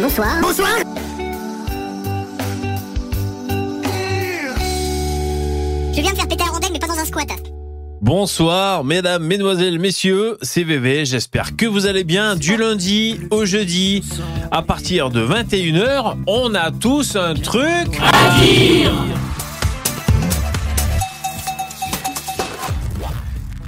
[0.00, 0.38] Bonsoir.
[0.40, 0.70] Bonsoir
[5.92, 7.28] Je viens de faire péter la rondelle, mais pas dans un squat.
[8.00, 11.04] Bonsoir, mesdames, mesdemoiselles, messieurs, c'est VV.
[11.04, 12.36] J'espère que vous allez bien.
[12.36, 14.02] Du lundi au jeudi,
[14.50, 18.92] à partir de 21h, on a tous un truc à dire.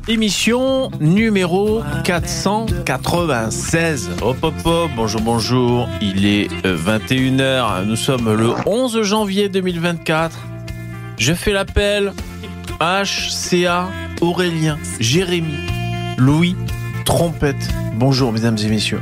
[0.06, 4.10] Émission numéro 496.
[4.20, 5.88] Hop hop hop, bonjour bonjour.
[6.02, 7.86] Il est 21h.
[7.86, 10.37] Nous sommes le 11 janvier 2024.
[11.16, 12.12] Je fais l'appel.
[12.80, 13.88] HCA
[14.20, 15.54] Aurélien, Jérémy,
[16.18, 16.54] Louis,
[17.07, 17.70] Trompette.
[17.95, 19.01] Bonjour mesdames et messieurs.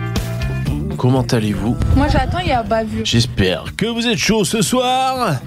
[0.99, 1.77] Comment allez-vous?
[1.97, 3.05] Moi j'attends, il y a bavure.
[3.05, 5.41] J'espère que vous êtes chaud ce soir.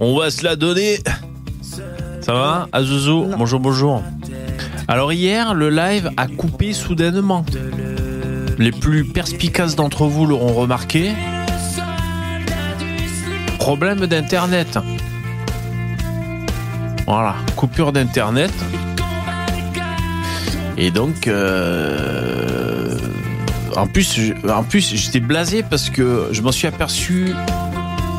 [0.00, 0.98] On va se la donner.
[2.20, 4.02] Ça va Azuzu Bonjour, bonjour.
[4.88, 7.44] Alors hier, le live a coupé soudainement.
[8.58, 11.12] Les plus perspicaces d'entre vous l'auront remarqué.
[13.58, 14.78] Problème d'internet.
[17.06, 18.52] Voilà, coupure d'internet.
[20.76, 22.96] Et donc, euh,
[23.76, 24.14] en plus,
[24.94, 27.28] j'étais blasé parce que je m'en suis aperçu.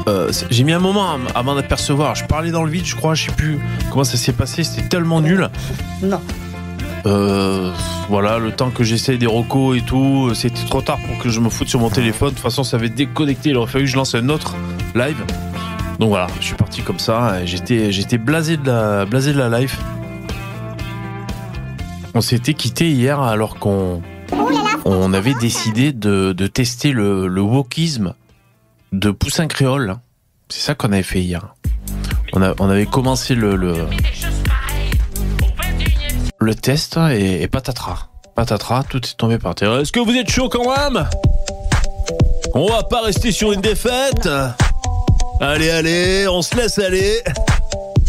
[0.08, 2.16] euh, J'ai mis un moment à m- à m'en apercevoir.
[2.16, 3.58] Je parlais dans le vide, je crois, je sais plus
[3.92, 4.64] comment ça s'est passé.
[4.64, 5.50] C'était tellement nul.
[6.02, 6.22] Non.
[7.06, 7.72] Euh,
[8.10, 11.40] voilà, le temps que j'essaye des recos et tout, c'était trop tard pour que je
[11.40, 12.30] me foute sur mon téléphone.
[12.30, 13.50] De toute façon, ça avait déconnecté.
[13.50, 14.56] Il aurait fallu que je lance un autre
[14.96, 15.24] live.
[16.00, 17.46] Donc voilà, je suis parti comme ça.
[17.46, 19.78] J'étais, j'étais blasé de la, blasé de la live.
[22.14, 24.02] On s'était quitté hier alors qu'on,
[24.86, 28.14] on avait décidé de, tester le, le wokisme
[28.94, 29.98] de Poussin Créole.
[30.50, 31.56] C'est ça qu'on avait fait hier.
[32.34, 33.76] On, avait commencé le,
[36.46, 38.08] le test et, patatras.
[38.36, 39.80] Patatras, tout est tombé par terre.
[39.80, 41.08] Est-ce que vous êtes chaud quand même
[42.54, 44.30] On va pas rester sur une défaite
[45.42, 47.20] Allez, allez, on se laisse aller.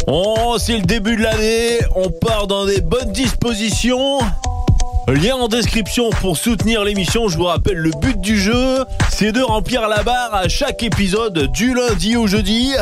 [0.05, 1.79] Oh, c'est le début de l'année.
[1.95, 4.19] On part dans des bonnes dispositions.
[5.07, 7.29] Lien en description pour soutenir l'émission.
[7.29, 11.51] Je vous rappelle, le but du jeu, c'est de remplir la barre à chaque épisode
[11.53, 12.73] du lundi au jeudi.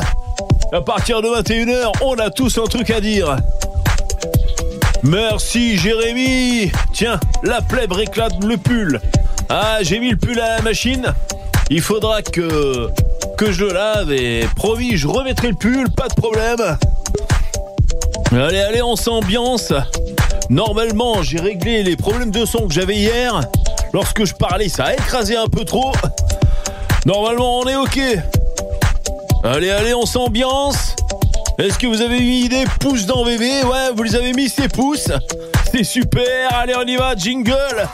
[0.73, 3.37] À partir de 21h, on a tous un truc à dire.
[5.07, 6.71] Merci Jérémy.
[6.91, 8.99] Tiens, la plèbe réclame le pull.
[9.49, 11.13] Ah, j'ai mis le pull à la machine.
[11.69, 12.89] Il faudra que
[13.37, 16.77] que je le lave et promis, je remettrai le pull, pas de problème.
[18.31, 19.73] Allez, allez, on s'ambiance.
[20.49, 23.41] Normalement, j'ai réglé les problèmes de son que j'avais hier.
[23.93, 25.91] Lorsque je parlais, ça a écrasé un peu trop.
[27.05, 27.99] Normalement, on est OK.
[29.43, 30.95] Allez, allez, on s'ambiance.
[31.57, 34.67] Est-ce que vous avez mis des pouces dans VV Ouais, vous les avez mis ces
[34.67, 35.09] pouces.
[35.71, 36.53] C'est super.
[36.53, 37.15] Allez, on y va.
[37.15, 37.87] Jingle.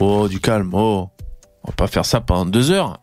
[0.00, 0.70] Oh, du calme.
[0.72, 1.10] Oh,
[1.64, 2.98] on va pas faire ça pendant deux heures.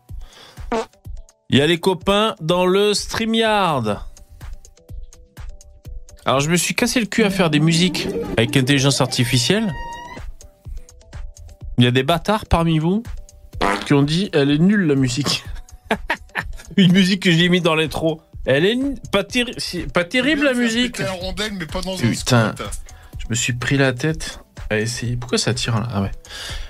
[1.50, 4.08] Il y a les copains dans le StreamYard.
[6.24, 9.72] Alors, je me suis cassé le cul à faire des musiques avec intelligence artificielle.
[11.78, 13.04] Il y a des bâtards parmi vous
[13.86, 15.44] qui ont dit elle est nulle la musique.
[16.76, 18.20] Une musique que j'ai mis dans l'intro.
[18.44, 18.78] Elle est
[19.10, 20.92] pas, terri- si- pas terrible la musique.
[20.96, 22.46] Péter la rondelle, mais pas dans Putain.
[22.48, 22.54] un.
[23.18, 24.40] Je me suis pris la tête
[24.70, 25.16] à essayer.
[25.16, 25.88] Pourquoi ça tire là?
[25.92, 26.10] Ah ouais.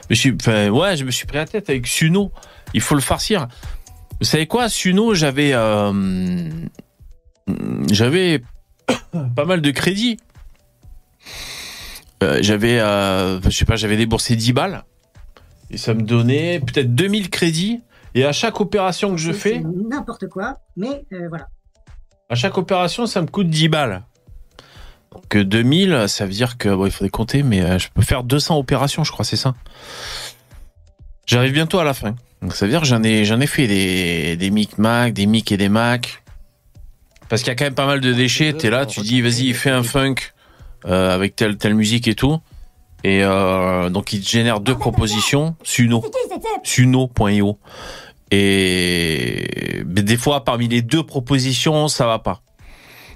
[0.02, 2.30] Je me suis, enfin, ouais, je me suis pris la tête avec Suno.
[2.74, 3.48] Il faut le farcir.
[4.20, 6.48] Vous savez quoi, Suno, j'avais, euh,
[7.90, 8.42] j'avais
[9.34, 10.18] pas mal de crédits.
[12.22, 14.84] Euh, j'avais, euh, je sais pas, j'avais déboursé 10 balles
[15.70, 17.80] et ça me donnait peut-être 2000 crédits.
[18.14, 21.48] Et à chaque opération que je fais, N'importe quoi, mais euh, voilà.
[22.28, 24.02] à chaque opération, ça me coûte 10 balles.
[25.12, 28.02] Donc euh, 2000, ça veut dire que bon, il faudrait compter, mais euh, je peux
[28.02, 29.54] faire 200 opérations, je crois, c'est ça.
[31.26, 32.14] J'arrive bientôt à la fin.
[32.42, 35.52] Donc ça veut dire que j'en ai, j'en ai fait des, des micmacs, des mic
[35.52, 36.22] et des mac.
[37.28, 38.52] Parce qu'il y a quand même pas mal de déchets.
[38.52, 40.16] T'es là, tu dis, vas-y, fais un funk
[40.84, 42.38] euh, avec telle, telle musique et tout.
[43.04, 45.56] Et euh, donc il génère deux propositions.
[45.62, 46.02] Suno.
[46.62, 47.58] Suno.io.
[48.30, 52.40] Et des fois, parmi les deux propositions, ça va pas.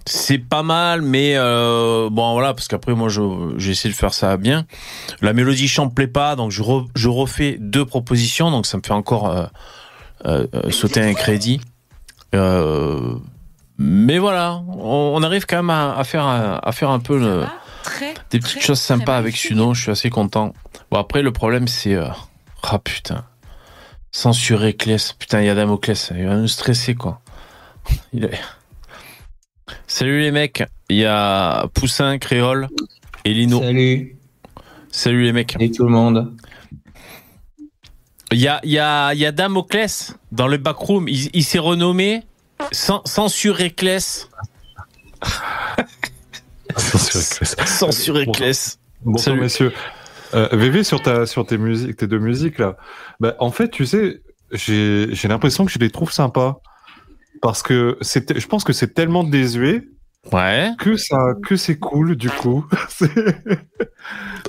[0.09, 3.09] C'est pas mal, mais euh, bon voilà, parce qu'après moi,
[3.57, 4.65] j'ai essayé de faire ça bien.
[5.21, 6.63] La mélodie chant me plaît pas, donc je,
[6.95, 9.47] je refais deux propositions, donc ça me fait encore euh,
[10.27, 11.61] euh, euh, sauter un crédit.
[12.37, 13.15] Euh,
[13.79, 17.19] mais voilà, on, on arrive quand même à, à faire un- à faire un peu
[17.19, 17.43] le,
[17.87, 19.37] Très, des petites très, choses très sympas avec.
[19.37, 20.53] Suno, je suis assez content.
[20.91, 22.09] Bon après le problème c'est euh,
[22.63, 23.25] ah putain.
[24.13, 27.21] Censurer Clès, putain, il y a Damoclès, il va nous stresser quoi.
[28.13, 28.41] Il est-
[29.87, 32.69] Salut les mecs, il y a Poussin, Créole
[33.25, 33.61] et Lino.
[33.61, 34.17] Salut.
[34.91, 35.55] Salut les mecs.
[35.61, 36.35] Et tout le monde.
[38.33, 41.09] Il y a, y, a, il y a Damoclès dans le backroom.
[41.09, 42.23] Il, il s'est renommé
[46.77, 47.67] Cen- Censuréclès.
[47.67, 48.79] Censuréclès.
[49.03, 49.41] Bonsoir Salut.
[49.41, 49.73] messieurs.
[50.35, 52.77] Euh, VV sur ta sur tes musiques, tes deux musiques là.
[53.21, 54.21] Bah, en fait, tu sais,
[54.53, 56.61] j'ai j'ai l'impression que je les trouve sympas
[57.43, 59.85] parce que c'est je pense que c'est tellement désuet
[60.33, 60.71] Ouais.
[60.79, 62.67] que ça que c'est cool du coup.
[62.89, 63.11] C'est-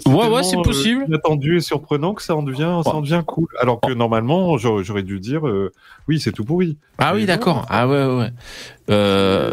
[0.06, 1.06] Ouais, ouais, c'est euh, possible.
[1.08, 3.48] inattendu et surprenant que ça en devient ça en devient cool.
[3.60, 5.72] Alors que normalement, j'aurais dû dire euh,
[6.08, 6.78] oui, c'est tout pourri.
[7.00, 7.66] Ah oui, d'accord.
[7.70, 8.30] Ah ouais, ouais.
[8.90, 9.52] Euh,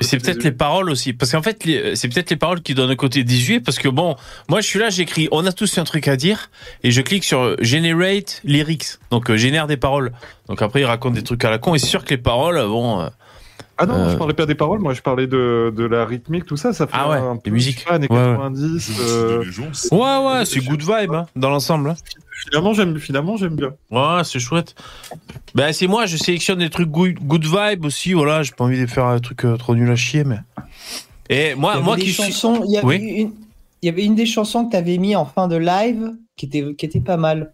[0.00, 1.62] c'est peut-être les paroles aussi, parce qu'en fait,
[1.94, 4.14] c'est peut-être les paroles qui donnent un côté désuet, parce que bon,
[4.48, 6.50] moi je suis là, j'écris, on a tous un truc à dire,
[6.84, 10.12] et je clique sur Generate Lyrics, donc euh, génère des paroles.
[10.48, 12.56] Donc après, il raconte des trucs à la con, et c'est sûr que les paroles,
[12.68, 13.08] bon, euh,
[13.78, 16.46] Ah non, Euh, je parlais pas des paroles, moi je parlais de, de la rythmique,
[16.46, 17.84] tout ça, ça fait Ah ouais, un les peu, musiques.
[17.90, 18.32] années Ouais, ouais.
[18.36, 18.90] 90.
[19.00, 19.44] euh,
[19.92, 19.98] ouais,
[20.38, 21.90] ouais, c'est good vibe hein, dans l'ensemble.
[21.90, 21.94] hein.
[22.46, 23.74] finalement, j'aime, finalement, j'aime bien.
[23.90, 24.74] Ouais, c'est chouette.
[25.54, 28.80] Ben c'est moi, je sélectionne des trucs good, good vibe aussi, voilà, j'ai pas envie
[28.80, 30.38] de faire un truc euh, trop nul à chier, mais.
[31.28, 32.22] Et Il moi, y avait moi qui suis.
[32.22, 32.96] chansons, il y avait Oui.
[32.96, 33.32] une,
[33.82, 36.46] il y avait une des chansons que tu avais mis en fin de live qui
[36.46, 37.52] était, qui était pas mal.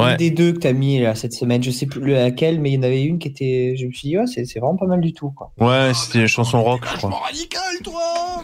[0.00, 0.10] Ouais.
[0.12, 2.70] Une des deux que tu as mis là, cette semaine, je sais plus laquelle, mais
[2.70, 3.74] il y en avait une qui était.
[3.78, 5.30] Je me suis dit, c'est vraiment pas mal du tout.
[5.30, 5.52] Quoi.
[5.58, 7.20] Ouais, c'était une chanson rock, je crois.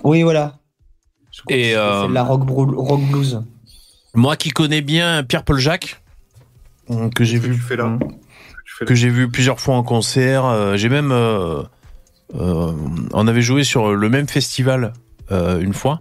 [0.05, 0.59] Oui, voilà.
[1.49, 3.43] Et euh, C'est de la rock, blues.
[4.15, 6.03] moi qui connais bien Pierre-Paul Jacques,
[6.91, 7.99] euh, que j'ai que vu là?
[7.99, 8.89] Qu'est-ce que tu fais là?
[8.89, 10.45] Que j'ai vu plusieurs fois en concert.
[10.47, 11.63] euh, j'ai même, euh,
[12.35, 12.73] euh,
[13.13, 14.93] on avait joué sur le même festival
[15.31, 16.01] euh, une fois.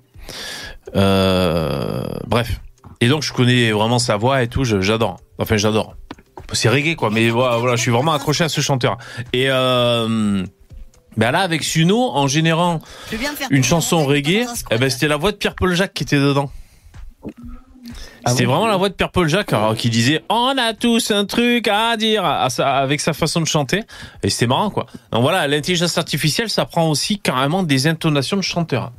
[0.96, 2.62] Euh, bref.
[3.01, 4.63] Et donc je connais vraiment sa voix et tout.
[4.63, 5.18] J'adore.
[5.38, 5.95] Enfin, j'adore.
[6.53, 8.97] C'est reggae quoi, mais voilà, voilà, je suis vraiment accroché à ce chanteur.
[9.33, 10.44] Et euh,
[11.18, 12.81] ben là, avec Suno, en générant
[13.50, 16.51] une chanson reggae, eh ben c'était la voix de Pierre-Paul Jacques qui était dedans.
[18.27, 21.12] Ah C'était bon vraiment la voix de Pierre-Paul Jacques alors, qui disait on a tous
[21.12, 23.83] un truc à dire à sa- avec sa façon de chanter
[24.24, 24.88] et c'était marrant quoi.
[25.12, 28.92] Donc voilà, l'intelligence artificielle ça prend aussi carrément des intonations de chanteur.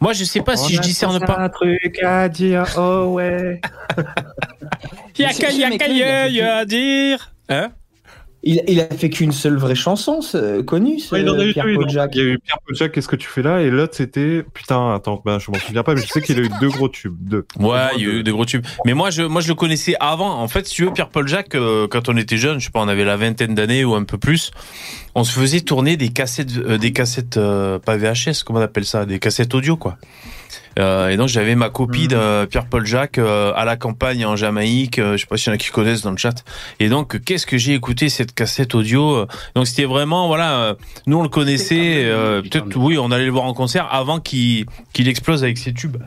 [0.00, 1.38] Moi je sais pas si je discerne pas.
[1.38, 3.60] un truc à dire, oh ouais.
[5.18, 5.28] Y a
[5.68, 7.30] Mais qu'à à dire.
[7.48, 7.70] Hein?
[8.44, 11.42] Il, il a fait qu'une seule vraie chanson ce- connue, ce Ouais, il en a
[11.44, 12.10] eu deux, Pierre Paul Jacques.
[12.14, 13.62] Il y a eu Pierre Paul Jacques, qu'est-ce que tu fais là?
[13.62, 16.42] Et l'autre c'était, putain, attends, ben, je m'en souviens pas, mais je sais qu'il a
[16.42, 17.14] eu deux gros tubes.
[17.20, 17.46] Deux.
[17.60, 18.64] Ouais, il y a eu des gros tubes.
[18.84, 20.40] Mais moi, je, moi, je le connaissais avant.
[20.40, 22.80] En fait, si tu veux, Pierre-Paul Jacques, euh, quand on était jeune, je sais pas,
[22.80, 24.50] on avait la vingtaine d'années ou un peu plus,
[25.14, 28.84] on se faisait tourner des cassettes, euh, des cassettes, euh, pas VHS, comment on appelle
[28.84, 29.98] ça, des cassettes audio, quoi.
[30.78, 34.98] Euh, et donc j'avais ma copie de Pierre-Paul Jacques euh, à la campagne en Jamaïque.
[34.98, 36.44] euh, je sais pas s'il y en a qui connaissent dans le chat.
[36.80, 40.74] Et donc qu'est-ce que j'ai écouté cette cassette audio euh, Donc c'était vraiment voilà, euh,
[41.06, 42.04] nous on le connaissait.
[42.04, 45.72] euh, Peut-être oui, on allait le voir en concert avant qu'il qu'il explose avec ses
[45.72, 45.98] tubes.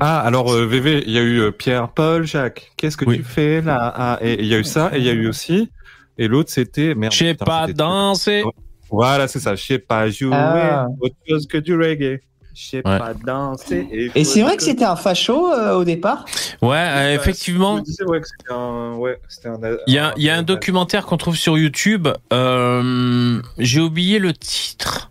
[0.00, 2.72] Ah, alors euh, VV, il y a eu euh, Pierre Paul Jacques.
[2.76, 3.18] Qu'est-ce que Oui.
[3.18, 3.92] tu fais là?
[3.96, 5.70] Ah, Et il y a eu ça, et il y a eu aussi.
[6.18, 7.12] Et l'autre c'était, merde.
[7.12, 8.42] Je sais pas danser.
[8.90, 9.54] Voilà, c'est ça.
[9.54, 10.86] Je sais pas jouer Ah.
[11.00, 12.20] autre chose que du reggae.
[12.54, 12.98] Je sais Ouais.
[12.98, 14.10] pas danser.
[14.14, 16.24] Et c'est vrai que c'était un facho euh, au départ.
[16.60, 17.78] Ouais, euh, effectivement.
[17.80, 19.58] Disais, ouais, un, ouais, un.
[19.86, 22.08] Il y a, il y a un documentaire qu'on trouve sur YouTube.
[22.32, 25.10] Euh, J'ai oublié le titre.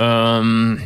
[0.00, 0.76] Euh,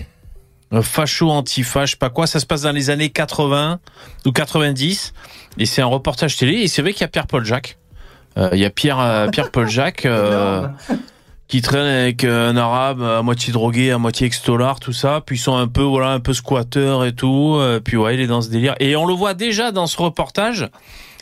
[0.82, 2.26] facho antifa, je sais pas quoi.
[2.26, 3.78] Ça se passe dans les années 80
[4.26, 5.14] ou 90.
[5.58, 6.54] Et c'est un reportage télé.
[6.54, 7.78] Et c'est vrai qu'il y a Pierre-Paul Jacques.
[8.36, 10.66] Euh, Il y a Pierre, euh, Pierre-Paul Jacques euh.
[11.48, 15.22] qui traîne avec euh, un arabe à moitié drogué, à moitié extolard, tout ça.
[15.24, 17.56] Puis ils sont un peu, voilà, un peu squatteurs et tout.
[17.56, 18.74] Euh, puis ouais, il est dans ce délire.
[18.80, 20.68] Et on le voit déjà dans ce reportage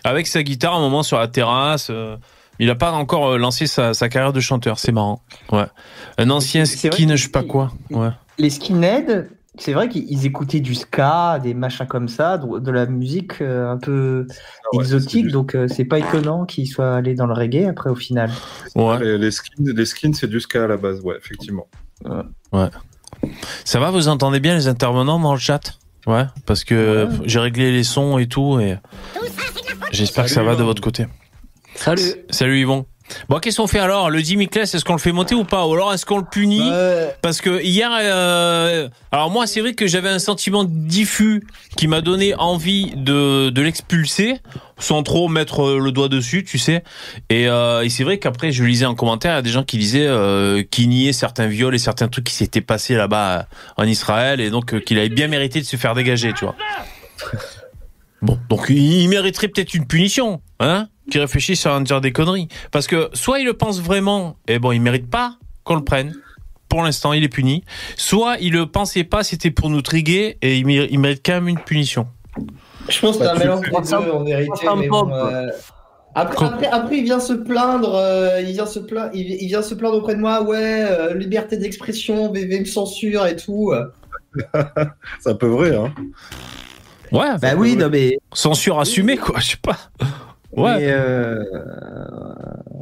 [0.02, 1.88] avec sa guitare un moment sur la terrasse.
[1.90, 2.16] euh,
[2.58, 4.78] il a pas encore lancé sa, sa carrière de chanteur.
[4.78, 5.20] C'est marrant.
[5.50, 5.66] Ouais.
[6.18, 7.72] Un ancien skin, je sais pas quoi.
[7.90, 8.10] Ouais.
[8.38, 9.24] Les skinheads,
[9.58, 13.78] c'est vrai qu'ils écoutaient du ska, des machins comme ça, de, la musique euh, un
[13.78, 14.26] peu
[14.72, 17.94] ouais, exotique, donc euh, c'est pas étonnant qu'ils soient allés dans le reggae après au
[17.94, 18.30] final.
[18.74, 18.98] Ouais.
[18.98, 21.68] Les, les skins, les skins, c'est du ska à la base, ouais, effectivement.
[23.64, 25.78] Ça va, vous entendez bien les intervenants dans le chat?
[26.06, 26.24] Ouais.
[26.46, 27.12] Parce que Ouais.
[27.24, 28.78] j'ai réglé les sons et tout et
[29.92, 31.06] j'espère que ça va de votre côté.
[31.76, 32.02] Salut.
[32.30, 32.86] Salut Yvon.
[33.28, 34.10] Bon, qu'est-ce qu'on fait alors?
[34.10, 35.66] Le Jimmy Class, est-ce qu'on le fait monter ou pas?
[35.66, 36.62] Ou alors est-ce qu'on le punit?
[36.62, 41.42] Euh, Parce que hier, euh, alors moi, c'est vrai que j'avais un sentiment diffus
[41.76, 44.40] qui m'a donné envie de, de l'expulser,
[44.78, 46.82] sans trop mettre euh, le doigt dessus, tu sais.
[47.28, 49.64] Et, euh, et c'est vrai qu'après, je lisais en commentaire, il y a des gens
[49.64, 53.42] qui disaient euh, qui niaient certains viols et certains trucs qui s'étaient passés là-bas euh,
[53.76, 56.54] en Israël, et donc euh, qu'il avait bien mérité de se faire dégager, tu vois.
[58.22, 60.88] Bon, donc il mériterait peut-être une punition, hein?
[61.10, 62.48] Qui réfléchisse à en dire des conneries.
[62.70, 66.14] Parce que soit il le pense vraiment, et bon, il mérite pas qu'on le prenne
[66.74, 67.62] pour l'instant, il est puni.
[67.96, 71.34] Soit il le pensait pas, c'était pour nous triguer et il mérite, il mérite quand
[71.34, 72.08] même une punition.
[72.88, 74.66] Je pense que c'est Bah, un mélange des deux en vérité.
[74.76, 75.50] Mais bon, euh,
[76.16, 79.62] Après, après, après, il vient se plaindre, euh, il vient se plaindre, il, il vient
[79.62, 83.72] se plaindre auprès de moi, ouais, euh, liberté d'expression, me censure et tout.
[85.20, 85.94] C'est un peu vrai, hein.
[87.12, 89.78] Ouais, Bah oui, non mais, censure assumée, quoi, je sais pas.
[90.56, 90.78] Ouais.
[90.78, 91.42] mais, euh,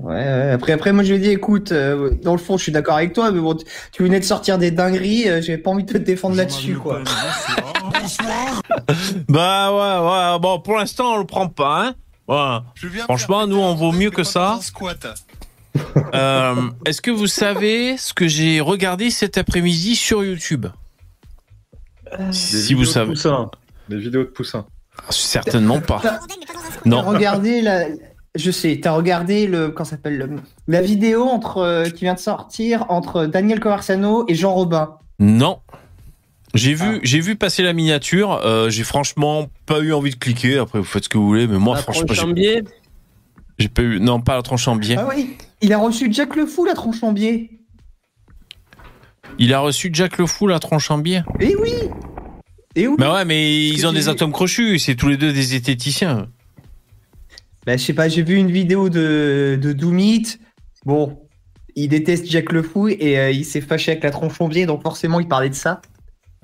[0.02, 0.50] ouais, ouais.
[0.52, 2.96] Après, après, moi je lui ai dit, écoute, euh, dans le fond, je suis d'accord
[2.96, 5.84] avec toi, mais bon, tu, tu venais de sortir des dingueries, euh, j'ai pas envie
[5.84, 7.02] de te défendre là-dessus, quoi.
[9.28, 11.94] Bah ouais, ouais, bon, pour l'instant, on le prend pas, hein.
[12.28, 12.90] Ouais.
[13.04, 14.58] Franchement, nous, on vaut mieux que ça.
[16.14, 20.66] Euh, Est-ce que vous savez ce que j'ai regardé cet après-midi sur YouTube?
[22.30, 23.12] Si vous savez.
[23.12, 23.50] Poussins.
[23.88, 24.66] Des vidéos de poussins.
[25.08, 26.02] Certainement pas.
[26.84, 27.02] Non.
[27.02, 27.84] regardé la,
[28.34, 30.30] je sais, t'as regardé le, comment ça s'appelle, le-
[30.68, 34.96] la vidéo entre, euh, qui vient de sortir entre Daniel Covarsano et Jean Robin?
[35.18, 35.60] Non.
[36.54, 38.40] J'ai vu, j'ai vu passer la miniature.
[38.44, 40.58] euh, j'ai franchement pas eu envie de cliquer.
[40.58, 42.62] Après, vous faites ce que vous voulez, mais moi, La franchement, tronche j'ai- en biais.
[43.58, 44.00] j'ai pas eu.
[44.00, 44.96] Non, pas la tronche en biais.
[44.98, 47.48] Ah oui, il a reçu Jack le Fou, la tronche en biais.
[49.38, 51.22] Il a reçu Jack le Fou, la tronche en biais.
[51.40, 51.72] Eh oui
[52.74, 54.78] Eh oui Bah ouais, mais ils ont des atomes crochus.
[54.78, 56.28] C'est tous les deux des esthéticiens.
[57.66, 60.38] Bah, je sais pas, j'ai vu une vidéo de, de Doomit.
[60.84, 61.18] Bon,
[61.76, 64.66] il déteste Jack le Fou et euh, il s'est fâché avec la tronche en biais,
[64.66, 65.80] donc forcément il parlait de ça.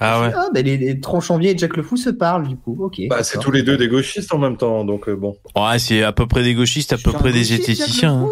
[0.00, 0.30] Ah ouais.
[0.32, 2.76] Ah, bah les, les tronches en biais et Jack le Fou se parlent, du coup.
[2.80, 3.00] Ok.
[3.10, 5.36] Bah, c'est tous les deux des gauchistes en même temps, donc euh, bon.
[5.56, 8.14] Ouais, c'est à peu près des gauchistes, à peu près des esthéticiens.
[8.22, 8.30] hein.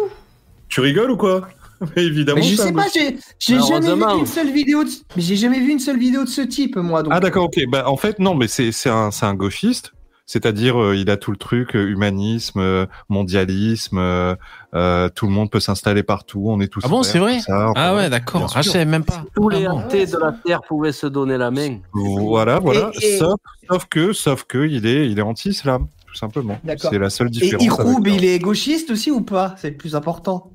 [0.69, 1.47] Tu rigoles ou quoi?
[1.95, 2.39] Mais évidemment.
[2.39, 3.11] Mais je sais pas, j'ai
[3.57, 4.89] Bah, jamais vu une seule vidéo de...
[5.17, 7.03] J'ai jamais vu une seule vidéo de ce type, moi.
[7.03, 7.11] Donc...
[7.13, 7.59] Ah d'accord, ok.
[7.69, 9.91] Bah, en fait, non, mais c'est c'est un, c'est un gauchiste.
[10.37, 14.35] C'est-à-dire, euh, il a tout le truc, euh, humanisme, euh, mondialisme, euh,
[14.75, 17.71] euh, tout le monde peut s'installer partout, on est tous Ah bon, c'est vrai ça,
[17.77, 18.51] Ah ouais, d'accord.
[18.53, 19.23] Ah, je savais même pas.
[19.35, 19.79] Tous les Ah bon.
[19.79, 21.77] athées de la Terre pouvaient se donner la main.
[21.93, 22.91] Voilà, voilà.
[23.01, 23.35] Et- et- Sauf,
[23.69, 26.59] sauf que, sauf que, il est, il est anti-islam, tout simplement.
[26.63, 26.91] D'accord.
[26.91, 27.63] C'est la seule Et différence.
[27.65, 29.55] Iroub, avec- il est gauchiste aussi ou pas?
[29.57, 30.51] C'est le plus important.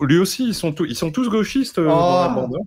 [0.00, 1.84] Lui aussi, ils sont tous, ils sont tous gauchistes Oh.
[1.88, 2.54] dans la bande.
[2.54, 2.64] hein.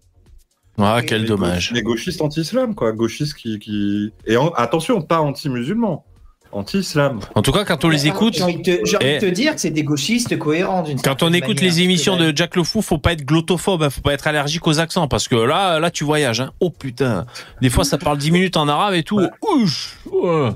[0.83, 1.69] Ah, quel Les dommage.
[1.69, 2.91] gauch- Les gauchistes anti-islam, quoi.
[2.91, 4.11] Gauchistes qui, qui...
[4.25, 6.03] et en- attention, pas anti-musulmans,
[6.51, 7.19] anti-islam.
[7.35, 9.19] En tout cas, quand on les écoute, J'ai envie de te, j'ai envie Eh.
[9.19, 10.83] de te dire que c'est des gauchistes cohérents.
[10.83, 11.73] d'une quand on écoute manière.
[11.75, 14.65] les émissions de Jack le Fou, faut pas être glottophobe, hein, faut pas être allergique
[14.67, 16.41] aux accents, parce que là, là, tu voyages.
[16.41, 16.51] Hein.
[16.59, 17.25] Oh putain.
[17.61, 19.19] Des fois, ça parle 10 minutes en arabe et tout.
[19.53, 19.95] Ouch.
[20.11, 20.49] Ouais.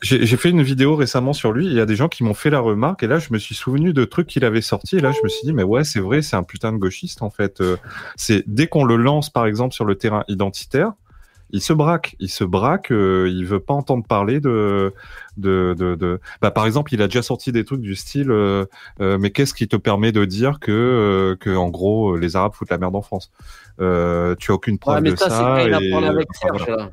[0.00, 1.66] J'ai j'ai fait une vidéo récemment sur lui.
[1.66, 3.54] Il y a des gens qui m'ont fait la remarque, et là, je me suis
[3.56, 4.96] souvenu de trucs qu'il avait sortis.
[4.96, 7.20] Et là, je me suis dit, mais ouais, c'est vrai, c'est un putain de gauchiste
[7.22, 7.60] en fait.
[7.60, 7.76] Euh,
[8.16, 10.92] C'est dès qu'on le lance, par exemple, sur le terrain identitaire,
[11.50, 12.14] il se braque.
[12.20, 12.90] Il se braque.
[12.92, 14.92] euh, il veut pas entendre parler de,
[15.36, 18.64] de, de, de- Bah, par exemple, il a déjà sorti des trucs du style, euh,
[19.00, 22.52] euh, mais qu'est-ce qui te permet de dire que, euh, que en gros, les Arabes
[22.54, 23.30] foutent la merde en France?
[23.80, 25.36] Euh, Tu as aucune preuve Ouais, mais de ça, ça.
[25.58, 26.64] c'est quand il a et- parlé avec enfin, Serge.
[26.68, 26.82] voilà.
[26.84, 26.90] Là.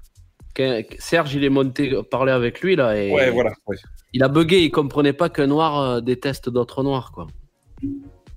[0.56, 3.52] Quand Serge, il est monté parler avec lui là et Ouais, voilà.
[3.68, 3.76] ouais.
[4.14, 4.60] il a bugué.
[4.64, 7.28] Il comprenait pas qu'un noir déteste d'autres noirs quoi.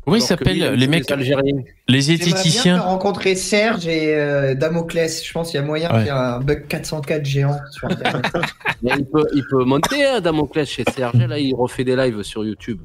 [0.08, 1.62] Comment ils s'appellent les mecs, Algériens.
[1.86, 5.22] les J'aimerais bien rencontrer Serge et euh, Damoclès.
[5.22, 5.98] Je pense qu'il y a moyen Ouais.
[5.98, 8.24] qu'il y ait un bug 404 géant sur Internet.
[8.82, 11.16] Mais il peut, il peut monter hein, Damoclès chez Serge.
[11.16, 12.80] Là, il refait des lives sur YouTube.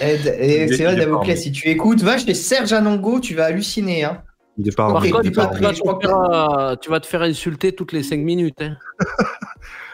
[0.00, 4.04] et, et c'est vrai, Damoclès, si tu écoutes, va chez Serge Anongo, tu vas halluciner.
[4.04, 4.22] Hein.
[4.58, 7.72] Il est pas Par contre, il tu vas, te faire, tu vas te faire insulter
[7.72, 8.60] toutes les 5 minutes.
[8.60, 8.76] hein.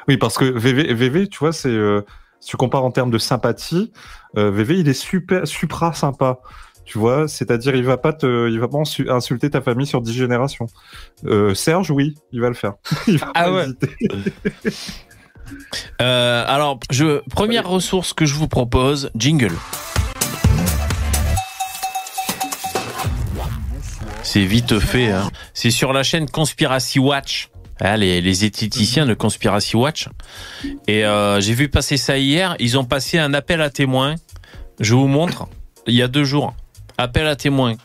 [0.09, 2.03] Oui, parce que VV, VV tu vois, c'est euh,
[2.41, 3.93] si tu compares en termes de sympathie,
[4.37, 6.39] euh, VV, il est super, supra sympa.
[6.85, 10.01] Tu vois, c'est-à-dire, il va pas te, il va pas insu- insulter ta famille sur
[10.01, 10.67] 10 générations.
[11.25, 12.75] Euh, Serge, oui, il va le faire.
[13.07, 13.67] il va Ah ouais.
[16.01, 19.53] Euh, alors, je, première ressource que je vous propose, jingle.
[24.23, 25.11] C'est vite fait.
[25.11, 25.29] Hein.
[25.55, 27.51] C'est sur la chaîne Conspiracy Watch.
[27.83, 30.09] Ah, les, les esthéticiens de Conspiracy Watch.
[30.87, 32.55] Et euh, j'ai vu passer ça hier.
[32.59, 34.17] Ils ont passé un appel à témoins.
[34.81, 35.49] Je vous montre.
[35.87, 36.55] Il y a deux jours.
[36.99, 37.77] Appel à témoins.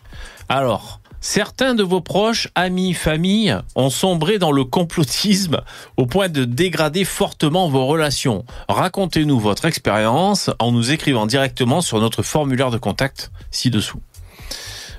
[0.50, 5.62] Alors, certains de vos proches, amis, familles, ont sombré dans le complotisme
[5.96, 8.44] au point de dégrader fortement vos relations.
[8.68, 14.02] Racontez-nous votre expérience en nous écrivant directement sur notre formulaire de contact ci-dessous.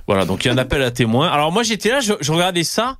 [0.06, 1.28] Voilà, donc il y a un appel à témoins.
[1.28, 2.96] Alors moi j'étais là, je regardais ça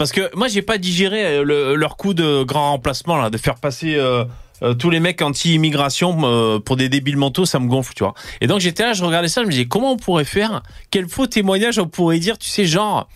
[0.00, 3.36] parce que moi j'ai pas digéré euh, le- leur coup de grand remplacement là, de
[3.36, 4.24] faire passer euh,
[4.62, 8.14] euh, tous les mecs anti-immigration pour des débiles mentaux, ça me gonfle, tu vois.
[8.40, 11.06] Et donc j'étais là, je regardais ça, je me disais comment on pourrait faire, quel
[11.06, 13.10] faux témoignage on pourrait dire, tu sais, genre,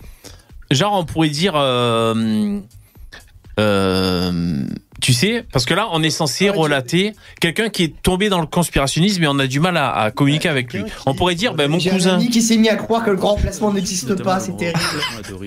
[0.69, 2.61] genre on pourrait dire, euh,
[5.01, 8.39] Tu sais, parce que là, on est censé tu- relater quelqu'un qui est tombé dans
[8.39, 10.83] le conspirationnisme et on a du mal à, à communiquer avec lui.
[11.05, 12.17] On pourrait dire, ben, mon cousin.
[12.17, 14.79] qui s'est mis à croire que le grand placement n'existe pas, c'est terrible.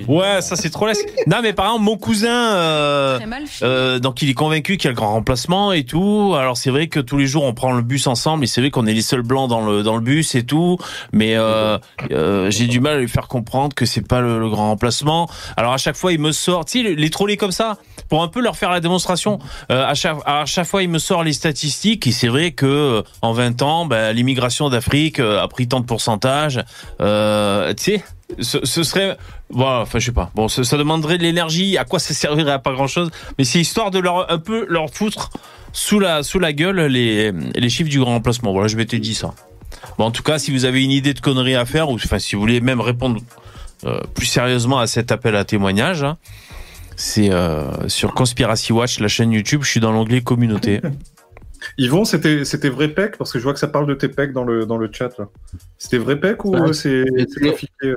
[0.06, 1.02] Ouais, ça c'est trop laisse.
[1.26, 3.18] Non, mais par exemple, mon cousin, euh,
[3.62, 6.34] euh, donc il est convaincu qu'il y a le grand remplacement et tout.
[6.38, 8.70] Alors c'est vrai que tous les jours on prend le bus ensemble et c'est vrai
[8.70, 10.78] qu'on est les seuls blancs dans le dans le bus et tout.
[11.12, 11.78] Mais euh,
[12.12, 15.28] euh, j'ai du mal à lui faire comprendre que c'est pas le, le grand remplacement.
[15.56, 17.78] Alors à chaque fois il me sort, tu sais, les- les trollés comme ça
[18.08, 19.37] pour un peu leur faire la démonstration.
[19.70, 23.32] Euh, à chaque fois il me sort les statistiques et c'est vrai que euh, en
[23.32, 26.64] 20 ans, ben, l'immigration d'Afrique euh, a pris tant de pourcentage.
[26.98, 27.04] Tu
[27.76, 28.04] sais.
[28.40, 29.16] Ce, serait,
[29.48, 30.30] voilà, enfin je sais pas.
[30.34, 31.78] Bon, ça, demanderait de l'énergie.
[31.78, 34.66] À quoi ça servirait à pas grand chose Mais c'est histoire de leur un peu
[34.68, 35.30] leur foutre
[35.72, 38.52] sous la sous la gueule les les chiffres du grand remplacement.
[38.52, 39.32] Voilà, je m'étais dit ça.
[39.96, 42.18] Bon, en tout cas, si vous avez une idée de connerie à faire, ou enfin
[42.18, 43.18] si vous voulez même répondre
[44.14, 46.18] plus sérieusement à cet appel à témoignage, hein,
[46.98, 49.62] c'est euh, sur Conspiracy Watch, la chaîne YouTube.
[49.62, 50.80] Je suis dans l'onglet communauté.
[51.78, 54.32] Yvon, c'était c'était vrai pec parce que je vois que ça parle de tes pecs
[54.32, 55.28] dans le dans le chat là.
[55.76, 56.60] C'était vrai pec ou Ouais.
[56.68, 57.04] euh, c'est
[57.40, 57.94] trafiqué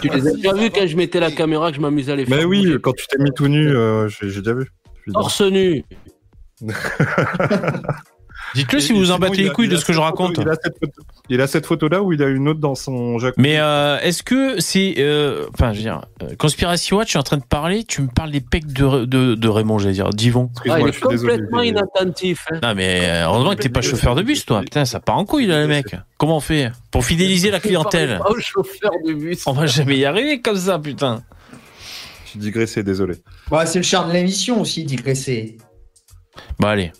[0.00, 2.24] Tu les as déjà vus quand je mettais la caméra que je m'amusais à les
[2.26, 2.78] faire Mais oui, bouger.
[2.82, 4.70] quand tu t'es mis tout nu, euh, j'ai j'ai déjà vu.
[5.12, 5.84] Torse nu.
[8.54, 10.36] Dites-le si vous en battez les couilles il de ce que je raconte.
[10.36, 12.60] photo- il, a cette photo, il a cette photo là où il a une autre
[12.60, 13.40] dans son jacuzzi.
[13.40, 17.18] Mais euh, est-ce que c'est, euh, enfin, je veux dire, euh, Conspiracy Watch, je suis
[17.18, 20.10] en train de parler, tu me parles des pecs de, de, de Raymond, j'allais dire,
[20.10, 20.50] d'Yvon.
[20.68, 21.32] Ah, il je est suis désolé.
[21.34, 22.46] complètement inattentif.
[22.52, 22.58] hein.
[22.62, 24.60] Non mais heureusement que t'es pas chauffeur de bus, toi.
[24.60, 25.96] Putain, ça part en couille là, les mecs.
[26.18, 29.42] Comment on fait pour fidéliser la clientèle pas au chauffeur de bus.
[29.46, 31.22] On va jamais y arriver comme ça, putain.
[32.32, 33.14] J'ai digressé, désolé.
[33.50, 35.56] Ouais, c'est le charme de l'émission aussi, digresser.
[36.58, 36.92] Bon allez,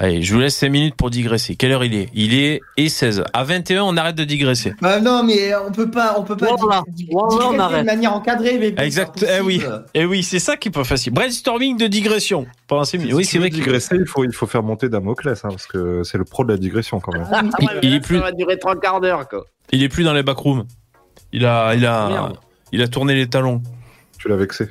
[0.00, 1.54] allez, je vous laisse 5 minutes pour digresser.
[1.54, 2.08] Quelle heure il est?
[2.14, 3.22] Il est et 16.
[3.32, 4.74] À 21, on arrête de digresser.
[4.82, 6.82] Bah non, mais on peut pas, on peut pas Voilà.
[6.88, 7.82] dig- on arrête.
[7.82, 9.62] de manière encadrée, mais Exact, eh oui.
[9.94, 11.12] Et oui, c'est ça qui est pas facile.
[11.12, 13.12] Brainstorming de digression pendant 5 minutes.
[13.12, 13.50] Si Oui, c'est vrai.
[13.50, 16.44] que- digresser, il faut, il faut faire monter Damoclès, hein, parce que c'est le pro
[16.44, 17.26] de la digression quand même.
[17.30, 17.50] Ah, mais-
[17.82, 19.44] Il, il est plus, Ça va durer trois quarts d'heure, quoi.
[19.72, 20.64] il est plus dans les backrooms.
[21.32, 22.36] Il a, il a, Merde.
[22.72, 23.62] il a tourné les talons.
[24.18, 24.68] Tu l'as vexé.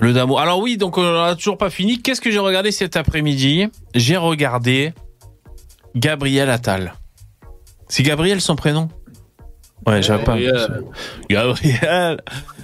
[0.00, 0.38] Le Damo.
[0.38, 2.00] Alors oui, donc on a toujours pas fini.
[2.00, 3.68] Qu'est-ce que j'ai regardé cet après-midi?
[3.94, 4.92] J'ai regardé
[5.94, 6.94] Gabriel Attal.
[7.88, 8.88] C'est Gabriel son prénom?
[9.86, 10.36] Ouais, j'avais pas.
[11.30, 12.20] Gabriel.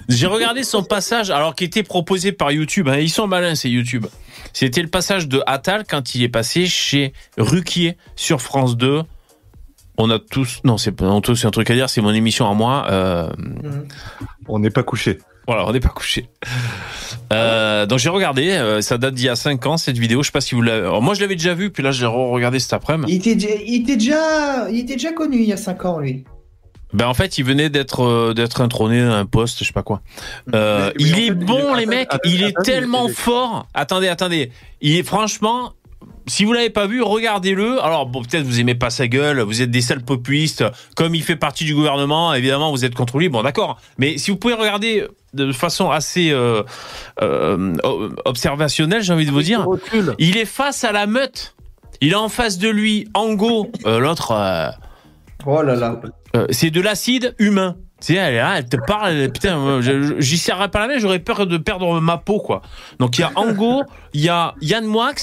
[0.09, 2.89] J'ai regardé son passage, alors qui était proposé par YouTube.
[2.89, 2.99] hein.
[2.99, 4.07] Ils sont malins, c'est YouTube.
[4.53, 9.03] C'était le passage de Attal quand il est passé chez Ruquier sur France 2.
[9.97, 11.89] On a tous, non, c'est pas, on a tous un truc à dire.
[11.89, 12.87] C'est mon émission à moi.
[12.91, 13.31] Euh.
[14.49, 15.19] On n'est pas couché.
[15.47, 16.29] Voilà, on n'est pas couché.
[17.33, 20.27] Euh, donc j'ai regardé, euh, ça date d'il y a 5 ans cette vidéo, je
[20.27, 20.81] sais pas si vous l'avez.
[20.87, 23.13] alors, moi je l'avais déjà vu, puis là je l'ai regardé cet après-midi.
[23.13, 25.99] Il était, déjà- il, était déjà, il était déjà connu il y a 5 ans,
[25.99, 26.25] lui.
[26.93, 29.83] Ben en fait il venait d'être euh, d'être intrôné à un poste, je sais pas
[29.83, 30.01] quoi.
[30.55, 33.67] Euh, Mais- mais il est fait, il bon est- les mecs, il est tellement fort.
[33.75, 35.73] Attendez, attendez, il est franchement.
[36.27, 37.83] Si vous l'avez pas vu, regardez-le.
[37.85, 40.65] Alors bon, peut-être vous aimez pas sa gueule, vous êtes des sales populistes.
[40.97, 43.29] Comme il fait partie du gouvernement, évidemment, vous êtes contre lui.
[43.29, 43.79] Bon, d'accord.
[43.99, 46.63] Mais si vous pouvez regarder de façon assez euh,
[47.23, 47.75] euh,
[48.25, 49.67] observationnelle, j'ai envie de vous dire,
[50.19, 51.55] il est face à la meute.
[52.01, 54.33] Il est en face de lui, Ango, euh, l'autre.
[55.47, 56.01] Oh là là.
[56.51, 57.77] c'est de l'acide humain.
[58.01, 59.81] Tu sais, elle te parle, putain,
[60.19, 62.61] j'y serrais pas la main, j'aurais peur de perdre ma peau, quoi.
[62.99, 65.15] Donc il y a Ango, il y a Yann Moix,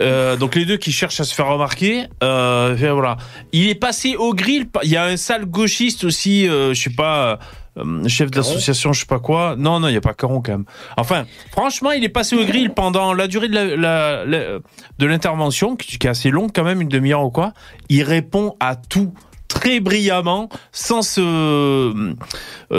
[0.00, 2.06] euh, donc les deux qui cherchent à se faire remarquer.
[2.22, 3.16] Euh, voilà.
[3.52, 4.66] Il est passé au grill.
[4.82, 7.38] Il y a un sale gauchiste aussi, euh, je sais pas,
[7.78, 9.54] euh, chef d'association, je sais pas quoi.
[9.56, 10.64] Non, non, il y a pas Caron quand même.
[10.96, 14.58] Enfin, franchement, il est passé au grill pendant la durée de la, la- la-
[14.98, 17.52] de l'intervention, qui qui est assez longue quand même, une demi-heure ou quoi.
[17.88, 19.12] Il répond à tout
[19.60, 22.14] très brillamment, sans se, euh,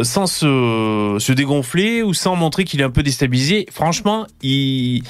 [0.03, 3.67] sans se, se dégonfler ou sans montrer qu'il est un peu déstabilisé.
[3.71, 5.03] Franchement, il,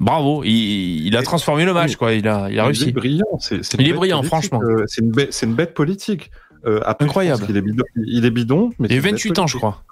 [0.00, 2.14] bravo, il, il a transformé le match, quoi.
[2.14, 2.92] Il a, il a Il est réussi.
[2.92, 3.24] brillant.
[3.40, 4.60] c'est- c'est Il est bête brillant, politique, franchement.
[4.62, 6.30] euh, c'est une, bête- c'est une bête politique.
[6.66, 7.44] Euh, après, Incroyable.
[7.46, 9.82] qu'il est bidon, il est bidon, mais Il c'est bête 28 ans, je crois.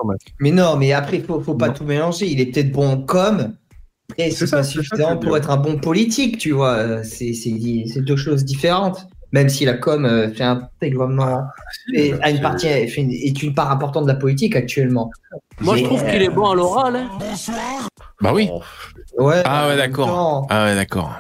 [0.40, 1.74] Mais non, mais après, faut, faut pas Non.
[1.74, 2.26] tout mélanger.
[2.28, 3.52] Il est peut-être bon en com.
[4.10, 5.36] Après, C'est c'est ça, pas c'est ça, suffisant c'est pour bien.
[5.36, 7.04] être un bon politique, tu vois.
[7.04, 9.06] C'est c'est- c'est deux choses différentes.
[9.32, 11.42] Même si la com euh, fait intégralement
[11.94, 15.10] fait- a une partie fait une- est une part importante de la politique actuellement.
[15.60, 16.96] Moi, je trouve qu'il est bon à l'oral.
[16.96, 17.08] hein.
[18.20, 18.48] Bah oui.
[19.18, 19.42] Ouais.
[19.44, 20.46] Ah ouais, d'accord.
[20.50, 21.10] Ah ouais, d'accord.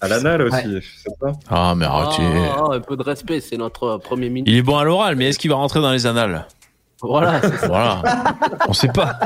[0.00, 0.80] À l'anal aussi, Ouais.
[1.02, 2.22] c'est ça Ah, mais Ah, arrêtez.
[2.56, 4.52] ah, un peu de respect, c'est notre premier ministre.
[4.52, 6.46] Il est bon à l'oral, mais est-ce qu'il va rentrer dans les annales?
[7.00, 7.40] Voilà.
[7.66, 8.02] Voilà.
[8.68, 9.18] On sait pas.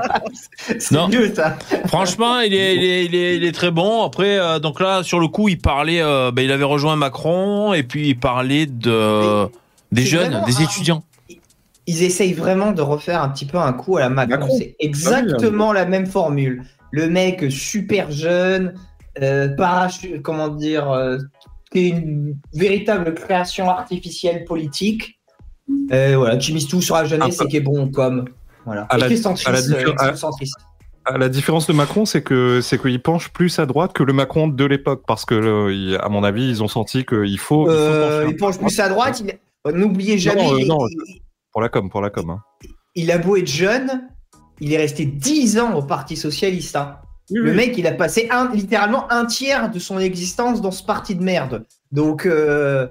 [0.78, 1.08] C'est Non.
[1.08, 1.56] mieux ça.
[1.86, 4.02] Franchement, il est, il est, il est, il est très bon.
[4.04, 7.72] Après, euh, donc là, sur le coup, il parlait, euh, ben, il avait rejoint Macron
[7.72, 9.46] et puis il parlait de
[9.90, 11.02] des jeunes, des un- étudiants.
[11.86, 14.38] Ils essayent vraiment de refaire un petit peu un coup à la Macron.
[14.38, 14.54] Macron.
[14.58, 16.62] C'est exactement la même formule.
[16.92, 18.74] Le mec super jeune,
[19.22, 21.18] euh, parachu- comment dire, euh,
[21.72, 25.18] qui est une véritable création artificielle politique.
[25.92, 28.24] Euh, voilà, qui mise tout sur la jeunesse Ah, et qui est bon comme.
[28.64, 28.82] Voilà.
[28.84, 30.14] à Et la- centriste, à la euh,
[31.04, 34.12] à- La différence de Macron, c'est que c'est qu'il penche plus à droite que le
[34.12, 37.24] Macron de l'époque, parce que euh, il- à mon avis, ils ont senti qu'il faut,
[37.26, 39.22] il faut Euh, il penche plus à droite.
[39.72, 41.20] N'oubliez jamais, Non, euh, il- non, il-
[41.52, 42.30] pour la com, pour la com.
[42.30, 42.40] hein.
[42.94, 44.08] il a beau être jeune,
[44.60, 46.76] il est resté 10 ans au Parti Socialiste.
[46.76, 46.96] hein.
[47.30, 51.14] Le mec, il a passé un, littéralement un tiers de son existence dans ce parti
[51.14, 51.64] de merde.
[51.90, 52.86] Donc, euh,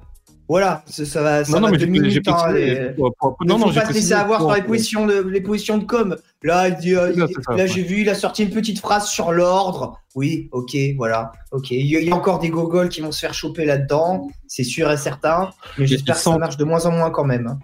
[0.52, 2.28] voilà, ça, ça va, ça non, non, va mais deux j'ai- minutes.
[2.28, 5.86] hein, Il non, ne non, pas se laisser avoir les positions, de, les positions de
[5.86, 6.18] com.
[6.44, 9.32] Là, il dit, euh, il- là j'ai vu, il a sorti une petite phrase sur
[9.32, 9.98] l'ordre.
[10.14, 11.32] Oui, ok, voilà.
[11.54, 14.92] Ok, il y, a- encore des gogoles qui vont se faire choper là-dedans, c'est sûr
[14.92, 15.52] et certain.
[15.78, 17.48] Mais j'espère que ça marche de moins en moins quand même.
[17.48, 17.58] hein.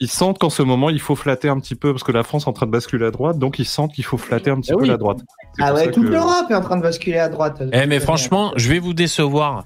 [0.00, 2.46] Ils sentent qu'en ce moment, il faut flatter un petit peu, parce que la France
[2.46, 4.72] est en train de basculer à droite, donc ils sentent qu'il faut flatter un petit
[4.72, 4.88] Ah peu oui.
[4.88, 5.18] la droite.
[5.60, 7.62] Ah ouais, toute que- l'Europe est en train de basculer à droite.
[7.72, 9.64] Eh mais franchement, je vais vous décevoir.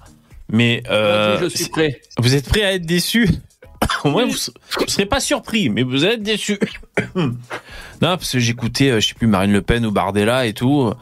[0.50, 2.00] Mais euh, Vas-y, je suis prêt.
[2.18, 3.28] vous êtes prêts à être déçus
[4.04, 4.32] Au moins, vous,
[4.82, 6.58] ne serez pas surpris, mais vous être déçus.
[7.14, 7.30] non,
[8.00, 10.92] parce que j'écoutais, euh, je sais plus, Marine Le Pen ou Bardella et tout.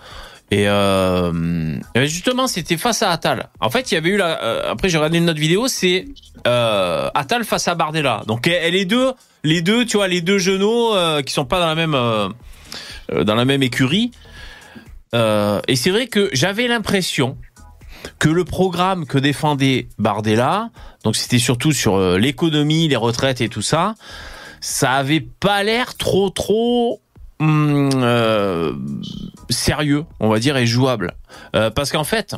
[0.50, 3.48] Et euh, justement, c'était face à Attal.
[3.60, 4.42] En fait, il y avait eu la.
[4.42, 6.06] euh, après, j'ai regardé une autre vidéo, c'est
[6.46, 8.22] euh, Attal face à Bardella.
[8.26, 11.60] Donc, et les deux, les deux, tu vois, les deux genoux euh, qui sont pas
[11.60, 11.96] dans la même
[13.24, 14.10] dans la même écurie.
[15.14, 17.36] Euh, et c'est vrai que j'avais l'impression
[18.18, 20.70] que le programme que défendait Bardella,
[21.04, 23.94] donc c'était surtout sur euh, l'économie, les retraites et tout ça,
[24.60, 27.00] ça avait pas l'air trop trop
[27.38, 28.72] hum, euh,
[29.50, 31.14] sérieux, on va dire, et jouable.
[31.54, 32.36] Euh, parce qu'en fait,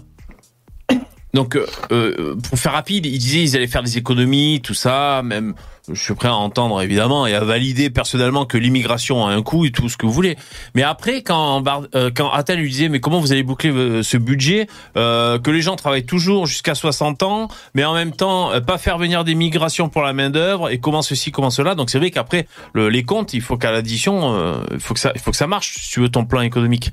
[1.34, 5.22] donc euh, euh, pour faire rapide, ils disaient ils allaient faire des économies, tout ça,
[5.22, 5.54] même
[5.92, 9.64] je suis prêt à entendre évidemment et à valider personnellement que l'immigration a un coût
[9.66, 10.36] et tout ce que vous voulez.
[10.74, 11.62] Mais après, quand
[11.94, 15.50] euh, quand Attal lui disait mais comment vous allez boucler euh, ce budget, euh, que
[15.50, 19.24] les gens travaillent toujours jusqu'à 60 ans, mais en même temps euh, pas faire venir
[19.24, 21.74] des migrations pour la main d'œuvre et comment ceci, comment cela.
[21.74, 25.00] Donc c'est vrai qu'après le- les comptes, il faut qu'à l'addition, euh, il faut que
[25.00, 26.90] ça, il faut que ça marche si tu veux ton plan économique.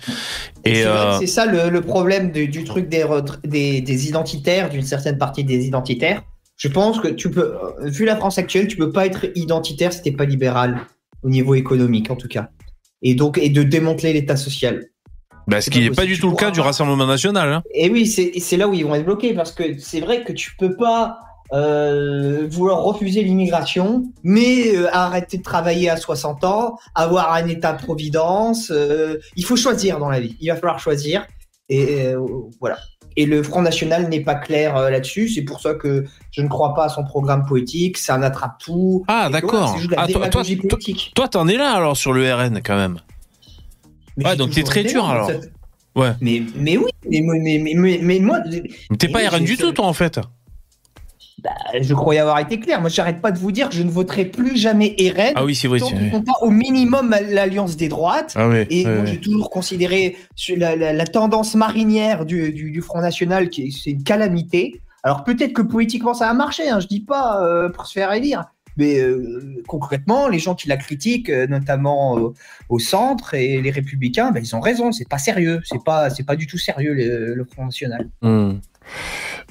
[0.65, 3.06] Et c'est euh, c'est ça le, le problème du, du truc des,
[3.43, 6.21] des, des identitaires, d'une certaine partie des identitaires.
[6.58, 9.92] Je pense que tu peux, euh, vu la France actuelle, tu peux pas être identitaire
[9.92, 10.88] si t'es pas libéral
[11.24, 12.50] au niveau économique en tout cas.
[13.02, 14.86] Et donc et de démanteler l'État social.
[15.48, 16.62] bah, ce qui n'est pas du tout le cas du.
[16.62, 17.52] Rassemblement national.
[17.52, 17.63] Hein.
[17.74, 20.24] Et oui, c'est et c'est là où ils vont être bloqués parce que c'est vrai
[20.24, 21.20] que tu peux pas
[21.54, 27.74] euh, vouloir refuser l'immigration, mais euh, arrêter de travailler à 60 ans, avoir un état
[27.74, 28.72] providence.
[28.72, 30.38] euh, il faut choisir dans la vie.
[30.39, 31.28] Il va falloir choisir.
[31.70, 32.13] Et
[32.60, 32.78] voilà.
[33.15, 35.30] Et le Front National n'est pas clair euh, là-dessus.
[35.30, 37.97] C'est pour ça que je ne crois pas à son programme politique.
[37.97, 39.04] C'est un attrape-tout.
[39.08, 39.76] Ah, d'accord.
[39.97, 40.43] Ah, toi-
[41.15, 42.99] toi- t'en es là alors sur le RN quand même.
[44.17, 45.28] Mais Ouais, donc t'es très dur, alors.
[45.28, 45.34] ça-
[45.95, 46.12] Ouais.
[46.21, 48.39] Mais, mais oui, mais, mais, mais, mais, mais moi,
[48.89, 50.19] Mais T'es pas RN du tout, toi, en fait.
[51.43, 51.51] Bah,
[51.82, 52.79] je croyais avoir été clair.
[52.79, 55.56] Moi, j'arrête pas de vous dire que je ne voterai plus jamais RN Ah oui,
[55.56, 55.79] c'est vrai.
[55.79, 58.34] tant font pas au minimum l'alliance des droites.
[58.38, 58.65] Ah oui.
[58.69, 60.15] Et moi, j'ai toujours considéré
[60.56, 64.79] la, la- la tendance marinière du, du, du Front National qui est- c'est une calamité.
[65.03, 68.13] Alors peut-être que politiquement ça a marché, hein, je dis pas euh, pour se faire
[68.13, 68.45] élire,
[68.77, 72.29] mais euh, concrètement, les gens qui la critiquent, euh, notamment euh,
[72.69, 76.23] au centre et les républicains, ben, ils ont raison, c'est pas sérieux, c'est pas c'est
[76.25, 78.08] pas du tout sérieux le, le Front National.
[78.21, 78.60] Hmm.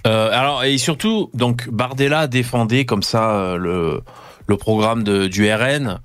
[0.07, 4.01] Euh, alors et surtout donc Bardella défendait comme ça euh, le
[4.49, 6.01] le programme du RN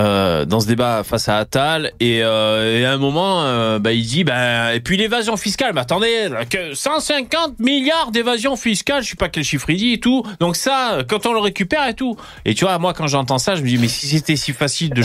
[0.00, 1.92] euh, dans ce débat face à Attal.
[2.00, 3.44] Et, à un moment
[3.78, 5.72] bah, il dit bah, et puis l'évasion fiscale.
[5.74, 10.00] Mais attendez que 150 milliards d'évasion fiscale je sais pas quel chiffre il dit et
[10.00, 10.24] tout.
[10.40, 12.16] Donc ça quand on le récupère et tout.
[12.44, 14.90] Et tu vois moi quand j'entends ça je me dis mais si c'était si facile
[14.90, 15.02] de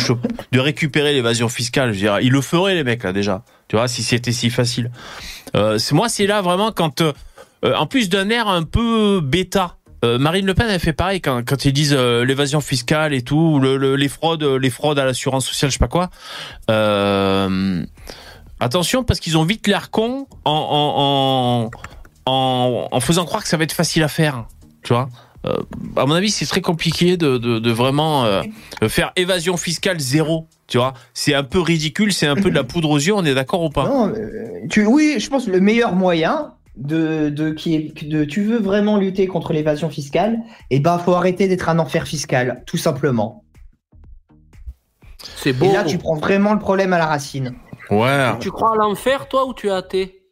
[0.52, 3.44] de récupérer l'évasion fiscale je dirais ils le feraient les mecs là déjà.
[3.68, 4.90] Tu vois si c'était si facile.
[5.54, 7.04] Moi c'est là vraiment quand
[7.64, 9.76] en plus d'un air un peu bêta.
[10.06, 13.22] Euh, Marine Le Pen elle fait pareil quand, quand ils disent euh, l'évasion fiscale et
[13.22, 16.10] tout, ou le, le- les fraudes, les fraudes à l'assurance sociale, je sais pas quoi.
[16.70, 17.84] Euh,
[18.60, 21.70] attention parce qu'ils ont vite l'air cons en, en,
[22.28, 24.46] en, en, en faisant croire que ça va être facile à faire.
[24.84, 25.10] Tu vois.
[25.46, 25.58] Euh,
[25.96, 28.42] à mon avis, c'est très compliqué de, de, de vraiment euh,
[28.88, 30.48] faire évasion fiscale zéro.
[30.68, 33.14] Tu vois, c'est un peu ridicule, c'est un peu de la poudre aux yeux.
[33.16, 33.86] On est d'accord ou pas?
[33.86, 38.24] Non, euh, tu, oui, je pense que le meilleur moyen de, de qui est de
[38.24, 40.40] tu veux vraiment lutter contre l'évasion fiscale,
[40.70, 43.44] et ben faut arrêter d'être un enfer fiscal, tout simplement.
[45.36, 45.66] C'est beau.
[45.66, 47.56] Et là, tu prends vraiment le problème à la racine.
[47.92, 48.30] Ouais.
[48.40, 50.24] Tu crois à l'enfer, toi, ou tu es athée?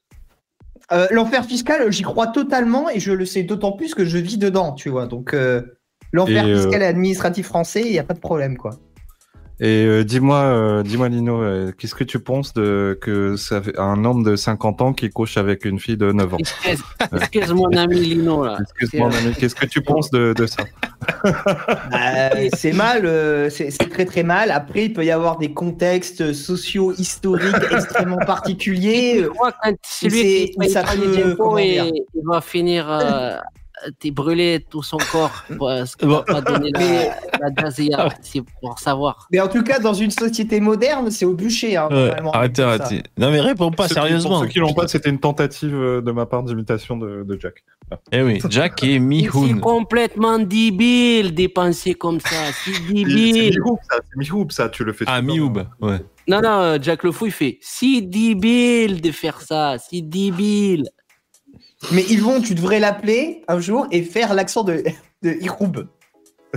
[0.93, 4.37] Euh, L'enfer fiscal, j'y crois totalement et je le sais d'autant plus que je vis
[4.37, 5.05] dedans, tu vois.
[5.05, 5.61] Donc, euh,
[6.13, 8.71] l'enfer Et, euh, fiscal et administratif français, il n'y a pas de problème, quoi.
[9.59, 13.77] Et euh, dis-moi, euh, dis-moi Lino, euh, qu'est-ce que tu penses de que ça fait
[13.79, 16.37] un homme de 50 ans qui couche avec une fille de 9 ans?
[16.37, 16.83] Excuse,
[17.15, 18.59] excuse mon ami Lino là.
[18.61, 20.63] Excuse-moi, mon ami, qu'est-ce que tu penses de, de ça?
[21.25, 24.51] Euh, c'est mal, euh, c'est très très mal.
[24.51, 29.21] Après, il peut y avoir des contextes sociaux, historiques extrêmement particuliers.
[29.23, 31.35] Je crois que celui qui ça peut- dire?
[31.57, 33.37] il, il va finir euh,
[33.99, 36.23] t'es brûlé tout son corps parce qu'il Bon.
[36.25, 37.11] pas donner la, Mais-
[37.89, 39.27] la c'est pour savoir.
[39.31, 41.77] Mais en tout cas, dans une société moderne, c'est au bûcher.
[41.77, 42.69] Hein, Ouais, arrêtez, ça.
[42.69, 43.03] arrêtez.
[43.17, 44.29] Non mais réponds pas Ceux qui- sérieusement.
[44.31, 47.39] Pour ceux qui l'ont pas, c'était une tentative euh, de ma part d'imitation de, de
[47.39, 47.63] Jack.
[48.11, 49.59] Eh oui, Jack et C'est Mihoun.
[49.61, 52.35] complètement débile de penser comme ça.
[52.65, 53.59] C'est C'est débile.
[53.59, 55.05] Mihoub, ça, c'est Mihoub, ça, tu le fais.
[55.07, 55.41] Ah, bien.
[55.81, 55.99] Ouais.
[56.27, 59.77] Non, non, euh, Jack le Fou, il fait C'est débile de faire ça.
[59.77, 60.83] C'est débile.
[61.91, 64.83] Mais Yvon, tu devrais l'appeler un jour et faire l'accent de,
[65.23, 65.87] de Iroub.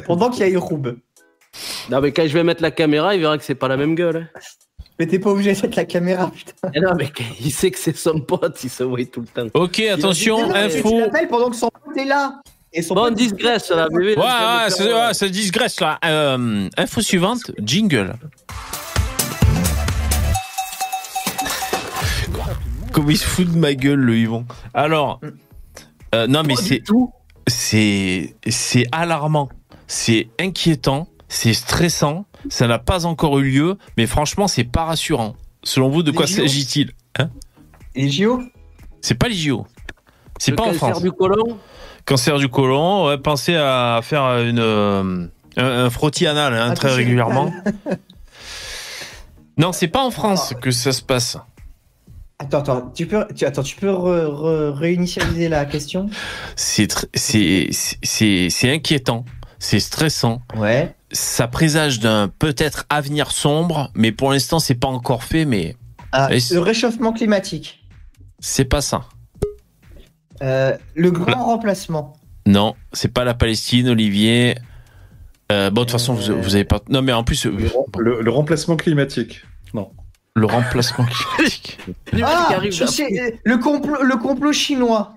[0.06, 0.96] Pendant qu'il y a Iroub.
[1.90, 3.94] Non, mais quand je vais mettre la caméra, il verra que c'est pas la même
[3.94, 4.28] gueule.
[4.34, 4.40] hein.
[4.98, 6.52] Mais t'es pas obligé de mettre la caméra, putain.
[6.74, 9.46] Eh non, mais il sait que c'est son pote, il se voit tout le temps.
[9.54, 11.00] Ok, attention, mais Tu info.
[11.00, 12.40] l'appelles pendant que son pote est là.
[12.72, 14.14] Et son Bon, pote- disgresse, là, bébé.
[14.16, 15.98] Ouais, ouais, c'est ouais, ça digresse là.
[16.04, 18.14] Euh, info suivante, jingle.
[22.92, 24.46] Comme il se fout de ma gueule, le Yvon.
[24.74, 25.20] Alors,
[26.14, 26.82] euh, non mais c'est
[27.46, 29.48] c'est c'est alarmant,
[29.86, 32.26] c'est inquiétant, c'est stressant.
[32.48, 35.36] Ça n'a pas encore eu lieu, mais franchement, c'est pas rassurant.
[35.62, 37.28] Selon vous, de Les quoi s'agit-il hein?
[37.94, 38.40] Et JO
[39.02, 39.66] C'est pas les JO.
[40.38, 41.02] C'est pas en cancer France.
[41.02, 41.58] du côlon?
[42.06, 45.26] Cancer du côlon, ouais, pensez à faire une, euh,
[45.58, 47.52] un, un frottis anal hein, Un très régulièrement.
[49.58, 51.36] non, c'est pas en France que ça se passe.
[52.42, 56.08] Attends, attends, tu peux, tu, attends, tu peux re- re- réinitialiser la question?
[56.56, 59.26] C'est tr- c'est c'est- c'est c'est inquiétant,
[59.58, 60.40] c'est stressant.
[60.56, 60.94] Ouais.
[61.12, 65.44] Ça présage d'un peut-être avenir sombre, mais pour l'instant c'est pas encore fait.
[65.44, 65.76] Mais
[66.12, 67.84] Ah, le réchauffement climatique.
[68.38, 69.04] c'est pas ça.
[70.42, 72.14] Euh, le grand remplacement.
[72.46, 74.56] Non, c'est pas la Palestine, Olivier.
[75.52, 76.80] Euh, bon, de toute façon, vous, vous avez pas.
[76.88, 79.42] Non, mais en plus, euh, bon, Le, le remplacement climatique.
[80.36, 81.78] Le remplacement climatique.
[82.22, 83.38] Ah, arrive je d'un sais, coup.
[83.44, 85.16] le complot, le complot chinois.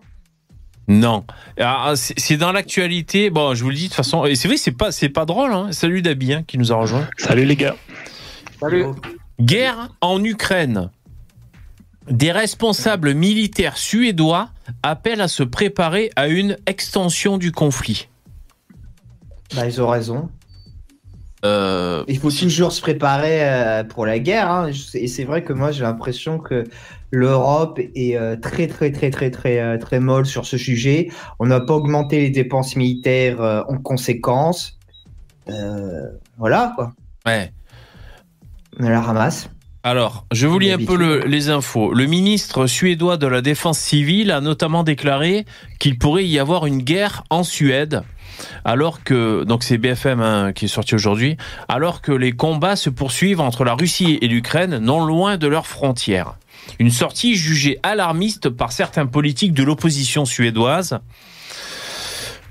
[0.88, 1.23] Non,
[1.60, 3.30] Ah, c'est c'est dans l'actualité.
[3.30, 4.26] Bon, je vous le dis de toute façon.
[4.26, 5.54] Et c'est vrai, c'est pas, c'est pas drôle.
[5.54, 5.71] Hein.
[5.71, 7.08] Salut Dabi hein, qui nous a rejoint.
[7.17, 7.76] Salut les gars.
[8.60, 8.86] Salut.
[9.39, 10.89] Guerre en Ukraine.
[12.10, 14.49] Des responsables militaires suédois
[14.84, 18.10] appellent à se préparer à une extension du conflit.
[19.56, 20.30] Bah, ils ont raison.
[21.45, 24.49] Euh, Il faut toujours se préparer euh, pour la guerre.
[24.49, 24.71] hein.
[24.93, 26.63] Et c'est vrai que moi, j'ai l'impression que
[27.12, 31.10] l'Europe est euh, très, très, très, très, très, très molle sur ce sujet.
[31.39, 34.79] On n'a pas augmenté les dépenses militaires en conséquence.
[36.38, 36.93] Voilà, quoi.
[37.25, 37.51] ouais.
[38.79, 39.49] On la ramasse.
[39.84, 41.93] Alors, je vous lis un peu le- les infos.
[41.93, 45.45] Le ministre suédois de la Défense civile a notamment déclaré
[45.77, 48.01] qu'il pourrait y avoir une guerre en Suède,
[48.65, 52.89] alors que, donc c'est BFM hein, qui est sorti aujourd'hui, alors que les combats se
[52.89, 56.36] poursuivent entre la Russie et l'Ukraine, non loin de leurs frontières.
[56.79, 60.99] Une sortie jugée alarmiste par certains politiques de l'opposition suédoise.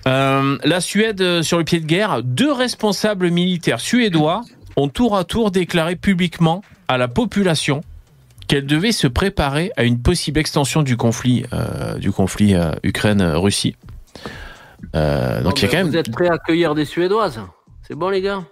[0.07, 4.42] Euh, la Suède euh, sur le pied de guerre, deux responsables militaires suédois
[4.76, 7.83] ont tour à tour déclaré publiquement à la population
[8.48, 13.76] qu'elle devait se préparer à une possible extension du conflit, euh, du conflit Ukraine-Russie.
[14.94, 17.40] Euh, donc il y a quand même, Vous êtes prêts à accueillir des Suédoises
[17.86, 18.42] C'est bon, les gars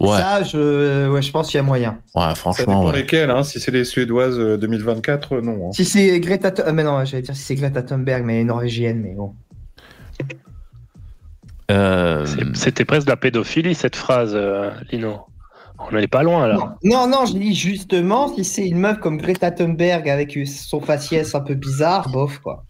[0.00, 1.98] ouais, Ça, je, ouais, je pense qu'il y a moyen.
[2.14, 2.92] ouais, Ça franchement, ouais.
[2.92, 3.42] lesquels, hein.
[3.42, 5.68] Si c'est les Suédoises euh, 2024, euh, non.
[5.68, 5.72] hein.
[5.72, 8.44] Si c'est Greta, euh, mais non, j'allais dire si c'est Greta Thunberg, mais elle est
[8.44, 9.34] norvégienne, mais bon.
[11.70, 15.20] Euh, C'était presque de la pédophilie cette phrase, euh, Lino.
[15.78, 16.76] On est pas loin là.
[16.84, 21.34] Non, non, je dis justement, si c'est une meuf comme Greta Thunberg avec son faciès
[21.34, 22.64] un peu bizarre, bof, quoi.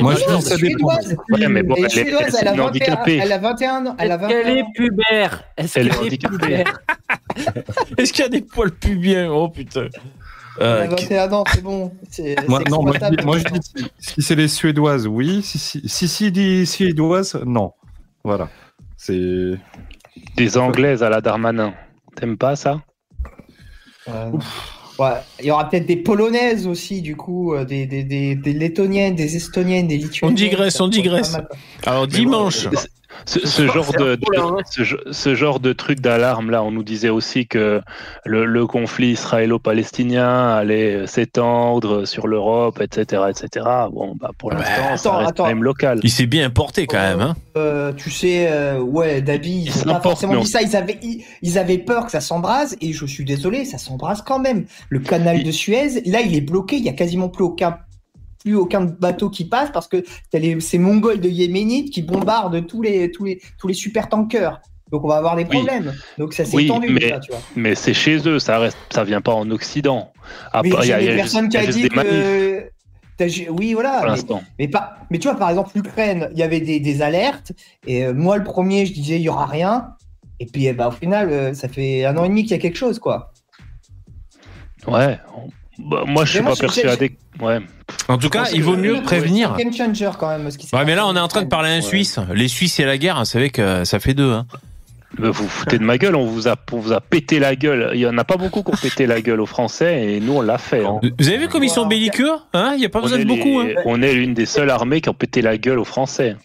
[0.00, 0.88] Moi, je ça dépend.
[1.30, 3.20] Ouais, mais bon, Elle est elle c'est elle a une 21 handicapée.
[3.22, 3.96] elle a 21 ans.
[3.98, 5.44] Elle a Est-ce qu'elle 21 est pubère?
[5.56, 6.36] Est-ce Elle est qu'elle est handicapée.
[6.38, 6.78] pubère?
[7.98, 9.30] Est-ce qu'il y a des poils pubiens?
[9.30, 9.88] Oh putain.
[10.60, 11.92] Elle Euh, a 21 ans, c'est bon.
[12.10, 13.60] C'est Moi, c'est non, moi, je dis, moi, je dis,
[13.98, 15.40] si, si c'est les Suédoises, oui.
[15.42, 17.72] Si si, si, Suédoises, non.
[18.24, 18.48] Voilà.
[18.96, 19.52] C'est.
[20.36, 21.74] Des Anglaises à la Darmanin.
[22.16, 22.80] T'aimes pas ça?
[24.08, 24.32] Euh,
[24.98, 28.52] ouais, il y aura peut-être des polonaises aussi, du coup, euh, des, des, des, des
[28.52, 30.36] lettoniennes, des estoniennes, des lituaniennes.
[30.36, 31.32] digresse, on digresse.
[31.32, 31.56] mal, quoi.
[31.92, 32.68] alors dimanche,
[33.26, 34.56] Ce, ce genre de, hein.
[34.70, 37.80] ce, ge- ce genre de truc d'alarme là, on nous disait aussi que
[38.24, 43.66] le, le conflit israélo-palestinien allait s'étendre sur l'Europe, etc., etc.
[43.92, 44.56] Bon, bah pour Ouais.
[44.56, 45.42] l'instant, ça Attends, reste attends.
[45.44, 46.00] quand même local.
[46.02, 47.20] Il s'est bien importé quand même.
[47.20, 47.36] Hein.
[47.56, 50.62] Euh, tu sais, euh, ouais, Dabi, ils Ils ont pas forcément dit ça.
[50.62, 54.22] Ils avaient, ils, ils avaient peur que ça s'embrase, et je suis désolé, ça s'embrase
[54.22, 54.64] quand même.
[54.88, 56.76] Le canal Il- de Suez, là, il est bloqué.
[56.76, 57.78] Il y a quasiment plus aucun,
[58.38, 62.66] plus aucun bateau qui passe parce que t'as les, ces Mongols de Yéménites qui bombardent
[62.66, 64.60] tous les, tous les, tous les super tankers.
[64.90, 65.50] Donc on va avoir des Oui.
[65.50, 65.92] problèmes.
[66.16, 67.40] Donc ça s'est Oui, étendu, mais- ça, tu vois.
[67.56, 70.12] Mais c'est chez eux, ça reste, ça vient pas en Occident.
[70.52, 72.70] Part- il y a- y des personnes qui a dit que.
[73.50, 74.14] Oui, voilà.
[74.28, 77.50] pour mais- pas, mais tu vois, par exemple, l'Ukraine, il y avait des, des alertes.
[77.86, 79.94] Et euh, moi, le premier, je disais, il y aura rien.
[80.40, 82.54] Et puis, eh ben, au final, euh, ça fait un an et demi qu'il y
[82.54, 83.32] a quelque chose, quoi.
[84.86, 85.18] Ouais.
[85.78, 87.16] Bah, moi, je suis moi, pas persuadé.
[87.40, 87.60] Ouais.
[88.08, 89.52] En tout cas, il que- vaut mieux C'est prévenir.
[89.54, 90.50] un game changer, quand même.
[90.50, 91.82] Ce qui s'est Ouais, mais là, on est en train de parler à un Ouais.
[91.82, 92.18] Suisse.
[92.34, 94.32] Les Suisses et la guerre, vous savez que ça fait deux.
[94.32, 94.46] Hein.
[95.16, 97.92] Vous vous foutez de ma gueule, on vous a, on vous a pété la gueule.
[97.94, 100.34] Il y en a pas beaucoup qui ont pété la gueule aux Français et nous
[100.34, 100.84] on l'a fait.
[100.84, 101.00] hein.
[101.18, 102.72] Vous avez vu comme ils sont belliqueux hein?
[102.74, 103.58] Il n'y a pas On besoin de beaucoup.
[103.60, 103.68] Hein.
[103.86, 106.36] on est l'une des seules armées qui ont pété la gueule aux Français.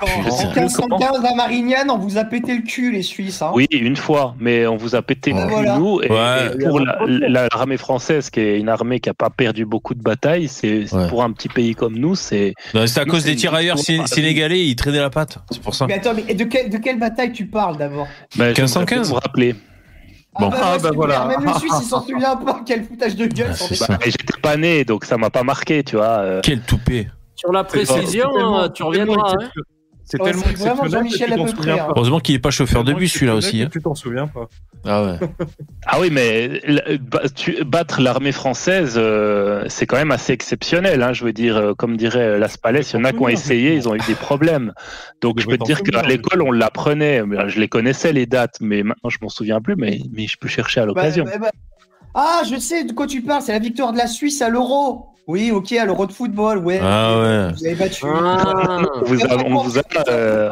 [0.00, 0.60] En, en Putain.
[0.62, 3.42] 1515, à Marignane, on vous a pété le cul, les Suisses.
[3.42, 3.50] Hein.
[3.54, 5.42] Oui, une fois, mais on vous a pété le Ouais.
[5.46, 5.78] cul, Voilà.
[5.78, 6.00] nous.
[6.02, 6.50] Et, Ouais.
[6.60, 9.94] et pour la- la- l'armée française, qui est une armée qui a pas perdu beaucoup
[9.94, 11.08] de batailles, c'est Ouais.
[11.08, 12.54] pour un petit pays comme nous, c'est
[12.86, 15.38] C'est à cause des tirailleurs sénégalais, ils traînaient la patte.
[15.50, 15.86] C'est pour ça.
[15.86, 18.06] Mais attends, mais de, quelle- de quelle bataille tu parles d'abord?
[18.36, 19.10] Bah, je 1515.
[19.10, 19.54] me rappeler.
[20.38, 20.48] Bon.
[20.48, 21.26] bah, Ah, bah voilà.
[21.26, 22.60] Même les Suisses, ils s'en souviennent pas.
[22.66, 23.54] Quel foutage de gueule.
[23.60, 23.86] Ah.
[23.88, 26.18] Bah, J'étais pas né, donc ça m'a pas marqué, tu vois.
[26.20, 26.40] euh.
[26.42, 27.08] Quel toupet.
[27.36, 29.34] Sur la précision, euh, tu reviendras.
[29.40, 29.48] hein.
[30.06, 31.86] C'est Ouais, tellement exceptionnel que tu t'en souviens près, hein.
[31.86, 31.92] pas.
[31.96, 33.62] Heureusement qu'il est pas chauffeur de bus celui-là aussi.
[33.62, 33.70] exceptionnel hein.
[33.72, 34.48] Tu t'en souviens pas.
[34.84, 35.18] Ah ouais.
[35.86, 36.60] Ah oui, mais
[37.64, 41.02] battre l'armée française, euh, c'est quand même assez exceptionnel.
[41.02, 43.28] Hein, je veux dire, euh, comme dirait Las Palais, il y en a qui ont
[43.28, 44.74] essayé, ils ont eu des problèmes.
[45.22, 47.24] Donc je peux te dire qu'à l'école, on l'apprenait.
[47.24, 49.74] Mais, euh, Je les connaissais les dates, mais maintenant je m'en souviens plus.
[49.76, 51.24] Mais, mais je peux chercher à Bah, l'occasion.
[51.24, 51.50] bah, bah.
[52.14, 53.40] Ah, je sais de quoi tu parles.
[53.42, 55.06] C'est la victoire de la Suisse à l'Euro.
[55.26, 56.58] Oui, ok, à l'Euro de football.
[56.58, 56.80] Ouais.
[56.82, 57.52] Ah ouais.
[57.52, 58.04] Vous avez battu.
[58.06, 58.82] Ah.
[58.94, 60.50] on vous a, on vous a, euh,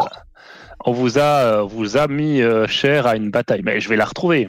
[0.84, 3.62] on vous a, euh, vous a mis euh, cher à une bataille.
[3.64, 4.48] Mais je vais la retrouver.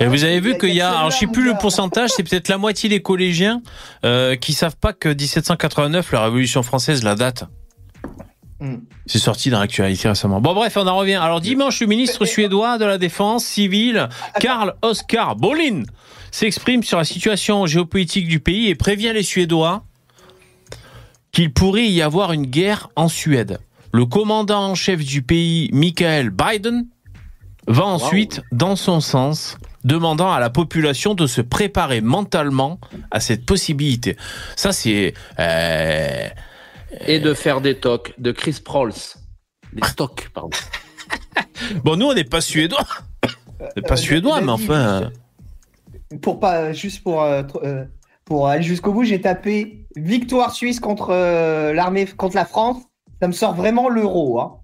[0.00, 2.48] Et vous avez vu qu'il y a, alors je sais plus le pourcentage, c'est peut-être
[2.48, 3.62] la moitié des collégiens
[4.04, 7.44] euh, qui savent pas que 1789, la Révolution française, la date.
[8.60, 8.78] Hmm.
[9.06, 10.40] C'est sorti dans l'actualité récemment.
[10.40, 11.14] Bon bref, on en revient.
[11.14, 14.08] Alors dimanche, le ministre suédois de la Défense civile,
[14.40, 15.84] Karl Oskar Bolin,
[16.32, 19.84] s'exprime sur la situation géopolitique du pays et prévient les Suédois
[21.30, 23.60] qu'il pourrait y avoir une guerre en Suède.
[23.92, 26.86] Le commandant en chef du pays, Michael Biden,
[27.68, 32.80] va ensuite dans son sens, demandant à la population de se préparer mentalement
[33.12, 34.16] à cette possibilité.
[34.56, 35.14] Ça, c'est...
[35.38, 36.28] euh,
[37.06, 38.92] Et de faire des tocs de Chris Prolls.
[39.72, 40.50] Des stocks, pardon.
[41.84, 42.86] Bon, nous, on n'est pas suédois.
[43.60, 45.10] On n'est pas Euh, suédois, mais enfin...
[46.22, 47.84] Pour pas, juste pour, euh, euh,
[48.24, 52.78] pour aller jusqu'au bout, j'ai tapé victoire suisse contre euh, l'armée, contre la France.
[53.20, 54.40] Ça me sort vraiment l'euro.
[54.40, 54.54] Hein.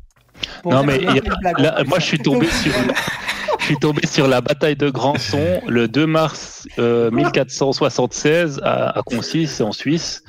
[0.65, 2.73] Non, mais a- là, moi, je suis tombé sur,
[3.65, 9.03] je suis tombé sur la bataille de Granson le 2 mars euh, 1476 à, à
[9.03, 10.23] Concis, en Suisse.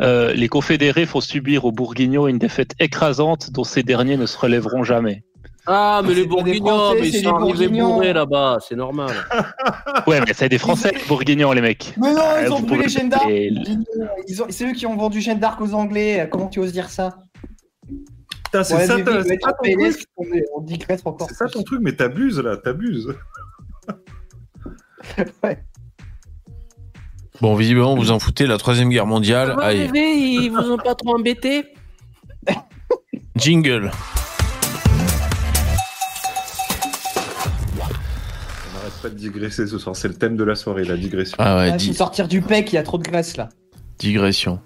[0.00, 4.38] Euh, les confédérés font subir aux Bourguignons une défaite écrasante dont ces derniers ne se
[4.38, 5.24] relèveront jamais.
[5.66, 7.94] Ah, mais C'est les Bourguignons, Français, mais c'est ils des sont arrivés Bourguignons.
[7.94, 9.10] bourrés là-bas, c'est normal.
[10.06, 11.94] Ouais, mais c'est des Français, les Bourguignons, les mecs.
[12.00, 13.28] Mais non, ils Euh, ont brûlé Jeanne d'Arc.
[14.48, 16.26] C'est eux qui ont vendu Jeanne d'Arc aux Anglais.
[16.32, 17.10] Comment tu oses dire ça?
[18.50, 19.52] Putain, c'est Ouais, ça, ta- c'est ouais, ton
[20.24, 20.44] truc.
[20.56, 21.28] on digresse encore.
[21.28, 23.14] C'est ça ton truc, mais t'abuses là, t'abuses.
[27.40, 28.46] Bon, visiblement, vous en foutez.
[28.46, 29.54] La Troisième Guerre mondiale.
[29.54, 31.64] Vous Allez, ils vous ont pas trop embêté?
[33.36, 33.90] Jingle.
[37.78, 41.36] On n'arrête pas de digresser ce soir, c'est le thème de la soirée, la digression.
[41.38, 43.48] Ah ouais, Ah, di- faut sortir du pec, il y a trop de graisse là.
[43.98, 44.60] digression.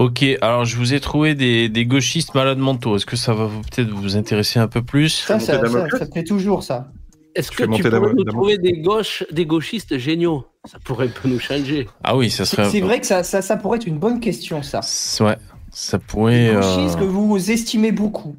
[0.00, 2.96] Ok, alors je vous ai trouvé des, des gauchistes malades mentaux.
[2.96, 6.06] Est-ce que ça va peut-être vous intéresser un peu plus Ça, ça, ça, Damoclès ça
[6.06, 6.90] te fait toujours ça.
[7.34, 10.46] Est-ce que tu Damo- nous trouver des gauches, des gauchistes géniaux?
[10.64, 11.86] Ça pourrait un peu nous changer.
[12.02, 12.70] Ah oui, ça serait.
[12.70, 14.80] C'est vrai que ça, ça, ça pourrait être une bonne question ça.
[15.22, 15.36] Ouais,
[15.70, 16.48] ça pourrait.
[16.48, 18.36] Euh, gauchistes que vous estimez beaucoup.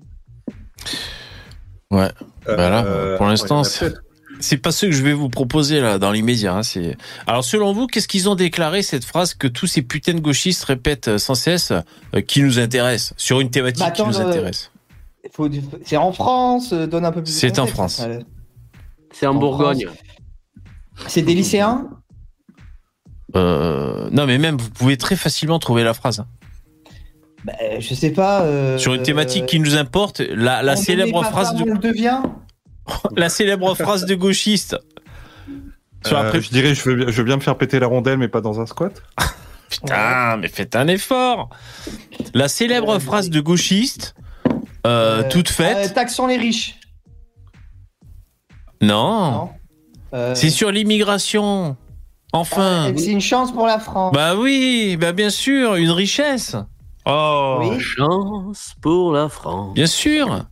[1.91, 2.11] Bah
[2.47, 3.93] là, pour l'instant, c'est-.
[4.41, 6.53] C'est pas ce que je vais vous proposer là dans l'immédiat.
[6.55, 6.97] Hein, c'est.
[7.27, 10.63] Alors selon vous, qu'est-ce qu'ils ont déclaré cette phrase que tous ces putains de gauchistes
[10.65, 11.71] répètent euh, sans cesse,
[12.15, 14.71] euh, qui nous intéresse sur une thématique Bah, attends, qui nous euh, intéresse?
[15.31, 15.47] Faut-
[15.85, 17.95] C'est en France, euh, donne un peu plus de C'est en France.
[17.97, 18.07] ça.
[19.13, 19.87] C'est en, En Bourgogne.
[21.07, 21.87] C'est des lycéens?
[23.35, 26.19] Euh, non, mais même vous pouvez très facilement trouver la phrase.
[26.19, 26.27] hein.
[27.45, 28.41] Bah, je sais pas.
[28.43, 32.21] euh, Sur une thématique qui nous importe, la, célèbre phrase femme, de on le devient?
[33.15, 34.77] la célèbre phrase de gauchiste.
[36.05, 37.87] Sur Euh, après- Je dirais, je veux, bien- je veux bien me faire péter la
[37.87, 39.01] rondelle, mais pas dans un squat.
[39.69, 41.49] Putain, mais faites un effort.
[42.33, 44.15] La célèbre phrase de gauchiste,
[44.85, 45.93] euh, Euh, toute euh, faite.
[45.93, 46.77] taxons les riches.
[48.81, 49.49] non, non.
[50.13, 51.77] Euh, c'est sur l'immigration.
[52.33, 52.91] Enfin.
[52.97, 54.13] C'est une chance pour la France.
[54.13, 56.55] Bah oui, bah bien sûr, une richesse.
[57.05, 57.79] Oh, Oui.
[57.79, 59.73] Chance pour la France.
[59.73, 60.45] bien sûr.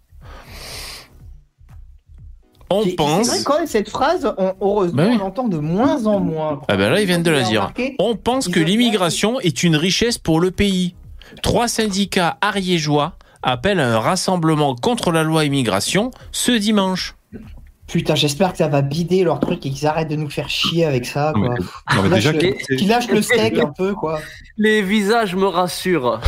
[2.72, 3.26] On pense.
[3.28, 5.16] C'est vrai quand même, cette phrase, on, heureusement, Bah oui.
[5.20, 6.62] on l'entend de moins en moins.
[6.68, 7.72] Ah ben là, ils viennent de la dire.
[7.98, 10.94] On pense que l'immigration est une richesse pour le pays.
[11.42, 17.16] Trois syndicats ariégeois appellent à un rassemblement contre la loi immigration ce dimanche.
[17.88, 20.86] Putain, j'espère que ça va bider leur truc et qu'ils arrêtent de nous faire chier
[20.86, 21.32] avec ça.
[21.36, 21.50] Quoi.
[21.50, 24.20] mais- non, mais déjà, Lâche le- qui- Qu'ils lâchent le steak un peu, quoi.
[24.58, 26.20] Les visages me rassurent.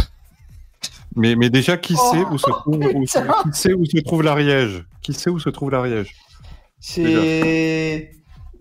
[1.16, 3.34] mais, mais déjà, qui Oh, sait où se trouve, où se- putain.
[3.44, 4.84] qui sait où se trouve l'Ariège?
[5.04, 6.16] Qui sait où se trouve l'Ariège?
[6.82, 8.12] C'est.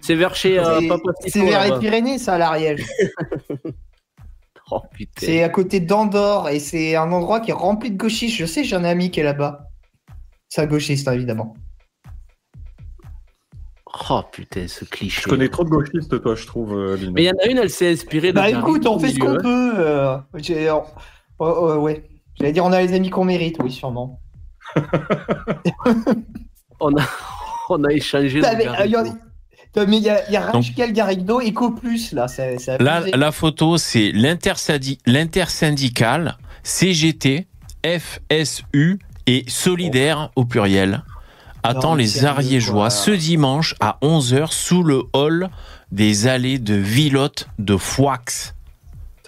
[0.03, 0.81] C'est vers chez euh,
[1.27, 1.79] C'est vers les.
[1.81, 2.87] Pyrénées, ça, l'Ariège.
[4.73, 5.27] Oh putain.
[5.27, 8.37] C'est à côté d'Andorre et c'est un endroit qui est rempli de gauchistes.
[8.37, 9.65] Je sais, j'ai un ami qui est là-bas.
[10.49, 11.55] C'est un gauchiste, hein, évidemment.
[14.11, 15.23] Oh putain, ce cliché.
[15.25, 16.97] Je connais trop de gauchistes, toi, je trouve, euh.
[17.13, 18.35] Mais il y en a une, elle s'est inspirée de.
[18.37, 19.43] Bah écoute, on fait ce qu'on Milieu.
[19.43, 19.73] peut.
[19.79, 20.85] euh, j'ai- oh,
[21.41, 22.05] oh, oh, ouais.
[22.39, 24.21] J'allais dire, on a les amis qu'on mérite, oui, sûrement.
[26.79, 27.03] On a,
[27.71, 28.41] on a échangé.
[28.41, 28.97] Putain, mais, euh, y
[29.77, 32.27] il y a, y a Rachel Garrido et Plus, là.
[32.81, 37.47] Là, la photo, c'est l'intersyndicale CGT,
[37.85, 41.03] FSU et Solidaire au pluriel.
[41.63, 42.91] Attend Non, mais les Ariégeois quoi.
[42.91, 45.51] ce dimanche à 11h sous le hall
[45.93, 48.19] des allées de Villotte de Foix.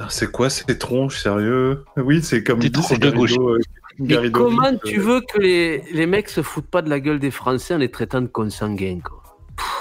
[0.09, 1.84] C'est quoi ces tronches, sérieux?
[1.97, 3.61] Oui, c'est comme Des tronches de Garrido, euh,
[3.99, 7.18] Mais comment tu euh, veux que les, les mecs se foutent pas de la gueule
[7.18, 9.22] des Français en les traitant de consanguins, quoi?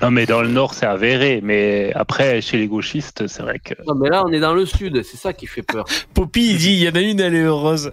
[0.00, 1.40] Non, mais dans le Nord, c'est avéré.
[1.42, 3.74] Mais après, chez les gauchistes, c'est vrai que.
[3.86, 5.84] Non, mais là, on est dans le Sud, c'est ça qui fait peur.
[6.14, 7.92] Poppy, il dit, il y en a une, elle est heureuse.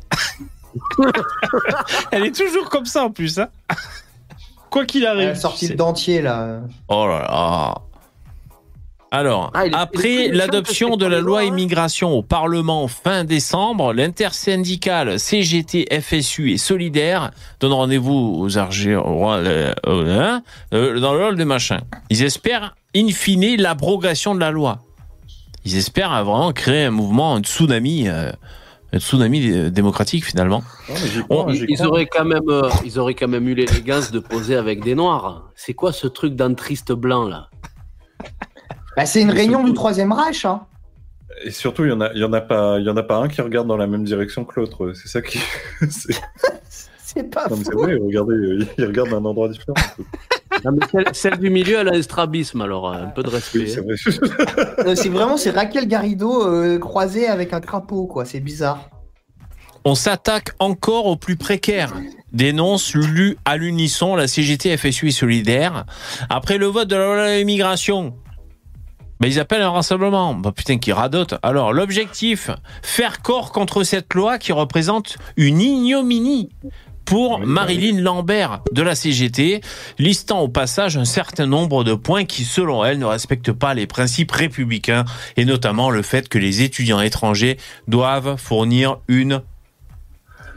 [2.11, 3.39] elle est toujours comme ça en plus.
[3.39, 3.49] Hein
[4.69, 5.29] Quoi qu'il Elle arrive.
[5.29, 6.61] a sorti c'est- le dentier, là.
[6.87, 7.75] Oh là là.
[9.13, 11.43] Alors, Ah, après l'adoption de la loi hein.
[11.43, 19.03] immigration au Parlement fin décembre, l'intersyndicale CGT, FSU et Solidaire donnent rendez-vous aux Argés au
[19.03, 20.43] roi, euh, euh, hein,
[20.73, 21.81] euh, dans le hall de machin.
[22.09, 24.79] Ils espèrent, in fine, l'abrogation de la loi.
[25.65, 28.31] Ils espèrent vraiment créer un mouvement, un tsunami, euh,
[28.93, 30.63] un tsunami démocratique finalement.
[30.87, 30.95] non,
[31.27, 34.55] crois, On- Ils auraient quand même, euh, ils auraient quand même eu l'élégance de poser
[34.55, 35.49] avec des noirs.
[35.57, 37.49] C'est quoi ce truc d'entriste blanc là?
[38.97, 40.61] Bah, c'est une réunion surtout- du Troisième Reich, hein.
[41.43, 43.15] Et surtout, il y en a, y en a pas, il y en a pas
[43.17, 44.93] un qui regarde dans la même direction que l'autre.
[44.93, 45.39] C'est ça qui.
[45.89, 47.93] c'est- pas non, mais c'est vrai.
[47.95, 49.73] Regardez, euh, il regarde d'un endroit différent.
[50.63, 53.29] Non, mais celle, celle du milieu, elle a un strabisme, alors euh, un peu de
[53.29, 53.59] respect.
[53.59, 53.95] Oui, c'est vrai.
[54.85, 58.25] Euh, C'est vraiment, c'est Raquel Garrido euh, croisée avec un crapaud, quoi.
[58.25, 58.89] C'est bizarre.
[59.83, 61.93] On s'attaque encore aux plus précaires,
[62.33, 65.85] dénonce lu à l'unisson la CGT, FSU et Solidaire.
[66.29, 68.13] Après le vote de la loi immigration,
[69.21, 70.33] ben ils appellent un rassemblement.
[70.33, 71.35] Bah putain, qui radote.
[71.43, 72.49] Alors, l'objectif,
[72.81, 76.49] faire corps contre cette loi qui représente une ignominie
[77.05, 79.61] pour Marilyn Lambert de la CGT,
[79.99, 83.85] listant au passage un certain nombre de points qui, selon elle, ne respectent pas les
[83.85, 85.05] principes républicains
[85.37, 87.57] et notamment le fait que les étudiants étrangers
[87.87, 89.41] doivent fournir une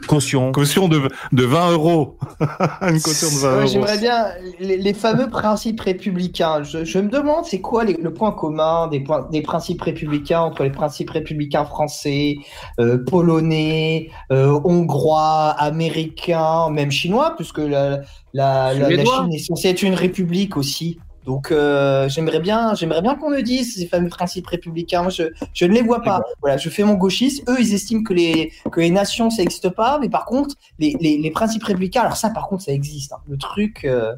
[0.07, 0.51] caution.
[0.51, 2.17] Caution de, de 20 euros.
[2.81, 3.67] Une caution de 20 Ouais, euros.
[3.67, 4.25] J'aimerais bien
[4.59, 6.63] les, les fameux principes républicains.
[6.63, 10.41] Je, je me demande, c'est quoi les- le point commun des, points- des principes républicains
[10.41, 12.35] entre les principes républicains français,
[12.79, 18.01] euh, polonais, euh, hongrois, américains, même chinois, puisque la,
[18.33, 19.15] la, la, la Suédois.
[19.23, 20.97] Chine est censée être une république aussi.
[21.25, 25.01] Donc euh, j'aimerais bien, j'aimerais bien qu'on me dise ces fameux principes républicains.
[25.01, 25.23] Moi, je,
[25.53, 26.21] je ne les vois pas.
[26.41, 27.43] Voilà, je fais mon gauchiste.
[27.49, 30.95] Eux, ils estiment que les que les nations ça n'existe pas, mais par contre les,
[31.01, 33.13] les, les principes républicains, alors ça par contre ça existe.
[33.13, 33.17] hein.
[33.27, 34.13] Le truc euh,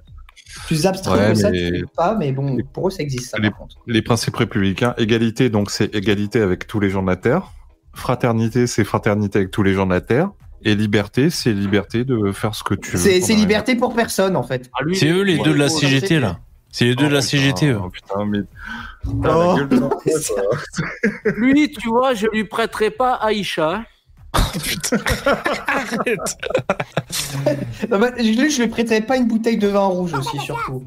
[0.66, 3.38] plus abstrait Ouais, que ça, mais- tu pas, mais bon, pour eux ça existe ça
[3.40, 3.76] Les- par contre.
[3.88, 7.52] Les principes républicains, égalité, donc c'est égalité avec tous les gens de la Terre.
[7.94, 10.30] Fraternité, c'est fraternité avec tous les gens de la Terre.
[10.64, 12.98] Et liberté, c'est liberté de faire ce que tu veux.
[13.22, 14.70] C'est liberté pour personne en fait.
[14.74, 16.40] Ah, C'est eux les ouais, deux de la CGT là.
[16.78, 17.70] C'est les deux de la Oh, CGT.
[17.70, 17.80] eux.
[17.92, 18.40] putain, Putain, mais.
[19.08, 19.10] Oh.
[19.10, 19.98] Putain, la gueule de l'enfant,
[20.36, 21.32] quoi.
[21.38, 23.78] Lui, tu vois, je lui prêterai pas Aïcha.
[23.78, 23.86] hein.
[27.90, 30.86] Non, bah, je, je lui prêterais pas une bouteille de vin rouge aussi surtout.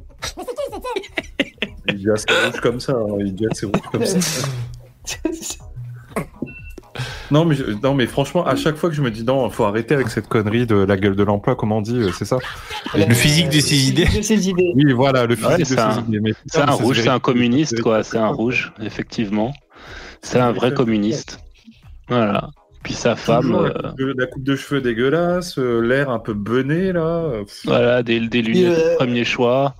[1.89, 2.93] Il dit assez rouge comme ça.
[2.93, 3.17] hein.
[3.19, 4.19] Il dit assez rouge comme ça.
[7.31, 9.65] Non mais, je- non, mais franchement, à chaque fois que je me dis non, faut
[9.65, 12.39] arrêter avec cette connerie de la gueule de l'emploi, comment on dit, euh, c'est ça
[12.97, 14.07] Le physique de ses idées.
[14.07, 14.73] De ses idées.
[14.75, 16.35] Oui, voilà, le physique Ouais, de c'est ses un- idées.
[16.47, 18.03] C'est un rouge, c'est un communiste, quoi.
[18.03, 19.53] C'est un rouge, effectivement.
[20.23, 21.39] C'est un vrai communiste.
[22.09, 22.51] Voilà.
[22.83, 26.19] Puis sa femme, la, euh, coupe de, la coupe de cheveux dégueulasse, euh, l'air un
[26.19, 27.31] peu bené là.
[27.45, 27.61] pff.
[27.67, 29.75] voilà, des, des lunettes euh, premier choix.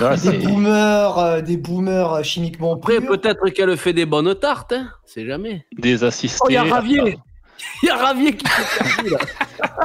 [0.00, 4.72] Là, des boomers, euh, des boomers euh, chimiquement Après, peut-être qu'elle fait des bonnes tartes,
[4.72, 4.88] hein.
[5.04, 5.64] C'est jamais.
[5.78, 6.38] des assistés.
[6.42, 7.18] Oh, il y a Ravier
[7.82, 9.18] Il y a Ravier qui perdu, là.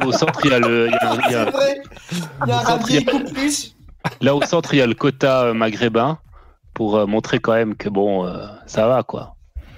[0.06, 1.82] Au centre, il y a le, il y a- il y a- C'est vrai.
[2.46, 3.76] Il y a ravier plus.
[4.22, 6.20] là, au centre, il y a le quota euh, maghrébin
[6.74, 9.36] pour euh, montrer quand même que bon, euh, ça va, quoi.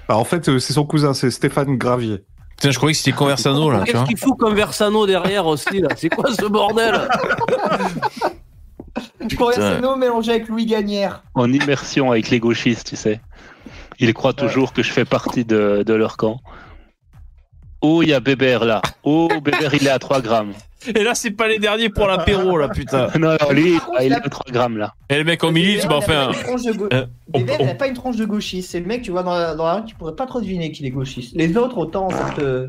[0.08, 2.24] Bah, en fait, euh, c'est son cousin, c'est Stéphane Gravier.
[2.56, 5.88] Putain, je croyais que c'était Conversano, là, Qu'est-ce qu'il fout comme Versano derrière aussi, là?
[5.96, 7.00] C'est quoi ce bordel?
[9.36, 11.22] Conversano mélangé avec Louis Gagnère.
[11.34, 13.20] En immersion avec les gauchistes, tu sais.
[13.98, 16.40] Ils croient toujours que je fais partie de, de leur camp.
[17.80, 18.82] Oh, il y a Bébert là.
[19.04, 20.52] Oh, Bébert, il est à 3 grammes.
[20.94, 23.08] Et là, c'est pas les derniers pour l'apéro, là, putain.
[23.18, 24.94] Non, non, lui, il est à 3 grammes là.
[25.08, 26.30] Et le mec en milite, bah, enfin.
[26.92, 28.70] Euh, Bébert, il n'a pas une tronche de gauchiste.
[28.70, 30.72] C'est le mec, tu vois, dans la, dans la rue, tu pourrais pas trop deviner
[30.72, 31.34] qu'il est gauchiste.
[31.36, 32.68] Les autres, autant, ça te.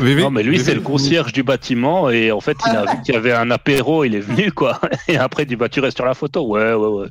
[0.00, 3.14] Non, mais lui, c'est le concierge du bâtiment et en fait, il a vu qu'il
[3.14, 4.80] y avait un apéro, il est venu quoi.
[5.08, 6.46] Et après, il dit bah, tu restes sur la photo.
[6.48, 7.08] Ouais, ouais, ouais.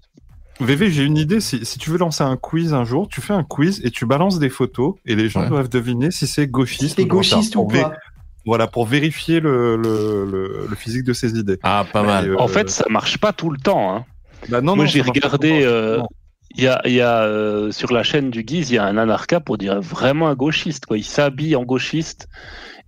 [0.60, 1.40] VV, j'ai une idée.
[1.40, 4.06] Si, si tu veux lancer un quiz un jour, tu fais un quiz et tu
[4.06, 5.50] balances des photos et les gens Ouais.
[5.50, 7.94] doivent deviner si c'est gauchiste C'est ou gauchiste ou pas
[8.46, 11.58] Voilà, pour vérifier le, le, le, le physique de ses idées.
[11.64, 12.26] Ah, pas mal.
[12.26, 13.96] Et, euh, En fait, ça marche pas tout le temps.
[13.96, 14.06] Hein.
[14.50, 15.64] bah non, Moi, j'ai regardé.
[16.56, 18.98] Il y a, y a euh, sur la chaîne du Guise, il y a un
[18.98, 20.86] anarcha pour dire vraiment un gauchiste.
[20.86, 20.98] Quoi.
[20.98, 22.30] Il s'habille en gauchiste.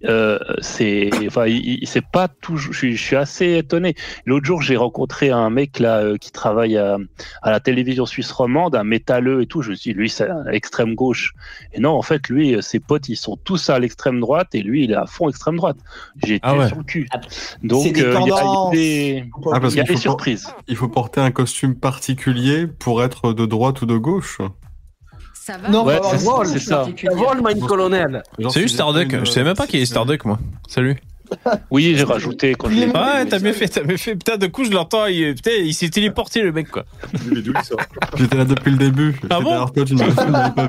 [0.03, 1.45] Euh, c'est, enfin,
[1.85, 2.73] c'est pas toujours.
[2.73, 3.95] Je, suis- je suis assez étonné.
[4.25, 6.97] L'autre jour, j'ai rencontré un mec là euh, qui travaille à,
[7.41, 9.61] à la télévision suisse romande, un métalleux et tout.
[9.61, 11.33] Je me suis dit, lui, c'est à l'extrême gauche.
[11.73, 14.83] Et non, en fait, lui, ses potes, ils sont tous à l'extrême droite et lui,
[14.83, 15.77] il est à fond extrême droite.
[16.23, 16.67] J'ai été Ah ouais.
[16.67, 17.07] sur le cul.
[17.11, 17.21] Ah,
[17.63, 19.23] Donc, euh, il y a- des,
[19.53, 20.47] Ah, parce y a des surprises.
[20.67, 24.39] Il faut porter un costume particulier pour être de droite ou de gauche.
[25.45, 26.77] Ça va Non, Ouais, c'est- c'est ça.
[26.77, 27.15] particulière.
[27.15, 28.23] Vol, mein colonel
[28.67, 29.13] Starduck.
[29.13, 30.39] pas une- Je savais même pas y avait Starduck, moi.
[30.67, 30.97] Salut.
[31.71, 34.15] Oui, j'ai rajouté quand je Il l'ai est- Ouais, t'as bien fait, t'as bien fait.
[34.15, 35.05] Putain, de coup, je l'entends.
[35.07, 36.85] Il, putain, il s'est téléporté, le mec, quoi.
[37.31, 37.77] Mais d'où il sort
[38.15, 39.19] J'étais là depuis le début.
[39.29, 39.95] Ah bon toi, tu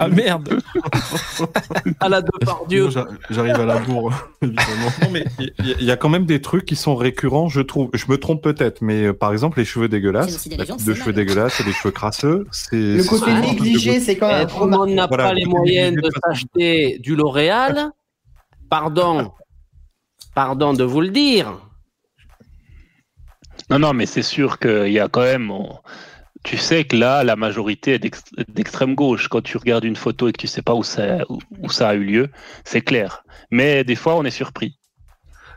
[0.00, 0.14] Ah vu.
[0.14, 0.59] merde.
[2.00, 2.88] À la Depardieu.
[3.30, 4.92] J'arrive à la bourre, évidemment.
[5.02, 7.61] Non, mais il y, il y a quand même des trucs qui sont récurrents, je
[7.61, 7.90] trouve.
[7.94, 11.14] Je me trompe peut-être, mais euh, par exemple, les cheveux dégueulasses, de c'est cheveux mal.
[11.14, 12.76] dégueulasses et les cheveux crasseux, c'est.
[12.76, 15.96] Le c'est côté négligé, c'est quand même tout le monde n'a pas les est moyens
[15.96, 17.90] de s'acheter du L'Oréal.
[18.68, 19.32] Pardon.
[20.37, 21.59] Pardon de vous le dire.
[23.70, 25.51] Non, non, mais c'est sûr qu'il y a quand même.
[25.51, 25.78] on-
[26.45, 29.26] Tu sais que là, la majorité est d'ex- d'extrême gauche.
[29.28, 31.89] Quand tu regardes une photo et que tu sais pas où ça, où, où ça
[31.89, 32.28] a eu lieu,
[32.64, 33.24] c'est clair.
[33.51, 34.78] Mais des fois, on est surpris.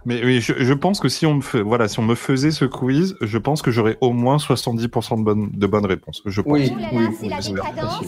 [0.06, 2.52] Mais oui, je, je pense que si on me fait, voilà, si on me faisait
[2.52, 6.22] ce quiz, je pense que j'aurais au moins 70% de bonnes, de bonnes réponses.
[6.26, 6.54] Je pense.
[6.54, 8.06] Oui, là oui, là, c'est oui, la c'est décadence.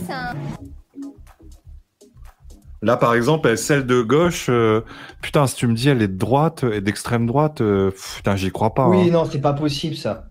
[2.84, 4.82] Là, par exemple, celle de gauche, euh,
[5.22, 8.52] putain, si tu me dis elle est de droite et d'extrême droite, euh, putain, j'y
[8.52, 8.88] crois pas.
[8.88, 9.12] Oui, hein.
[9.12, 10.26] non, c'est pas possible ça.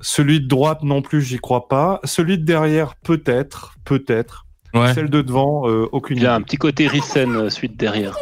[0.00, 2.00] Celui de droite non plus, j'y crois pas.
[2.02, 4.46] Celui de derrière, peut-être, peut-être.
[4.74, 4.92] Ouais.
[4.94, 8.16] Celle de devant, euh, aucune Il y a un petit côté Rissen euh, suite derrière.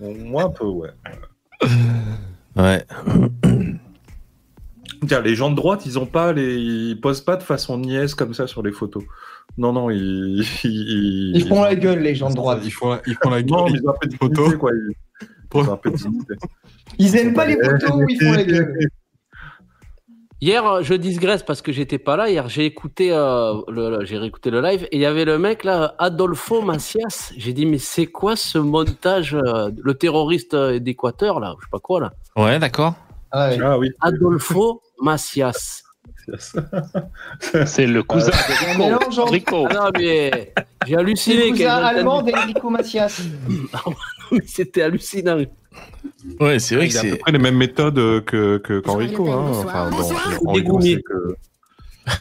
[0.00, 0.90] Moi, un peu, ouais.
[2.56, 2.84] Ouais.
[5.06, 8.14] Tiens, les gens de droite, ils ont pas les, ils posent pas de façon niaise
[8.14, 9.04] comme ça sur les photos.
[9.58, 12.60] Non, non, ils, ils, Ils font la gueule, les gens de droite.
[12.64, 13.72] Ils font la, ils font la Non, gueule.
[13.72, 14.34] mais ils ont un peu de Photo.
[14.42, 14.70] dignité, quoi.
[14.72, 14.94] Ils,
[15.54, 16.34] ils ont un peu de dignité.
[16.98, 18.88] Ils aiment pas les photos où ils font la gueule.
[20.42, 22.30] Hier, euh, je digresse parce que j'étais pas là.
[22.30, 25.38] Hier, j'ai écouté, euh, le, le- j'ai réécouté le live et il y avait le
[25.38, 27.32] mec là, Adolfo Macias.
[27.36, 31.78] J'ai dit mais c'est quoi ce montage, euh, le terroriste d'Équateur là, je sais pas
[31.78, 32.12] quoi là.
[32.36, 32.94] Ouais, d'accord.
[33.32, 33.50] Ah.
[33.62, 33.90] Ah oui.
[34.00, 35.82] Adolfo Macias.
[37.66, 38.30] C'est le cousin
[38.68, 39.20] Un de mélange Rico.
[39.22, 39.66] entre- Rico.
[39.70, 40.52] Ah non mais
[40.86, 41.44] j'ai C'est halluciné.
[41.46, 43.20] le cousin allemand d'Enrico Macias.
[44.46, 45.38] C'était hallucinant.
[46.40, 47.16] Ouais, c'est vrai que Il a à peu c'est.
[47.18, 49.30] près les mêmes méthodes euh, que, que qu'Enrico.
[49.30, 49.50] Hein.
[49.64, 51.34] Enfin, bon, c'est que...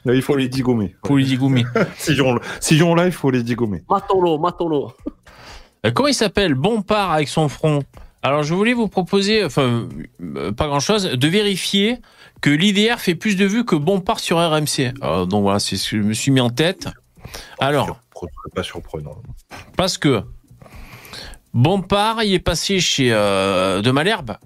[0.06, 0.96] Là, il faut les digommer.
[1.04, 1.64] Pour les digoumer.
[1.98, 3.82] Si j'en si j'en là, il faut les digommer.
[3.90, 4.92] Matolo, Matolo.
[5.86, 6.54] Euh, Comment il s'appelle?
[6.54, 7.82] Bompard avec son front.
[8.22, 9.88] Alors, je voulais vous proposer, enfin,
[10.22, 11.98] euh, pas grand chose, de vérifier
[12.42, 14.94] que l'IDR fait plus de vues que Bompard sur RMC.
[15.04, 16.88] Euh, donc voilà, c'est ce que je me suis mis en tête.
[17.60, 18.00] Alors,
[18.56, 19.22] pas surprenant.
[19.78, 20.24] parce que
[21.54, 24.38] Bompard, il est passé chez euh, De Malherbe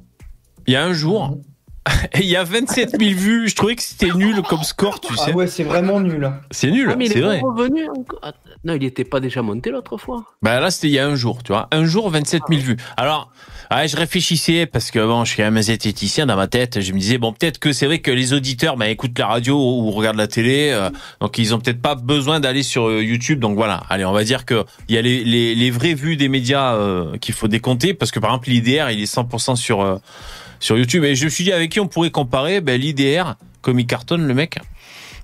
[0.65, 1.37] il y a un jour.
[2.13, 3.49] Et il y a 27 000 vues.
[3.49, 5.33] Je trouvais que c'était nul comme score, tu Ah sais.
[5.33, 6.31] ouais, c'est vraiment nul.
[6.51, 7.41] C'est nul, Ah, c'est est vrai.
[7.43, 7.85] revenu.
[8.21, 8.31] Ah,
[8.63, 10.23] Non, il était pas déjà monté l'autre fois.
[10.41, 11.67] Bah là, c'était il y a un jour, tu vois.
[11.71, 12.77] Un jour, 27 000 vues.
[12.95, 13.29] Alors,
[13.77, 16.81] ouais, je réfléchissais parce que bon, je suis un zététicien dans ma tête.
[16.81, 19.55] Je me disais bon, peut-être que c'est vrai que les auditeurs, bah, écoutent la radio
[19.55, 20.89] ou regardent la télé, euh,
[21.21, 23.39] donc ils ont peut-être pas besoin d'aller sur euh, YouTube.
[23.39, 23.83] Donc voilà.
[23.89, 27.33] Allez, on va dire que il y a les, vraies vues des médias euh, qu'il
[27.33, 29.99] faut décompter parce que par exemple l'IDR, il est 100% sur
[30.59, 31.03] sur YouTube.
[31.03, 32.61] Et je me suis dit avec qui on pourrait comparer?
[32.61, 34.59] Ben, l'IDR, comme il cartonne le mec.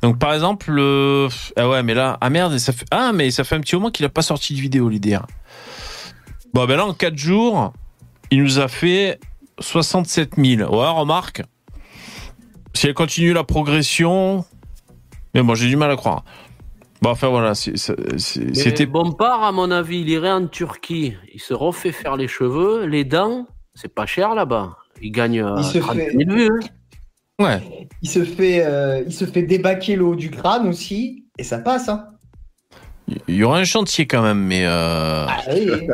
[0.02, 1.28] Donc par exemple, le...
[1.58, 3.92] ah ouais, mais là, ah merde, ça fait ah mais ça fait un petit moment
[3.92, 5.26] qu'il a pas sorti de vidéo l'IDR.
[6.54, 7.74] Bon ben là en 4 jours,
[8.32, 9.20] il nous a fait
[9.60, 10.62] 67 000.
[10.76, 11.42] Ouais, remarque.
[12.74, 14.46] Si elle continue la progression,
[15.34, 16.24] mais bon, j'ai du mal à croire.
[17.02, 21.16] Bon, enfin voilà, c'était Bompard, à mon avis, il irait en Turquie.
[21.34, 23.48] Il se refait faire les cheveux, les dents.
[23.74, 24.76] C'est pas cher là-bas.
[25.02, 26.50] Il gagne euh, Il se 30 fait- 000 vues.
[27.40, 27.44] hein.
[27.46, 27.88] ouais.
[28.02, 31.60] Il se fait, euh, il se fait débaquer le haut du crâne aussi, et ça
[31.60, 31.88] passe.
[31.88, 32.06] Hein.
[33.30, 35.88] Il y aura un chantier quand même, mais euh, Ah, oui.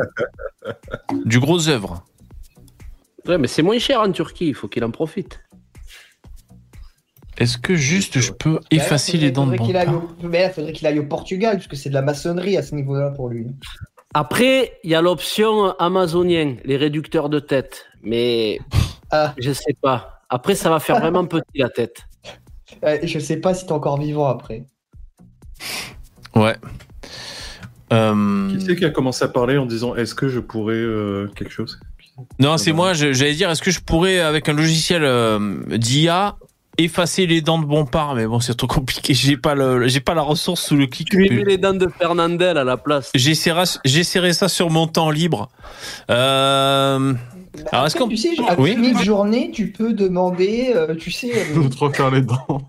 [1.24, 2.04] du gros œuvre.
[3.28, 4.48] Ouais, mais c'est moins cher en Turquie.
[4.48, 5.40] Il faut qu'il en profite.
[7.38, 10.28] Est-ce que juste je peux là, effacer les dents de faudrait qu'il aille Bompard au-
[10.28, 12.74] Mais là, faudrait qu'il aille au Portugal, parce que c'est de la maçonnerie à ce
[12.74, 13.46] niveau-là pour lui.
[14.14, 17.86] Après, il y a l'option amazonien, les réducteurs de tête.
[18.02, 18.58] Mais
[19.10, 19.34] Ah.
[19.38, 20.22] je sais pas.
[20.30, 22.02] Après, ça va faire vraiment petit la tête.
[22.84, 24.66] Euh, je sais pas si t'es encore vivant après.
[26.34, 26.56] Ouais.
[27.92, 31.28] Euh, Qui c'est qui a commencé à parler en disant est-ce que je pourrais euh,
[31.36, 31.78] quelque chose?
[32.38, 32.92] Non, c'est moi.
[32.94, 36.36] J'allais dire, est-ce que je pourrais, avec un logiciel euh, d'IA,
[36.78, 39.14] effacer les dents de Bompard Mais bon, c'est trop compliqué.
[39.14, 41.08] J'ai pas le, j'ai pas la ressource sous le clic.
[41.10, 43.10] Tu lui mets les dents de Fernandel à la place.
[43.14, 45.48] J'essaierai, ça sur mon temps libre.
[46.10, 47.14] Euh,
[47.72, 48.76] alors, est-ce qu'on, Tu sais, à Oui.
[48.76, 51.32] mid-journée, tu peux demander, euh, tu sais...
[51.34, 52.68] euh, De te refaire les dents.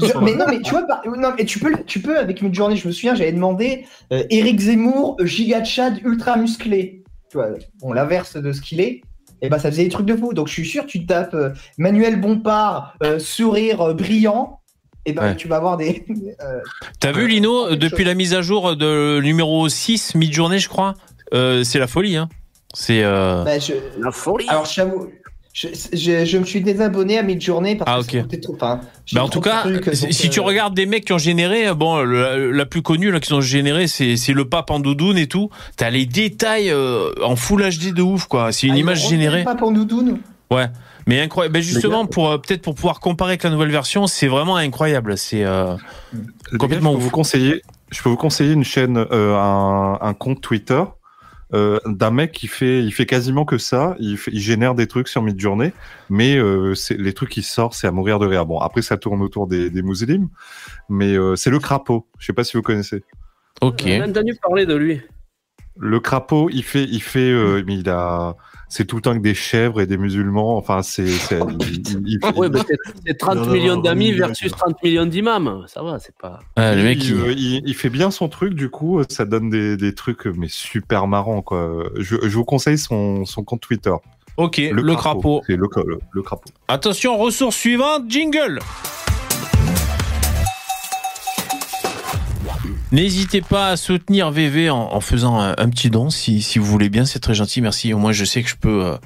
[0.00, 2.54] Je- mais non, mais tu vois, par- non, mais tu peux, tu peux avec une
[2.54, 2.76] journée.
[2.76, 7.02] Je me souviens, j'avais demandé euh, Eric Zemmour, euh, giga Chad ultra musclé.
[7.30, 7.48] Tu vois,
[7.80, 9.02] bon, l'inverse de ce qu'il est.
[9.42, 10.32] Et ben, ça faisait des trucs de fou.
[10.32, 14.60] Donc, je suis sûr, tu tapes euh, Manuel Bompard, euh, sourire euh, brillant.
[15.06, 15.36] Et ben, Ouais.
[15.36, 16.04] tu vas avoir des.
[16.42, 16.60] euh,
[17.00, 20.94] t'as vu Lino depuis la mise à jour de numéro 6 mi-journée, je crois.
[21.34, 22.28] Euh, c'est la folie, hein.
[22.74, 23.02] C'est.
[23.04, 23.44] Euh...
[23.44, 24.46] bah, je- La folie.
[24.48, 25.08] Alors, j'avoue,
[25.60, 28.10] je, je, je me suis désabonné à mid-journée parce Ah, que ok.
[28.12, 28.56] ça coûtait trop.
[28.60, 28.80] Bah
[29.14, 32.02] en trop tout cas, trucs, si tu euh, regardes des mecs qui ont généré, bon,
[32.02, 35.26] le- la plus connue là qu'ils ont généré, c'est c'est le pape en doudoune et
[35.26, 35.50] tout.
[35.76, 38.52] T'as les détails euh, en full HD de ouf quoi.
[38.52, 39.44] C'est une ah, image générée.
[39.44, 40.18] Pas pour Doudoune.
[40.50, 40.66] Ouais,
[41.06, 41.54] mais incroyable.
[41.54, 45.18] Ben justement, pour euh, peut-être pour pouvoir comparer avec la nouvelle version, c'est vraiment incroyable.
[45.18, 45.74] C'est euh,
[46.58, 47.04] Complètement gars, je peux ouf.
[47.04, 47.62] vous conseiller.
[47.90, 50.82] Je peux vous conseiller une chaîne, euh, un, un compte Twitter
[51.54, 53.96] euh, d'un mec qui fait, il fait quasiment que ça.
[53.98, 55.72] Il, fait- il génère des trucs sur Midjourney,
[56.10, 58.44] mais euh, c'est les trucs qui sortent, c'est à mourir de rire.
[58.46, 60.28] Bon, après ça tourne autour des, des musulmans,
[60.88, 62.06] mais euh, c'est le crapaud.
[62.18, 63.02] Je sais pas si vous connaissez.
[63.60, 63.82] ok.
[63.84, 65.00] J'ai entendu parler de lui.
[65.80, 68.34] Le crapaud, il fait, il fait, euh, mais il a,
[68.68, 70.56] c'est tout le temps avec des chèvres et des musulmans.
[70.56, 71.38] Enfin, c'est, c'est-
[72.06, 74.58] il fait- Ouais, mais c'est- c'est 30 Non, non, millions non, d'amis versus non.
[74.58, 75.64] 30 millions d'imams.
[75.66, 76.40] Ça va, c'est pas.
[76.56, 79.24] Ah, le mec, il, il- euh, il- il fait bien son truc, du coup, ça
[79.24, 81.84] donne des, des trucs mais super marrants quoi.
[81.96, 83.94] Je, je vous conseille son, son compte Twitter.
[84.36, 84.58] ok.
[84.72, 85.42] Le, crapaud.
[85.46, 86.50] C'est le, le, le crapaud.
[86.68, 88.58] Attention, ressource suivante, jingle.
[92.90, 96.64] N'hésitez pas à soutenir VV en, en faisant un, un petit don si, si vous
[96.64, 97.92] voulez bien, c'est très gentil, merci.
[97.92, 98.96] Au moins je sais que je peux, euh,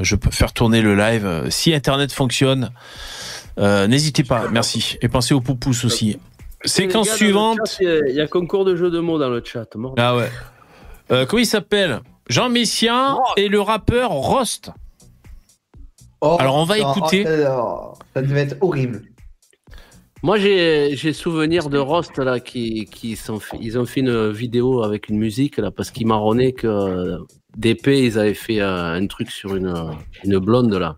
[0.00, 1.26] je peux faire tourner le live.
[1.26, 2.70] Euh, Si Internet fonctionne,
[3.58, 4.96] euh, n'hésitez pas, merci.
[5.02, 6.18] Et pensez aux poupous aussi.
[6.64, 7.58] Séquence suivante.
[7.80, 9.66] Il y a- il y a concours de jeux de mots dans le chat.
[9.76, 9.94] mort.
[9.98, 10.30] Ah ouais.
[11.12, 12.00] Euh, comment il s'appelle?
[12.28, 14.70] Jean Messiaen et le rappeur Rost.
[16.22, 17.24] Oh, Alors, on va non, écouter.
[17.28, 19.02] oh, oh, ça devait être horrible.
[20.26, 24.82] Moi, j'ai souvenir de Rost là qui, qui sont fait, ils ont fait une vidéo
[24.82, 27.16] avec une musique là parce qu'ils marronnaient que
[27.56, 29.72] DP ils avaient fait euh, un truc sur une
[30.24, 30.96] une blonde là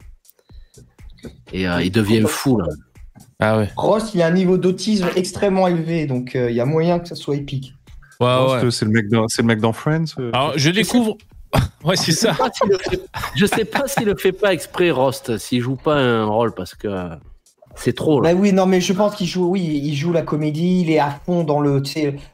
[1.53, 2.68] et euh, ils deviennent fous là.
[3.39, 3.68] Ah ouais.
[3.76, 7.07] Ross, il a un niveau d'autisme extrêmement élevé, donc euh, il y a moyen que
[7.09, 7.74] ça soit épique.
[8.20, 8.70] Ouais, Rost, ouais.
[8.70, 10.07] C'est le mec dans, c'est le mec dans Friends.
[10.18, 10.31] euh.
[10.33, 11.18] Alors je découvre.
[11.85, 12.33] ouais, c'est ça.
[12.33, 13.01] Je sais pas s'il le fait-
[13.37, 16.74] Je sais pas s'il le fait pas exprès Rost, s'il joue pas un rôle parce
[16.74, 17.14] que euh,
[17.79, 18.33] c'est trop là.
[18.33, 20.99] Bah oui, non, mais je pense qu'il joue, oui, il joue la comédie, il est
[20.99, 21.83] à fond dans le,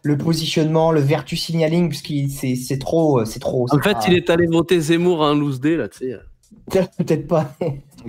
[0.02, 2.02] le positionnement, le vertu signaling, parce
[2.36, 3.66] c'est c'est trop, euh, c'est trop.
[3.70, 6.18] En fait, il est allé voter Zemmour en loose day là, tu sais.
[6.98, 7.52] peut-être pas.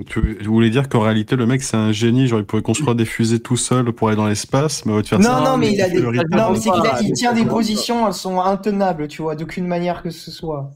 [0.08, 2.28] Tu je voulais dire qu'en réalité, le mec, c'est un génie.
[2.28, 5.02] Genre, il pourrait construire des fusées tout seul pour aller dans l'espace, mais au lieu
[5.04, 6.12] de faire ça, Non, non, mais il a des, non,
[6.52, 10.04] mais c'est qu'il a- il tient des positions, elles sont intenables, tu vois, d'aucune manière
[10.04, 10.70] que ce soit.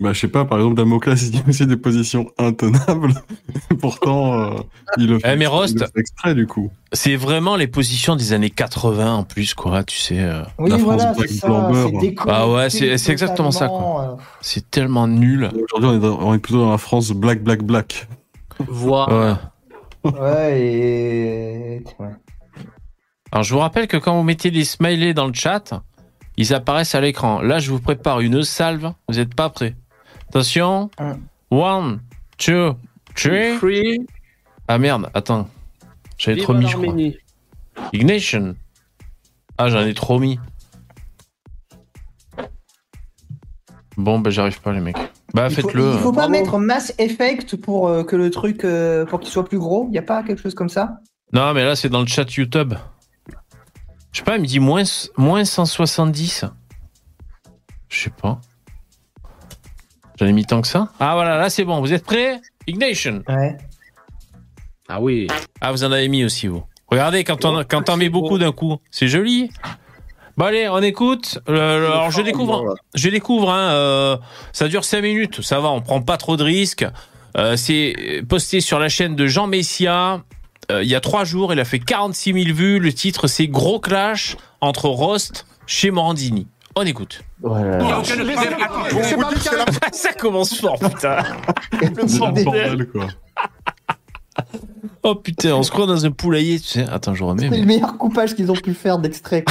[0.00, 3.14] Bah, je sais pas, par exemple, Damoclès, il dit aussi des positions intenables.
[3.80, 4.50] Pourtant, euh,
[4.98, 6.70] il le fait, Eh, mais il Rost- le fait exprès, du coup.
[6.92, 10.18] C'est vraiment les positions des années 80 en plus, quoi, tu sais.
[10.18, 14.14] euh, Oui, La voilà, France c'est Black Ah ouais, c'est- c'est exactement ça, totalement, euh,
[14.40, 15.50] C'est tellement nul.
[15.72, 18.08] Aujourd'hui, on, on est plutôt dans la France black, black, black.
[18.58, 19.38] Voilà.
[20.04, 20.10] Ouais.
[20.20, 21.84] Ouais, et.
[22.00, 22.08] ouais.
[23.30, 25.80] Alors, je vous rappelle que quand vous mettez des smileys dans le chat,
[26.36, 27.40] ils apparaissent à l'écran.
[27.40, 28.90] Là, je vous prépare une salve.
[29.08, 29.76] Vous n'êtes pas prêts.
[30.32, 30.90] Attention.
[30.96, 31.18] Un.
[31.50, 32.00] One,
[32.38, 32.74] two,
[33.14, 33.58] three.
[33.58, 33.98] Free.
[34.66, 35.46] Ah merde, attends.
[36.16, 36.94] J'avais trop mis, je crois.
[37.92, 38.56] Ignition.
[39.58, 40.38] Ah, j'en ai trop mis.
[43.98, 44.96] Bon, ben, j'arrive pas, les mecs.
[45.34, 45.92] Bah, faites-le.
[45.92, 46.30] il faut pas Bravo.
[46.32, 49.86] mettre Mass Effect pour euh, que le truc, euh, pour qu'il soit plus gros.
[49.90, 51.00] Il y a pas quelque chose comme ça
[51.34, 52.72] Non, mais là, c'est dans le chat YouTube.
[54.12, 54.84] Je sais pas, il me dit moins,
[55.18, 56.46] moins 170.
[57.90, 58.40] Je sais pas.
[60.22, 60.86] J'en ai mis tant que ça?
[61.00, 61.80] Ah, voilà, là, c'est bon.
[61.80, 62.40] Vous êtes prêts?
[62.68, 63.24] Ignition.
[63.28, 63.56] Ouais.
[64.88, 65.26] Ah oui.
[65.60, 66.62] Ah, vous en avez mis aussi, vous.
[66.86, 69.50] Regardez, quand on, quand on met beaucoup d'un coup, c'est joli.
[70.36, 71.40] Bon, allez, on écoute.
[71.48, 74.16] Le- alors, je découvre, je découvre, hein, euh,
[74.52, 76.86] ça dure 5 minutes, ça va, on prend pas trop de risques.
[77.36, 80.22] Euh, c'est posté sur la chaîne de Jean Messia.
[80.70, 82.78] Euh, il y a trois jours, il a fait 46 000 vues.
[82.78, 86.46] Le titre, c'est Gros clash entre Rost chez Morandini.
[86.74, 87.22] On écoute.
[89.92, 91.18] ça commence fort, putain.
[92.18, 92.88] Bordel.
[92.90, 93.06] quoi.
[95.02, 96.88] Oh putain, on se croit dans un poulailler, tu sais.
[96.88, 97.42] Attends, je remets.
[97.42, 99.44] C'est mais- le meilleur coupage qu'ils ont pu faire d'extrait.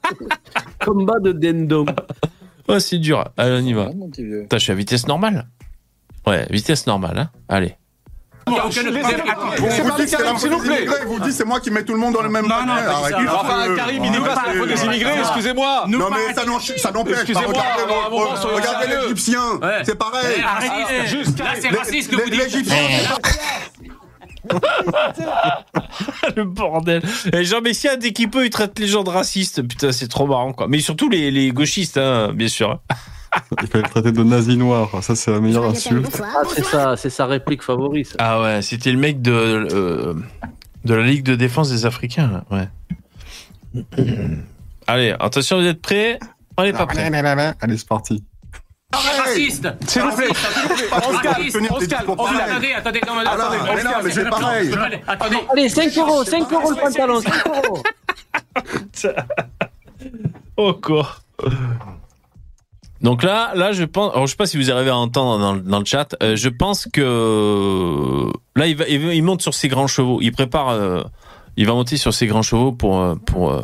[0.84, 1.86] Combat de Dendom.
[2.68, 3.24] Oh, c'est dur.
[3.36, 3.90] Allez, on y va.
[4.12, 5.46] Putain, je suis à vitesse normale.
[6.26, 7.30] Ouais, vitesse normale, hein.
[7.48, 7.76] Allez.
[8.46, 10.86] Vous vous dites c'est la s'il vous plaît.
[11.06, 12.72] Vous dites c'est moi qui mets tout le monde dans le même panier.
[12.72, 13.28] Arrêtez.
[13.28, 15.84] Enfin, Karim, il n'est pas le faute des immigrés, excusez-moi.
[15.88, 17.22] Non mais ça n'empêche pas.
[17.22, 17.62] Excusez-moi,
[18.54, 20.42] Regardez, l'Égyptien, c'est pareil.
[20.44, 22.42] Arrêtez, juste, là c'est raciste que vous dites.
[22.42, 22.76] L'Égyptien,
[26.36, 27.02] le bordel.
[27.32, 29.66] Et Jean Messia, dès qu'il peut, il traite les gens de racistes.
[29.66, 30.66] Putain, c'est trop marrant, quoi.
[30.68, 32.78] Mais surtout les, les gauchistes, hein, bien sûr.
[33.62, 34.90] Il fallait le traiter de nazi noir.
[35.02, 36.20] Ça, c'est la meilleure insulte.
[36.22, 38.06] Ah, c'est ça, c'est sa réplique favorite.
[38.08, 38.16] ça.
[38.18, 40.14] Ah ouais, c'était le mec de, euh,
[40.84, 42.44] de la Ligue de défense des Africains, là.
[42.56, 42.68] ouais.
[44.86, 46.18] Allez, attention, vous êtes prêts?
[46.56, 47.10] On est pas prêts.
[47.60, 48.22] Allez, c'est parti.
[48.92, 52.10] Raciste S'il vous plaît, on se calme, on se calme.
[52.10, 54.72] Attendez, attendez, non, mais attendez, non, pareil.
[54.72, 55.36] Allez, Attendez.
[55.52, 57.82] Allez, 5 euros, 5 euros le pantalon, 5 euros.
[60.56, 61.16] Oh quoi
[63.04, 64.12] Donc là, là, je pense.
[64.14, 66.16] Alors, je sais pas si vous arrivez à entendre dans, le- dans le chat.
[66.22, 68.26] euh, je pense que
[68.56, 70.18] là, il, va, il, va- il monte sur ses grands chevaux.
[70.22, 70.70] Il prépare.
[70.70, 71.02] euh,
[71.56, 73.62] il va monter sur ses grands chevaux pour euh, pour euh,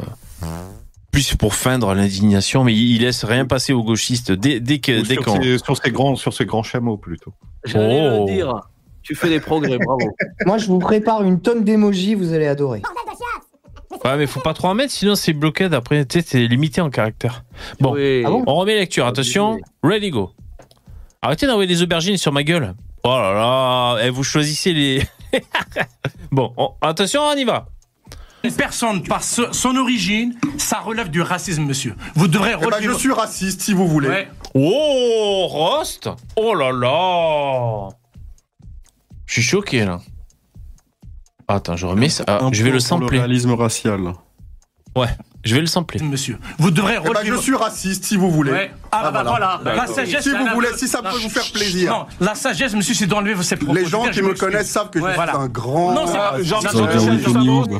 [1.11, 5.03] plus pour feindre l'indignation, mais il, il laisse rien passer aux gauchistes dès dès que
[5.03, 5.43] dès sur, qu'on.
[5.43, 7.33] ses, sur, ses grands, sur ses grands chameaux, plutôt.
[7.65, 8.27] J'allais Oh.
[8.27, 8.55] le dire.
[9.03, 10.07] Tu fais des progrès, bravo.
[10.47, 12.83] Moi, je vous prépare une tonne d'émojis, vous allez adorer.
[14.05, 15.69] Ouais, mais faut pas trop en mettre, sinon c'est bloqué.
[15.69, 17.45] D'après, tu sais, c'est limité en caractère.
[17.81, 18.23] Bon, Oui.
[18.25, 19.07] Ah bon on remet lecture.
[19.07, 20.31] Attention, ready go.
[21.23, 22.75] Arrêtez d'envoyer des aubergines sur ma gueule.
[23.05, 25.03] Oh là là, eh, vous choisissez les.
[26.33, 27.67] bon, on- attention, on y va.
[28.43, 31.95] Une personne, par ce- son origine, ça relève du racisme, monsieur.
[32.15, 34.09] Vous devrez Eh ben, je suis raciste si vous voulez.
[34.09, 34.29] Ouais.
[34.55, 37.89] Oh, Rost Oh là là
[39.27, 40.01] Je suis choqué là.
[41.53, 42.25] Attends, je remets ça.
[42.27, 43.19] Ah, je vais le pour Le sampler.
[43.19, 44.13] réalisme racial.
[45.43, 46.01] Je vais le sampler.
[46.03, 48.53] Monsieur, vous devrez Eh ben, je suis raciste si vous voulez.
[48.53, 48.71] Ouais.
[48.93, 49.59] Ah, bah, voilà.
[49.63, 49.77] voilà.
[49.77, 51.91] La sagesse, Si vous voulez, si ça peut La- vous faire plaisir.
[51.93, 53.73] Non, la sagesse, monsieur, c'est d'enlever ses propos.
[53.75, 55.37] Les gens Je qui me connaissent savent que je Ouais, suis voilà.
[55.37, 55.93] un grand.
[55.95, 56.49] Non, c'est pas- raciste.
[56.51, 57.73] Jean- Ça va dire Winnie Noob.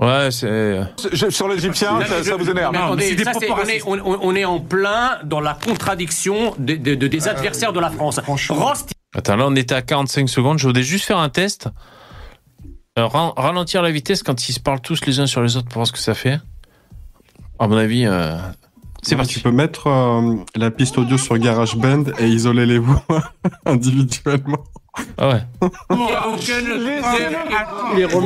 [0.00, 0.80] Ouais, c'est.
[1.30, 2.72] Sur l'Égyptien, ça, ça vous énerve.
[2.72, 6.54] Mais attendez, des ça, c'est- on, est, on, on- est en plein dans la contradiction
[6.58, 8.20] de- de- de- des adversaires de la France.
[8.48, 10.58] Rost, Attends, là on était à 45 secondes.
[10.58, 11.68] Je voudrais juste faire un test.
[12.98, 15.74] Euh, ralentir la vitesse quand ils se parlent tous les uns sur les autres pour
[15.76, 16.38] voir ce que ça fait.
[17.60, 18.36] À mon avis, euh,
[19.02, 19.34] c'est Ouais, parti.
[19.34, 23.04] Tu peux mettre euh, la piste audio sur GarageBand et isoler les voix
[23.66, 24.64] individuellement.
[25.18, 25.42] Ah ouais.
[25.90, 25.96] Les.
[28.06, 28.20] Vous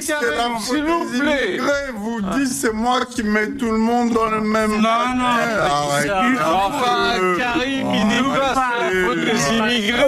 [0.00, 4.26] c'est la faute des immigrés, vous dites c'est moi qui mets tout le monde dans
[4.26, 4.70] le même.
[4.70, 4.78] Non,
[5.16, 6.10] non, arrête.
[6.44, 8.22] Enfin, Karim, il n'est
[8.54, 8.72] pas
[9.14, 10.06] des immigrés.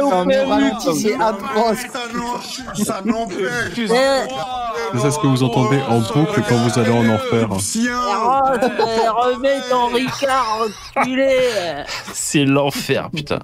[0.00, 1.78] Non, mais ralenti, c'est atroce.
[2.84, 3.78] Ça n'empêche.
[3.78, 7.48] Eh, C'est ce que vous entendez en boucle quand vous allez en enfer.
[9.14, 10.66] Remets ton Ricard,
[10.96, 11.38] enculé.
[12.12, 13.40] C'est l'enfer, putain.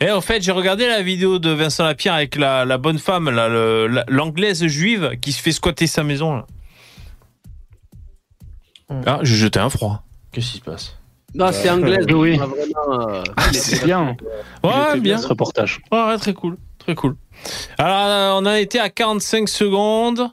[0.00, 3.30] Et en fait, j'ai regardé la vidéo de Vincent Lapierre avec la, la bonne femme,
[3.30, 6.36] le- la- l'anglaise juive qui se fait squatter sa maison.
[6.36, 6.46] Là.
[9.06, 10.02] Ah, j'ai jeté un froid.
[10.32, 10.96] Qu'est-ce qui se passe?
[11.34, 11.98] Non, c'est anglais.
[12.08, 12.38] Oui, oui.
[12.40, 13.22] on a vraiment, euh,
[13.52, 14.16] C'est bien.
[14.64, 15.18] Ouais, était bien.
[15.18, 15.80] ce reportage.
[15.92, 16.56] Ouais, très cool.
[16.78, 17.16] Très cool.
[17.76, 20.30] Alors, euh, on a été à 45 secondes.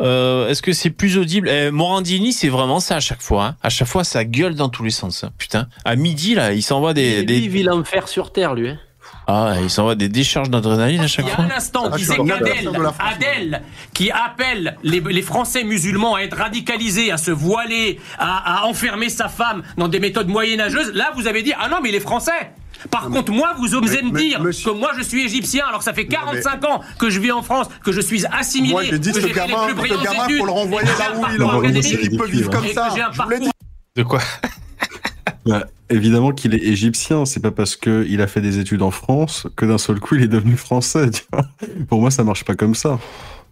[0.00, 1.46] Euh, Est-ce que c'est plus audible?
[1.50, 3.44] Eh, Morandini, c'est vraiment ça à chaque fois.
[3.48, 3.56] hein.
[3.62, 5.24] À chaque fois, ça gueule dans tous les sens.
[5.24, 5.30] hein.
[5.36, 5.68] Putain.
[5.84, 7.38] À midi, là, il s'envoie des, Lui, des...
[7.40, 8.70] il vit l'enfer sur terre, lui.
[8.70, 8.78] hein.
[9.26, 11.44] Ah, il s'envoie des décharges d'adrénaline à Il chaque y a fois.
[11.44, 12.94] un instant, Ah, je disait qu'Adèle, France.
[12.98, 13.62] Adèle,
[13.94, 19.08] qui appelle les, les Français musulmans à être radicalisés, à se voiler, à, à enfermer
[19.08, 22.00] sa femme dans des méthodes moyenâgeuses, là, vous avez dit, ah non, mais il est
[22.00, 22.52] français.
[22.90, 25.84] Par contre, moi, vous osez me dire monsieur- que moi, je suis égyptien, alors que
[25.84, 28.98] ça fait 45 ans que je vis en France, que je suis assimilé, Moi, j'ai
[28.98, 31.64] dit, que ce les gamin, plus ce brillantes gamin, études, faut le renvoyer là où
[31.64, 31.76] il
[32.10, 32.88] Il peut vivre comme ça.
[32.96, 33.50] Je vous
[33.96, 34.20] De quoi?
[35.46, 37.24] Bah, évidemment qu'il est égyptien.
[37.24, 40.22] C'est pas parce qu'il a fait des études en France que d'un seul coup il
[40.22, 41.10] est devenu français.
[41.10, 41.44] Tu vois
[41.88, 42.98] Pour moi, ça marche pas comme ça.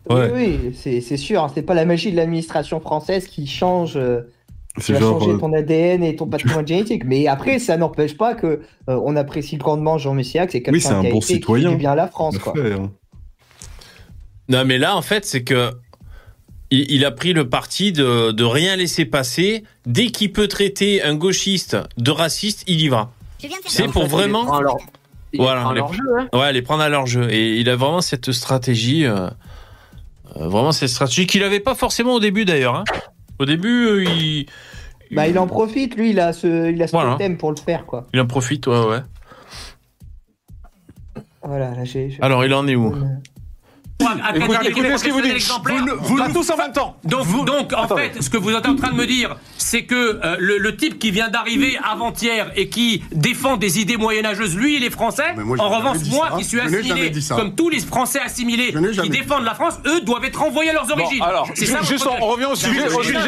[0.09, 0.31] Ouais.
[0.35, 1.43] Oui, oui, c'est c'est sûr.
[1.45, 4.23] hein, C'est pas la magie de l'administration française qui change, euh,
[4.81, 5.21] qui va genre.
[5.21, 7.05] changer euh, ton ADN et ton patrimoine génétique.
[7.05, 8.47] Mais après, ça n'empêche pas que
[8.89, 10.51] euh, on apprécie grandement Jean Messiac.
[10.51, 11.71] C'est Oui, c'est quelqu'un un qui a bon été- qui fait citoyen.
[11.71, 12.55] du bien à la France, quoi.
[12.55, 12.91] fait, hein.
[14.49, 15.73] Non, mais là, en fait, c'est que
[16.71, 19.65] il, il a pris le parti de, de rien laisser passer.
[19.87, 23.11] Dès qu'il peut traiter un gauchiste de raciste, il y va.
[23.67, 24.45] C'est pour vraiment.
[25.37, 26.29] Voilà, les- leur jeu, hein.
[26.33, 27.31] Ouais, les prendre à leur jeu.
[27.31, 29.05] Et il a vraiment cette stratégie.
[29.05, 29.29] euh,
[30.37, 32.75] euh, vraiment cette stratégie qu'il avait pas forcément au début d'ailleurs.
[32.77, 32.85] hein.
[33.39, 34.47] Au début, euh, il,
[35.11, 37.15] Bah, il en profite, lui, il a ce, il a ce Voilà.
[37.17, 38.07] thème pour le faire, quoi.
[38.13, 39.01] il en profite, ouais, ouais.
[41.43, 42.11] Voilà, là, j'ai.
[42.11, 42.95] j'ai- Alors, il en est où
[44.01, 45.31] Écoutez, écoutez ce qu'il vous dit.
[45.31, 45.83] Exemplaire.
[46.01, 46.97] Vous tous en même temps.
[47.05, 50.21] Donc, donc en fait, ce que vous êtes en train de me dire, c'est que
[50.25, 54.77] euh, le, le type qui vient d'arriver avant-hier et qui défend des idées moyenâgeuses, lui,
[54.77, 55.35] il est français.
[55.59, 56.37] En revanche, moi, ça.
[56.39, 58.73] qui suis assimilé, comme tous les Français assimilés
[59.03, 61.23] qui défendent la France, eux doivent être renvoyés à leurs Bon, origines.
[61.23, 61.83] alors, c'est ça.
[61.83, 62.87] juste, on revient au sujet.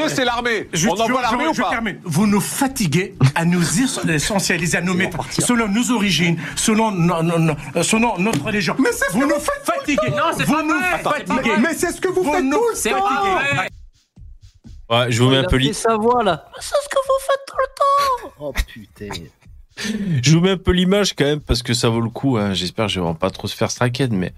[0.08, 0.68] C'est l'armée.
[0.88, 1.70] On envoie l'armée ou pas.
[2.04, 3.62] Vous nous fatiguez à nous
[4.08, 8.76] essentialiser, à nous mettre selon nos origines, selon, no- no- no- selon notre religion.
[8.78, 10.10] Mais c'est ce vous que nous vous faites fatiguez.
[10.10, 10.59] Non, c'est pas.
[10.64, 13.62] Mais, mais c'est ce que vous, Vous faites nous tout le temps.
[14.90, 16.44] Ouais, je vous mets un peu fait l'i- sa voix, là.
[16.60, 18.34] C'est ce que vous faites tout le temps.
[18.40, 19.08] Oh, putain.
[20.22, 22.36] je vous mets un peu l'image quand même parce que ça vaut le coup.
[22.38, 22.54] hein.
[22.54, 24.32] J'espère que je vais pas trop se faire straquer, mais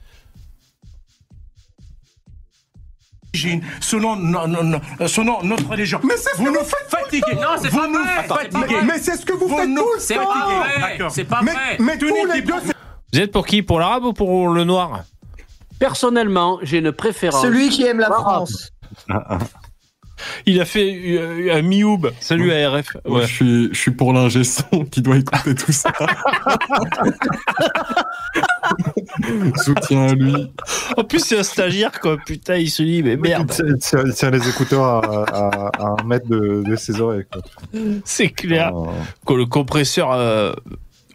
[3.81, 6.01] selon, no- no- no- selon notre religion.
[6.05, 7.35] Mais c'est ce vous que nous vous faites fatiguez.
[7.35, 8.11] Non, c'est vous pas nous vrai.
[8.21, 8.75] C'est pas fatiguez.
[8.75, 8.85] vrai.
[8.85, 10.27] Mais c'est ce que vous, Vous faites nous tout le C'est temps.
[10.27, 10.81] pas vrai.
[10.81, 11.11] D'accord.
[11.11, 11.77] C'est pas Mais, vrai.
[11.79, 12.55] mais tous Tenez les deux,
[13.15, 13.63] vous êtes pour qui?
[13.63, 15.05] Pour l'arabe ou pour le noir?
[15.87, 17.43] Personnellement, j'ai une préférence.
[17.43, 18.07] Celui qui aime la.
[18.07, 18.71] France.
[20.47, 22.07] Il a fait euh, un mioub.
[22.21, 23.23] Salut Ouais.
[23.23, 25.91] je suis, je suis pour l'ingé son qui doit écouter tout ça.
[29.57, 30.53] Soutien à lui.
[30.97, 32.17] En plus, c'est un stagiaire, quoi.
[32.25, 35.97] Putain, il se dit, mais merde, il tient- il tient les écouteurs à, à- à
[36.01, 37.25] un mètre de, de ses oreilles.
[37.33, 37.43] Quoi.
[38.05, 38.71] c'est clair.
[38.73, 38.91] Ah.
[39.27, 40.53] Que le compresseur euh,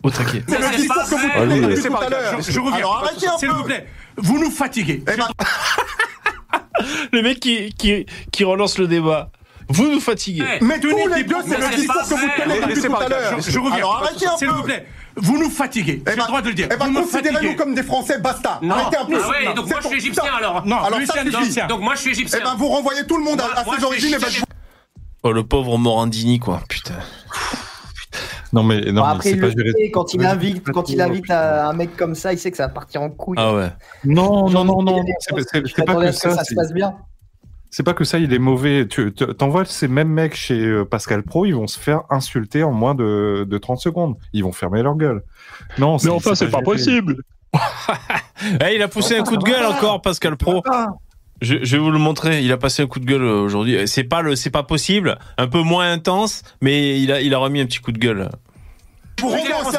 [0.03, 0.43] au taquet.
[0.45, 2.41] c'est le discours que vous C'est tout à l'heure.
[2.41, 2.80] Je, je reviens.
[2.80, 3.88] Alors arrêtez un S'il vous plaît.
[4.18, 5.03] Vous nous fatiguez.
[5.11, 5.28] Eh ben,
[7.11, 9.30] Le mec qui, qui, qui relance le débat.
[9.70, 10.41] Vous nous fatiguez.
[10.43, 10.59] Ouais.
[10.61, 13.41] mais tous les deux, c'est le discours que vous tenez depuis tout à l'heure.
[13.41, 13.76] Je, je reviens.
[13.78, 14.53] Alors arrêtez un S'il peu.
[14.53, 14.88] vous plaît.
[15.18, 16.03] Vous nous fatiguez.
[16.05, 16.68] Eh J'ai ben, le droit de le dire.
[16.72, 18.59] Eh ben, considérez-nous comme des Français, basta.
[18.61, 18.76] Non.
[18.76, 19.20] Arrêtez un peu.
[19.22, 20.65] Ah ouais, donc moi je suis égyptien alors.
[20.65, 21.68] Non, Alors ça suffit.
[21.68, 22.39] Donc moi je suis égyptien.
[22.41, 24.13] Eh ben, vous renvoyez tout le monde à, Moi- à moi, ses origines.
[24.15, 24.41] eh ben, je-
[25.24, 26.61] Oh, le pauvre Morandini, quoi.
[26.70, 26.93] Putain.
[28.54, 31.70] Non, mais, non, Bon, mais après, pas sait, quand il invite, quand il invite un,
[31.70, 33.38] un mec comme ça, il sait que ça va partir en couille.
[33.39, 33.70] Ah ouais.
[34.06, 35.04] Non, non, non, non.
[35.20, 36.30] C'est c'est- m'attendais c'est pas que ça.
[36.32, 36.95] ça se c'est- passe bien.
[37.70, 38.88] C'est pas que ça, il est mauvais.
[38.88, 42.72] Tu t'envoies ces mêmes mecs chez euh, Pascal Pro, ils vont se faire insulter en
[42.72, 44.16] moins de, de 30 secondes.
[44.32, 45.22] Ils vont fermer leur gueule.
[45.78, 47.18] Non, Mais enfin, c'est pas possible.
[48.64, 50.62] Eh, il a poussé un coup de gueule encore, Pascal Pro.
[51.42, 52.42] Je, je vais vous le montrer.
[52.42, 53.88] Il a passé un coup de gueule euh, aujourd'hui.
[53.88, 55.18] C'est pas le, c'est pas possible.
[55.38, 58.30] Un peu moins intense, mais il a, il a remis un petit coup de gueule.
[59.20, 59.36] Vous Du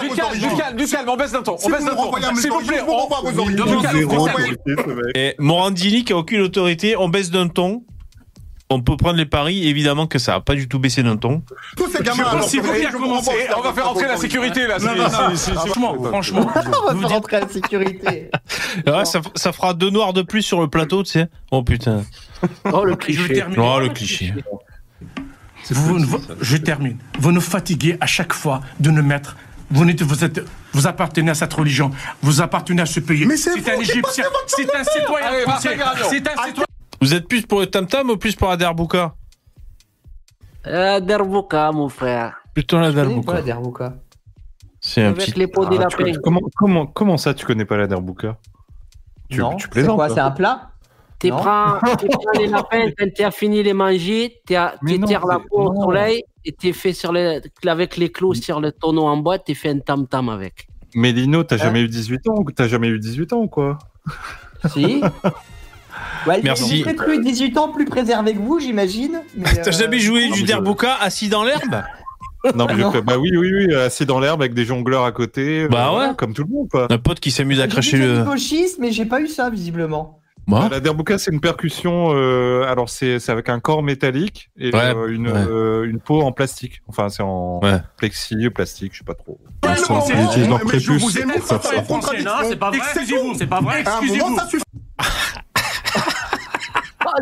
[0.09, 1.57] calme, du calme, du calme, on baisse d'un ton.
[1.59, 2.35] Si On vous baisse d'un ton.
[2.35, 4.59] S'il vous plaît, vous on- Vous mec.
[5.15, 7.85] Et Morandini qui a aucune autorité, on baisse d'un ton.
[8.71, 11.43] On peut prendre les paris, évidemment que ça a pas du tout baissé d'un ton.
[11.77, 13.07] Tous ces gamins, alors, vous
[13.57, 14.79] on va faire entrer la sécurité là.
[14.79, 16.51] Franchement, franchement.
[16.55, 18.31] On va faire rentrer à la sécurité.
[18.87, 21.29] Ouais, ça, ça fera deux noirs de plus sur le plateau, tu sais.
[21.51, 22.05] Oh putain.
[22.71, 23.43] Oh, le cliché.
[23.57, 24.35] Oh le cliché.
[25.71, 26.99] Vous- vous- je termine.
[27.19, 29.37] Vous nous fatiguez à chaque fois de nous mettre.
[29.71, 30.41] Vous, êtes,
[30.73, 31.91] vous appartenez à cette religion.
[32.23, 33.27] Vous appartenez à ce pays.
[33.27, 34.25] Mais c'est un Égyptien.
[34.47, 35.77] C'est un citoyen français.
[36.11, 36.65] C'est un citoyen.
[37.01, 39.15] Vous êtes plus pour le tam tam ou plus pour la derbouka
[40.67, 42.37] Euh, Derbouka, mon frère.
[42.53, 43.35] Plutôt la derbouka.
[43.35, 43.95] la Derbouka.
[44.81, 45.39] C'est un Avec petit.
[45.39, 45.97] les pots des Ah, tu lapins.
[45.97, 48.37] connais- comment, comment, comment ça, tu connais pas la Derbouka
[49.31, 50.71] tu, Non, tu c'est plaisantes quoi là C'est un plat
[51.21, 55.49] Tu prends, prends les lapins, quand tu as fini les manger, tu tires la c'est-
[55.49, 59.17] peau au soleil et tu fait sur les, avec les clous sur le tonneau en
[59.17, 60.69] bois, tu fais un tam-tam avec.
[60.95, 63.49] Mais Lino, t'as Hein jamais eu 18 ans ou T'as jamais eu 18 ans ou
[63.49, 63.79] quoi
[64.73, 65.03] Si.
[66.27, 66.83] Ouais, Merci.
[66.83, 69.23] Vous plus 18 ans plus préservé que vous, j'imagine.
[69.45, 71.83] T'as euh, jamais joué non, du je- derbuka assis dans l'herbe?
[72.55, 72.93] Non, mais Non.
[72.93, 75.65] je- bah oui, oui, oui, assis dans l'herbe avec des jongleurs à côté.
[75.65, 76.15] euh, Bah ouais.
[76.17, 76.87] Comme tout le monde, quoi.
[76.91, 78.19] Un pote qui s'amuse à cracher le.
[78.19, 80.15] du gauchiste, mais j'ai pas eu ça visiblement.
[80.47, 80.67] Moi?
[80.71, 82.09] La derbuka, c'est une percussion.
[82.15, 85.35] euh, alors, c'est c'est avec un corps métallique et Ouais, euh, une, ouais.
[85.37, 86.81] euh, une peau en plastique.
[86.89, 87.81] Enfin, c'est en Ouais.
[87.99, 89.39] plexi, plastique, je sais pas trop.
[89.67, 91.71] Ils utilisent leur prépuce pour faire ça.
[92.49, 92.79] c'est pas vrai.
[92.79, 93.81] Excusez-vous, c'est pas vrai.
[93.83, 94.37] Excusez-vous.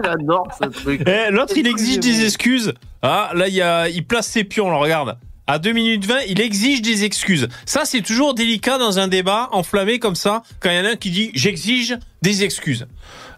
[0.03, 1.03] J'adore ce truc.
[1.07, 2.75] Eh, L'autre, il exige des excuses.
[3.03, 3.89] Ah, là, il, y a...
[3.89, 5.17] il place ses pions, là, regarde.
[5.47, 7.49] À 2 minutes 20, il exige des excuses.
[7.67, 10.91] Ça, c'est toujours délicat dans un débat enflammé comme ça, quand il y en a
[10.91, 12.87] un qui dit j'exige des excuses.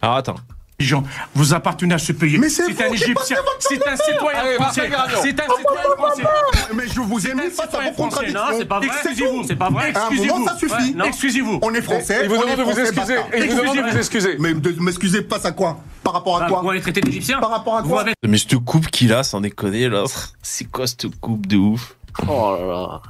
[0.00, 0.36] Alors attends.
[0.80, 1.02] Jean,
[1.34, 2.38] vous appartenez à ce pays.
[2.38, 3.36] Mais c'est C'est un Égyptien.
[3.58, 4.82] C'est un citoyen Allez, français.
[4.88, 6.22] C'est un citoyen français.
[6.72, 8.40] Mais je vous ai mis face à vos contradictions.
[8.40, 8.86] Non, c'est pas vrai.
[9.02, 9.44] Excusez-vous.
[9.48, 9.90] C'est pas vrai.
[9.90, 10.44] Excusez-vous.
[10.46, 10.94] ça suffit.
[11.04, 11.58] Excusez-vous.
[11.62, 12.20] On est français.
[12.22, 13.14] Il vous on demande est de vous excuser.
[13.32, 13.90] Et vous demande de Excusez-vous.
[13.90, 14.36] vous excuser.
[14.38, 15.80] Mais de m'excuser face à quoi?
[16.04, 16.60] Par rapport à Ah, quoi?
[16.62, 18.02] Vous allez traiter d'Égyptiens Par rapport à Vous quoi?
[18.02, 20.04] avez- Mais cette coupe qu'il a, sans déconner, là,
[20.42, 21.96] c'est quoi cette coupe de ouf?
[22.28, 23.02] Oh là là.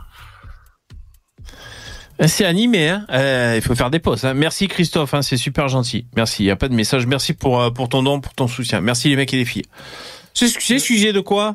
[2.20, 3.04] Eh, C'est animé, hein.
[3.12, 4.24] Euh, il faut faire des pauses.
[4.24, 4.34] Hein.
[4.34, 6.06] Merci Christophe, hein, c'est super gentil.
[6.16, 6.42] Merci.
[6.44, 7.06] Il y a pas de message.
[7.06, 8.80] Merci pour euh, pour ton don, pour ton soutien.
[8.80, 9.64] Merci les mecs et les filles.
[10.34, 11.54] C'est c'est sujet de quoi?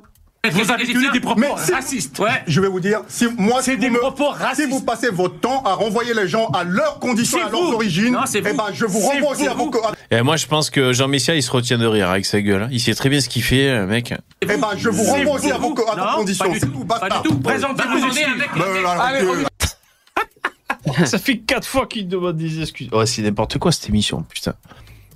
[0.51, 2.19] Vous avez tenu des propos Mais si- racistes.
[2.19, 2.43] Ouais.
[2.47, 4.69] Je vais vous dire, si moi, C'est si des vous me- propos si racistes.
[4.69, 8.41] vous passez votre temps à renvoyer les gens à leurs conditions, à leurs origines, eh
[8.41, 9.49] ben, je vous renvoie aussi vous.
[9.51, 9.71] à vos,
[10.11, 12.63] Et moi, je pense que Jean Messia, il se retient de rire avec sa gueule.
[12.63, 12.67] hein.
[12.73, 14.13] Il sait très bien ce qu'il fait, le mec.
[14.41, 15.73] eh ben, je vous renvoie aussi à vous.
[15.73, 16.45] vos, à vos Non, conditions.
[16.45, 16.83] pas du tout.
[16.85, 17.39] Pas du tout.
[17.39, 18.03] Présentez Bah, avec-
[18.53, 19.45] Ben, avec- alors, Allez, que-
[21.05, 22.89] Ça fait quatre fois qu'il demande des excuses.
[22.91, 24.53] Ouais, c'est n'importe quoi cette émission, putain.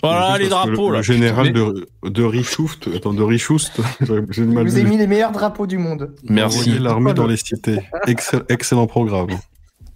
[0.03, 0.97] Voilà les drapeaux le, là.
[0.97, 3.81] Le général de, de Richoust, attends, de Richoust,
[4.29, 4.83] j'ai mal vous vu.
[4.83, 6.13] mis les meilleurs drapeaux du monde.
[6.29, 6.77] Merci.
[6.77, 7.79] L'armée dans les cités.
[8.05, 9.29] Excel- excellent programme.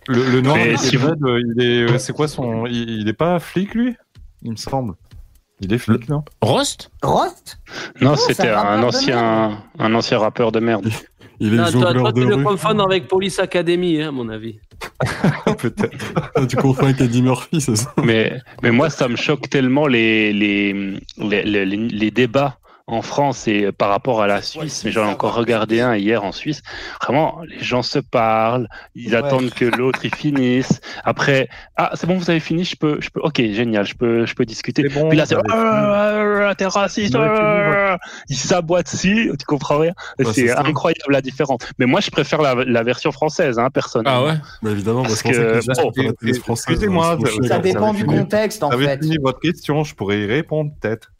[0.08, 3.14] Le, Mais il si vous- euh, il est, euh, c'est quoi son, il, il est
[3.14, 3.96] pas flic lui?
[4.42, 4.96] Il me semble.
[5.60, 6.24] Il est flic, non?
[6.42, 6.90] Rost?
[7.04, 7.60] Rost?
[8.02, 10.90] Non, Non, c'était c'est un ancien, un ancien rappeur de merde.
[11.44, 12.44] Il est Non, toi, jongleur toi, de tu le rue.
[12.44, 14.60] confonds avec Police Academy, hein, à mon avis.
[15.58, 16.14] Peut-être.
[16.36, 17.92] Ah, tu confonds avec Eddie Murphy, c'est ça?
[18.04, 20.74] Mais, mais moi, ça me choque tellement les, les,
[21.18, 22.58] les, les, les débats
[22.92, 24.84] en France et par rapport à la Suisse.
[24.84, 26.62] Mais j'en ai encore regardé un hier en Suisse.
[27.02, 29.16] Vraiment, les gens se parlent, ils Ouais.
[29.16, 30.82] attendent que l'autre il finisse.
[31.06, 34.26] Après, ah, c'est bon, vous avez fini, je peux, je peux, ok, génial, je peux,
[34.26, 34.84] je peux discuter.
[34.90, 37.98] Bon, Puis là, c'est, vous avez Ah, ah, t'es raciste, Vous ah,
[38.30, 39.94] ils s'aboient dessus, tu comprends rien.
[40.20, 41.62] Ouais, c'est incroyable la différence.
[41.80, 44.26] Mais moi, je préfère la, la version française, hein, personnellement.
[44.26, 44.38] Ah ouais?
[44.62, 45.72] Bah, évidemment, Parce parce, que ça
[46.52, 49.00] excusez-moi, sont ça- dépend du contexte, en Vous avez fait.
[49.04, 51.12] fini votre question, je pourrais y répondre peut-être.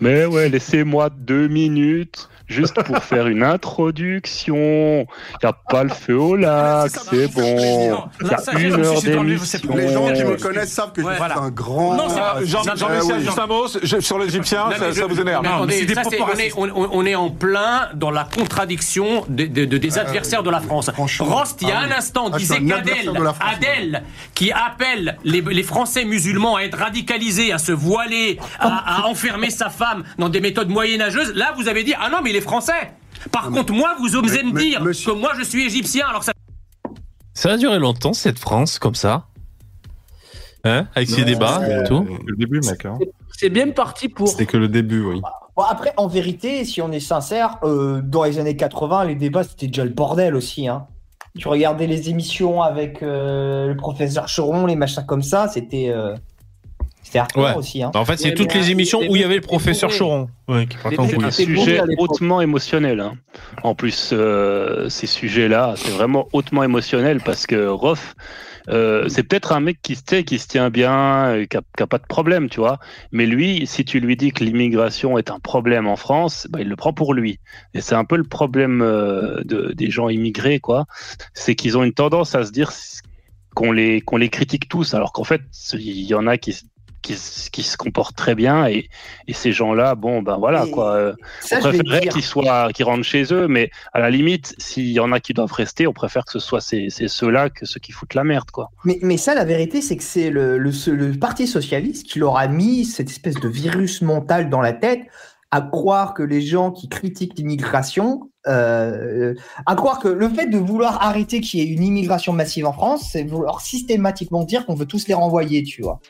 [0.00, 5.06] Mais ouais, laissez-moi deux minutes juste pour faire une introduction.
[5.42, 7.40] Y a pas le feu au lac, c'est bon.
[7.40, 8.08] plaisir.
[8.22, 9.74] Y a une heure d'émission.
[9.76, 11.34] Les gens qui me connaissent savent que Ouais, je voilà.
[11.36, 11.94] suis un grand.
[11.96, 13.24] Non, c'est pas- Ah, Jean, Non, Jean mais Messia, oui.
[13.24, 15.44] juste un mot, sur l'Égyptien, ça, vous énerve.
[15.44, 16.54] on, est, racistes.
[16.56, 20.50] on, on- on est en plein dans la contradiction de- de- de- des adversaires de
[20.50, 20.90] la France.
[21.20, 24.02] Rost, il y a Ah un instant, Ah, disait qu'Adèle,
[24.34, 29.50] qui appelle les, les Français musulmans à être radicalisés, à se voiler, à, à enfermer
[29.50, 32.92] sa femme dans des méthodes moyenâgeuses, là, vous avez dit, ah non, mais les Français
[33.32, 36.20] par contre, moi, vous osez me mais- dire monsieur- que moi, je suis égyptien, alors
[36.20, 36.32] que ça
[37.32, 39.28] Ça a duré longtemps cette France comme ça.
[40.64, 42.04] Hein Avec ses débats c'est- et tout.
[42.06, 42.84] C'est le début, mec.
[42.84, 42.98] Hein.
[43.38, 44.28] C'est bien parti pour.
[44.28, 45.20] C'était que le début, oui.
[45.56, 49.44] Bon, après, en vérité, si on est sincère, euh, dans les années 80, les débats,
[49.44, 50.68] c'était déjà le bordel aussi.
[50.68, 50.86] Hein.
[51.38, 56.14] Tu regardais les émissions avec euh, le professeur Choron, les machins comme ça, c'était euh,
[57.14, 57.54] c'était hardcore Ouais.
[57.56, 57.82] aussi.
[57.82, 57.90] Hein.
[57.94, 59.90] En fait, c'est Ouais, toutes les euh, émissions où il y avait le professeur.
[59.96, 60.28] Choron.
[60.48, 63.00] Ouais, un C'est bourré sujet hautement émotionnel.
[63.00, 63.14] hein.
[63.62, 68.00] En plus, euh, ces sujets-là, c'est vraiment hautement émotionnel parce que Roth,
[68.68, 71.60] euh, c'est peut-être un mec qui se, tait, qui se tient bien, euh, qui a,
[71.76, 72.78] qui a pas de problème, tu vois.
[73.12, 76.68] Mais lui, si tu lui dis que l'immigration est un problème en France, bah, il
[76.68, 77.38] le prend pour lui.
[77.74, 80.86] Et c'est un peu le problème euh, de, des gens immigrés, quoi.
[81.34, 82.72] C'est qu'ils ont une tendance à se dire
[83.54, 85.42] qu'on les, qu'on les critique tous, alors qu'en fait,
[85.74, 86.64] il y en a qui, se-
[87.04, 88.88] qui, se- qui se comportent très bien et,
[89.28, 90.94] et ces gens-là, bon, ben voilà, Et quoi.
[90.96, 94.90] euh, Ça, on préférerait qu'ils soient, qu'ils rentrent chez eux, mais à la limite, s'il
[94.90, 97.66] y en a qui doivent rester, on préfère que ce soit ces, ces ceux-là que
[97.66, 98.70] ceux qui foutent la merde, quoi.
[98.84, 102.18] Mais, mais ça, la vérité, c'est que c'est le, le, ce- le Parti Socialiste qui
[102.18, 105.02] leur a mis cette espèce de virus mental dans la tête
[105.50, 109.34] à croire que les gens qui critiquent l'immigration, euh,
[109.66, 112.72] à croire que le fait de vouloir arrêter qu'il y ait une immigration massive en
[112.72, 116.00] France, c'est vouloir systématiquement dire qu'on veut tous les renvoyer, tu vois.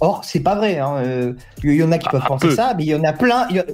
[0.00, 0.78] Or, c'est pas vrai.
[0.78, 1.32] hein, euh,
[1.64, 2.54] Il y en a qui peuvent penser peu.
[2.54, 3.46] ça, mais il y en a plein.
[3.50, 3.64] il y a-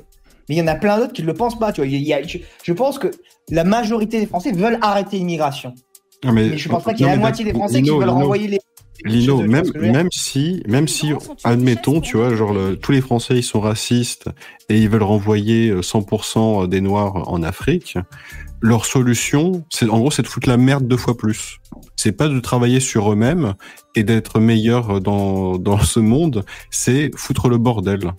[0.48, 1.72] Mais il y en a plein d'autres qui ne le pensent pas.
[1.72, 1.86] Tu vois.
[1.88, 3.08] Il y a- je, je pense que
[3.50, 5.72] la majorité des Français veulent arrêter l'immigration.
[6.24, 7.82] Ah, Mais je pense pas qu'il y ait non, la mais moitié des Français qui
[7.82, 8.60] Lino, veulent Lino, renvoyer les.
[9.04, 11.12] Lino, même, même si, même si,
[11.42, 14.28] admettons, tu vois, genre, le- tous les Français, ils sont racistes
[14.68, 17.98] et ils veulent renvoyer euh, 100% des Noirs en Afrique,
[18.60, 21.58] leur solution, c'est, en gros, c'est de foutre la merde deux fois plus.
[22.02, 23.54] C'est pas de travailler sur eux-mêmes
[23.94, 28.10] et d'être meilleurs dans, dans ce monde, c'est foutre le bordel.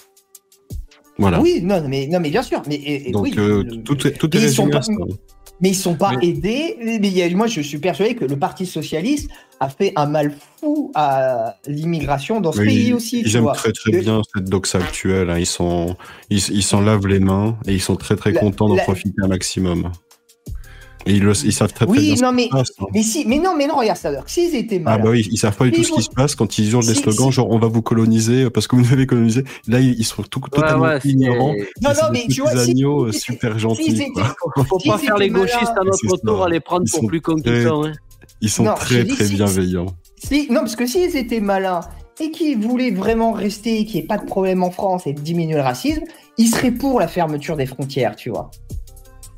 [1.18, 1.42] Voilà.
[1.42, 2.62] Oui, non, mais, non, mais bien sûr.
[2.66, 5.16] Mais, et- Donc, oui, euh, le- tout est, tout est mais ils sont résumé pas-.
[5.62, 6.78] Mais ils sont pas Mais- aidés.
[6.82, 9.30] Mais moi, je suis persuadé que le Parti socialiste
[9.60, 13.22] a fait un mal fou à l'immigration dans ce Mais pays ils- aussi.
[13.38, 13.52] Vois.
[13.54, 15.30] très très bien cette doxa actuelle.
[15.30, 15.38] hein.
[15.38, 15.96] Ils sont,
[16.30, 18.84] ils, ils s'en lavent les mains et ils sont très très La- contents d'en la-
[18.84, 19.92] profiter un maximum.
[21.06, 22.12] Et ils, le, ils savent très très bien.
[22.12, 22.86] Oui, ce non, qui mais, se passe, hein.
[22.94, 24.10] mais si, mais non, mais non, regarde ça.
[24.10, 25.04] alors, S'ils étaient Ah malins.
[25.04, 26.94] bah oui, ils savent pas du tout ce qui se passe quand ils hurlent des
[26.96, 29.44] Si- slogans si- genre on va vous coloniser parce que vous nous avez colonisé.
[29.68, 31.54] Là ils, ils sont tout, totalement ouais, ignorants.
[31.82, 33.92] Non, non, mais des tu vois, si- agneaux euh, si- super gentils.
[33.92, 34.08] étaient-.
[34.68, 37.22] Faut pas faire les gauchistes à notre tour à les prendre Ils pour sont plus
[37.22, 37.84] con qu'ils très- sont.
[37.86, 37.92] hein.
[38.42, 39.88] Ils sont Non, très très si- bienveillants.
[40.24, 41.82] Si, non, parce que s'ils étaient malins
[42.22, 45.14] et qu'ils voulaient vraiment rester, et qu'il n'y ait pas de problème en France et
[45.14, 46.04] diminuer le racisme,
[46.38, 48.50] ils seraient pour la fermeture des frontières, tu vois.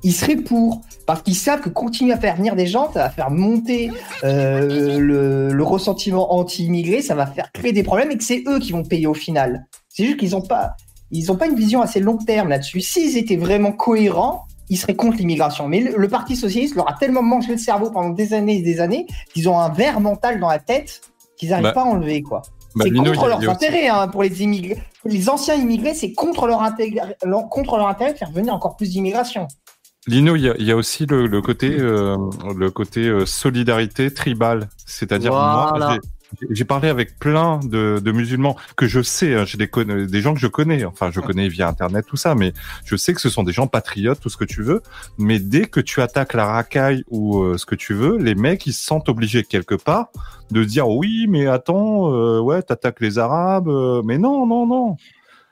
[0.06, 3.10] Ils seraient pour, parce qu'ils savent que continuer à faire venir des gens, ça va
[3.10, 3.89] faire monter
[4.24, 8.60] euh, le, le ressentiment anti-immigré, ça va faire créer des problèmes et que c'est eux
[8.60, 9.66] qui vont payer au final.
[9.89, 10.76] C'est juste qu'ils n'ont pas,
[11.10, 12.82] ils ont pas une vision assez long terme là-dessus.
[12.82, 15.68] S'ils étaient vraiment cohérents, ils seraient contre l'immigration.
[15.68, 18.62] Mais le, le Parti socialiste leur a tellement mangé le cerveau pendant des années et
[18.62, 21.01] des années qu'ils ont un verre mental dans la tête
[21.38, 22.41] qu'ils n'arrivent Bah, pas à enlever, quoi.
[22.76, 24.78] bah, c'est contre leurs intérêts hein, pour les immigrés.
[25.06, 26.62] Les anciens immigrés, c'est contre leur-
[27.49, 29.47] contre leur intérêt de faire venir encore plus d'immigration.
[30.08, 32.16] Lino, il y y a aussi le, le côté, euh,
[32.56, 35.88] le côté euh, solidarité tribale, c'est-à-dire Voilà.
[35.88, 35.97] moi,
[36.51, 39.70] j'ai- parlé avec plein de, de musulmans que je sais, hein, j'ai des,
[40.08, 42.51] des gens que je connais, enfin je connais via internet tout ça, mais
[42.84, 44.82] je sais que ce sont des gens patriotes, tout ce que tu veux.
[45.18, 48.66] Mais dès que tu attaques la racaille ou euh, ce que tu veux, les mecs
[48.66, 50.10] ils se sentent obligés quelque part
[50.51, 54.97] de dire oui, mais attends, euh, ouais, t'attaques les Arabes, euh, mais non, non, non.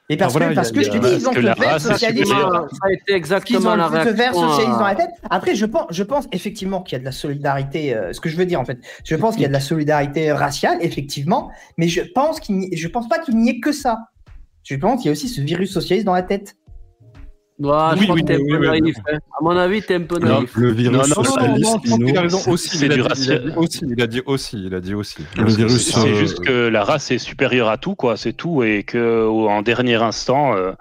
[0.09, 1.39] Et parce Enfin, que, parce a- que je te dis, ils ont est
[1.79, 2.25] socialiste.
[2.25, 2.67] supérieure.
[2.69, 4.49] Ça a été Ils ont exactement la le verre réaction.
[4.49, 5.09] socialiste dans la tête.
[5.29, 7.95] Après, je pense, je pense effectivement qu'il y a de la solidarité.
[7.95, 9.61] euh, ce que je veux dire, en fait, je pense qu'il y a de la
[9.61, 13.71] solidarité raciale, effectivement, mais je pense qu'il, n'y- je pense pas qu'il n'y ait que
[13.71, 14.09] ça.
[14.63, 16.55] Je pense qu'il y a aussi ce virus socialiste dans la tête.
[17.59, 18.95] Ouais, je Oui, crois oui, que t'es oui, un peu oui, naïf.
[19.13, 19.17] hein.
[19.39, 20.55] À mon avis, t'es un peu Non, naïf.
[20.55, 22.77] le virus Non, non, non, socialiste, je pense qu'il a raison c'est- aussi.
[22.77, 24.93] c'est il a du dit- il a aussi, il a dit aussi, il a dit
[24.95, 25.17] aussi.
[25.37, 28.17] Le virus, C'est euh, juste que la race est supérieure à tout, quoi.
[28.17, 30.71] C'est tout, et que en dernier instant, euh,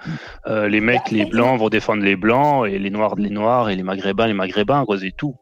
[0.46, 3.76] euh, les mecs, les blancs vont défendre les blancs, et les noirs les noirs, et
[3.76, 4.98] les maghrébins les maghrébins, quoi.
[4.98, 5.36] C'est tout.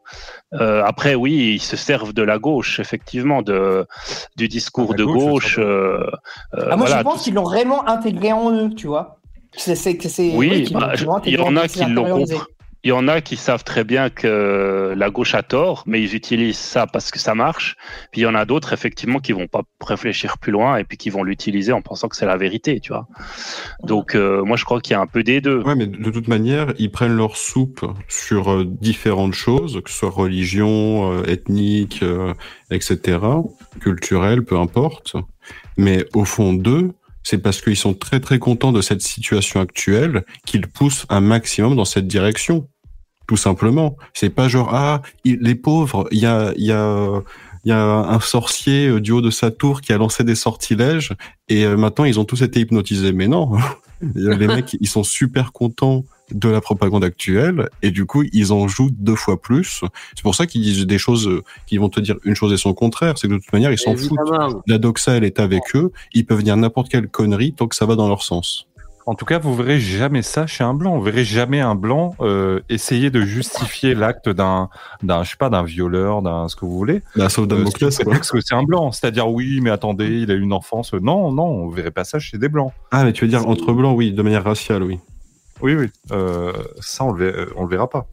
[0.55, 3.87] Euh, après, oui, ils se servent de la gauche, effectivement, de
[4.37, 5.59] du discours Ah, de gauche, gauche.
[5.61, 8.89] euh, euh, Ah, moi, voilà, je pense tout- qu'ils l'ont vraiment intégré en eux, tu
[8.89, 9.20] vois.
[9.57, 10.93] C'est, c'est, que c'est, Oui, bah,
[11.27, 12.25] il y en a qui l'ont.
[12.83, 16.15] Il y en a qui savent très bien que la gauche a tort, mais ils
[16.15, 17.77] utilisent ça parce que ça marche.
[18.11, 20.97] Puis il y en a d'autres, effectivement, qui vont pas réfléchir plus loin et puis
[20.97, 23.07] qui vont l'utiliser en pensant que c'est la vérité, tu vois.
[23.83, 25.61] Donc, euh, moi, je crois qu'il y a un peu des deux.
[25.61, 29.99] Ouais, mais de toute manière, ils prennent leur soupe sur euh, différentes choses, que ce
[29.99, 32.33] soit religion, euh, ethnique, euh,
[32.71, 33.19] etc.,
[33.81, 35.17] culturelle, peu importe.
[35.77, 36.93] Mais au fond d'eux,
[37.23, 41.77] c'est parce qu'ils sont très très contents de cette situation actuelle qu'ils poussent un maximum
[41.77, 42.69] dans cette direction.
[43.29, 43.97] Tout simplement.
[44.13, 47.23] C'est pas genre ah les pauvres, il y a il y a
[47.65, 50.35] il y a un sorcier euh, du haut de sa tour qui a lancé des
[50.35, 51.15] sortilèges
[51.49, 53.13] et euh, maintenant ils ont tous été hypnotisés.
[53.13, 53.53] Mais non,
[54.15, 58.69] les mecs ils sont super contents de la propagande actuelle et du coup ils en
[58.69, 59.83] jouent deux fois plus.
[60.15, 62.57] C'est pour ça qu'ils disent des choses euh, qui vont te dire une chose et
[62.57, 63.19] son contraire.
[63.19, 64.19] C'est que de toute manière ils s'en foutent.
[64.67, 65.93] La doxa elle est avec eux.
[66.15, 68.67] Ils peuvent dire n'importe quelle connerie tant que ça va dans leur sens.
[69.11, 70.97] En tout cas, vous verrez jamais ça chez un blanc.
[70.97, 74.69] Vous verrez jamais un blanc euh, essayer de justifier l'acte d'un,
[75.03, 77.03] d'un, je sais pas, d'un violeur, d'un ce que vous voulez.
[77.17, 77.73] Bah, sauf Euh, sous
[78.05, 78.05] quoi.
[78.13, 78.93] prétexte que c'est un blanc.
[78.93, 80.95] C'est-à-dire oui, mais attendez, il a eu une enfance.
[80.95, 82.73] Non, non, on verrait pas ça chez des blancs.
[82.93, 85.01] Ah mais tu veux dire entre blancs, oui, de manière raciale, oui.
[85.61, 85.89] Oui, oui.
[86.13, 88.07] Euh, ça, on le, verra, on le verra pas.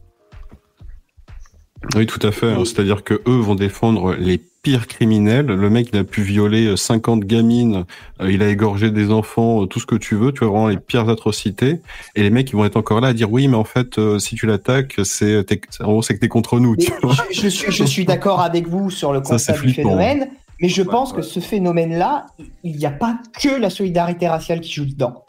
[1.94, 2.50] Oui, tout à fait.
[2.50, 2.64] hein.
[2.64, 5.46] C'est-à-dire que eux vont défendre les pires criminels.
[5.46, 7.84] Le mec, il a pu violer euh, 50 gamines,
[8.20, 10.32] euh, il a égorgé des enfants, euh, tout ce que tu veux.
[10.32, 11.80] Tu vois vraiment les pires atrocités.
[12.14, 14.18] Et les mecs, ils vont être encore là à dire oui, mais en fait, euh,
[14.18, 16.76] si tu l'attaques, c'est, t'es- en gros, c'est que t'es contre nous.
[16.76, 19.82] Tu vois je, je suis, je suis d'accord avec vous sur le constat du flippant.
[19.82, 20.28] phénomène,
[20.60, 22.26] mais je pense que ce phénomène-là,
[22.64, 25.24] il n'y a pas que la solidarité raciale qui joue dedans.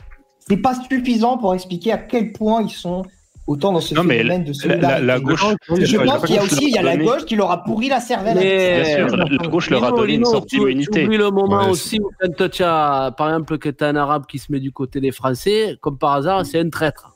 [0.47, 3.03] C'est pas suffisant pour expliquer à quel point ils sont
[3.49, 4.81] autant dans ce Non, mais de la- solidarité.
[4.81, 7.35] la- la gauche- je pense qu'il y a aussi il y a la gauche qui
[7.35, 8.37] leur a pourri la cervelle.
[8.37, 11.63] Bien sûr, la, la gauche leur a Lino, donné une Lino, sorte tu- le moment
[11.63, 14.51] Ouais, aussi où quand tu as, par exemple, que tu as un arabe qui se
[14.51, 17.15] met du côté des Français, comme par hasard, c'est un traître.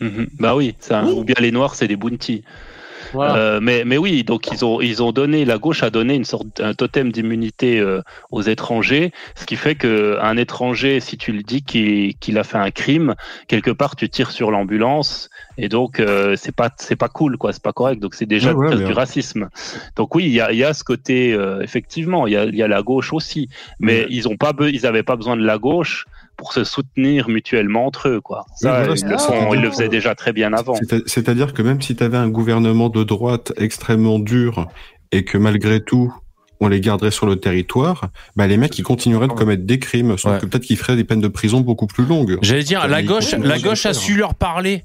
[0.00, 0.28] Mhm.
[0.38, 2.42] Bah oui, ça, ou bien les noirs, c'est des bounty.
[3.12, 3.36] Voilà.
[3.36, 6.24] Euh, mais, mais oui, donc ils ont, ils ont donné, la gauche a donné une
[6.24, 11.32] sorte, un totem d'immunité euh, aux étrangers, ce qui fait que un étranger, si tu
[11.32, 13.14] le dis qu'il qu'il a fait un crime,
[13.48, 17.52] quelque part tu tires sur l'ambulance et donc euh, c'est pas c'est pas cool quoi,
[17.52, 18.00] c'est pas correct.
[18.00, 19.48] Donc c'est déjà Ouais, ouais, du racisme.
[19.96, 22.44] Donc oui, il y a, il y a ce côté euh, effectivement, il y a,
[22.44, 25.36] il y a la gauche aussi, mais ils ont pas, be- ils avaient pas besoin
[25.36, 26.06] de la gauche
[26.40, 28.46] pour se soutenir mutuellement entre eux quoi.
[28.56, 30.74] Ça, voilà, ils, le font- ils le faisaient déjà très bien avant.
[30.88, 34.66] C'est- C'est-à-dire que même si tu avais un gouvernement de droite extrêmement dur
[35.12, 36.14] et que malgré tout,
[36.62, 38.06] on les garderait sur le territoire,
[38.36, 41.04] bah les mecs ils continueraient de commettre des crimes, sauf que peut-être qu'ils feraient des
[41.04, 42.38] peines de prison beaucoup plus longues.
[42.40, 44.82] J'allais dire, la gauche, la gauche a su leur parler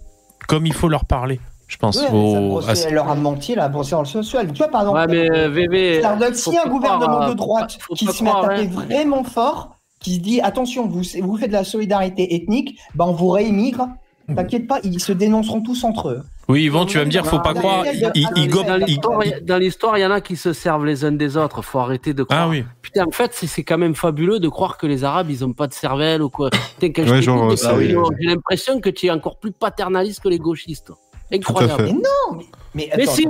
[0.50, 1.98] comme il faut leur parler, je pense.
[2.12, 4.52] Ouais, ça elle leur a menti, là, brossé dans le social.
[4.52, 6.02] Tu vois, par exemple, Ouais, mais, euh, VV,
[6.34, 8.70] si un gouvernement croire, de droite qui se met à taper hein.
[8.88, 9.75] vraiment fort,
[10.06, 13.88] qui se dit attention, vous, vous faites de la solidarité ethnique, bah on vous réémigre.
[14.36, 16.22] T'inquiète pas, ils se dénonceront tous entre eux.
[16.48, 17.86] Oui, Yvan, tu vas me dire, faut pas croire.
[17.92, 20.22] il- il- il gobe- Dans l'histoire, il y a- dans l'histoire, il y en a
[20.22, 21.62] qui se servent les uns des autres.
[21.64, 22.44] Faut arrêter de croire.
[22.44, 22.64] Ah oui.
[22.82, 25.68] Putain, en fait, c'est quand même fabuleux de croire que les Arabes, ils ont pas
[25.68, 26.50] de cervelle ou quoi.
[26.80, 27.22] Putain, quand je Ouais,
[28.20, 30.92] j'ai l'impression que tu es encore plus paternaliste que les gauchistes.
[31.32, 31.84] Incroyable.
[31.86, 32.40] Mais non,
[32.76, 33.26] mais, Mais si.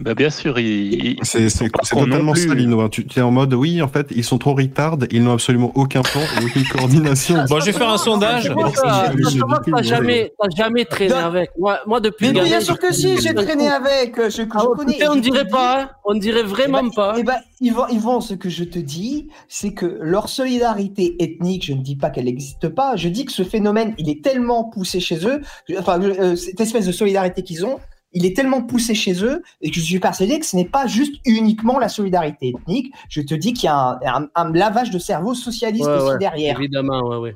[0.00, 1.48] Bah, bien sûr, ils, C'est
[1.90, 2.80] totalement ça, Lino.
[2.80, 2.88] hein.
[2.90, 5.72] Tu tu es en mode, oui, en fait, ils sont trop retard, ils n'ont absolument
[5.74, 7.44] aucun plan et aucune coordination.
[7.48, 8.52] Bon, je vais faire un sondage.
[8.82, 11.50] T'as jamais, t'as jamais traîné avec.
[11.58, 12.32] Moi, moi depuis.
[12.32, 15.08] Mais bien sûr que si, j'ai traîné avec, euh, je, Ah je ouais, connais.
[15.08, 15.90] on dirait pas, hein.
[16.04, 17.14] on dirait vraiment pas.
[17.18, 21.72] Eh ben, Yvan, Yvan, ce que je te dis, c'est que leur solidarité ethnique, je
[21.72, 25.00] ne dis pas qu'elle n'existe pas, je dis que ce phénomène, il est tellement poussé
[25.00, 25.40] chez eux,
[25.78, 27.78] enfin, euh, cette espèce de solidarité qu'ils ont,
[28.16, 30.86] il est tellement poussé chez eux, et que je suis persuadé que ce n'est pas
[30.86, 32.92] juste uniquement la solidarité ethnique.
[33.10, 36.12] Je te dis qu'il y a un, un- un lavage de cerveau socialiste Ouais, aussi
[36.12, 36.58] ouais, derrière.
[36.58, 37.34] Évidemment, ouais, ouais.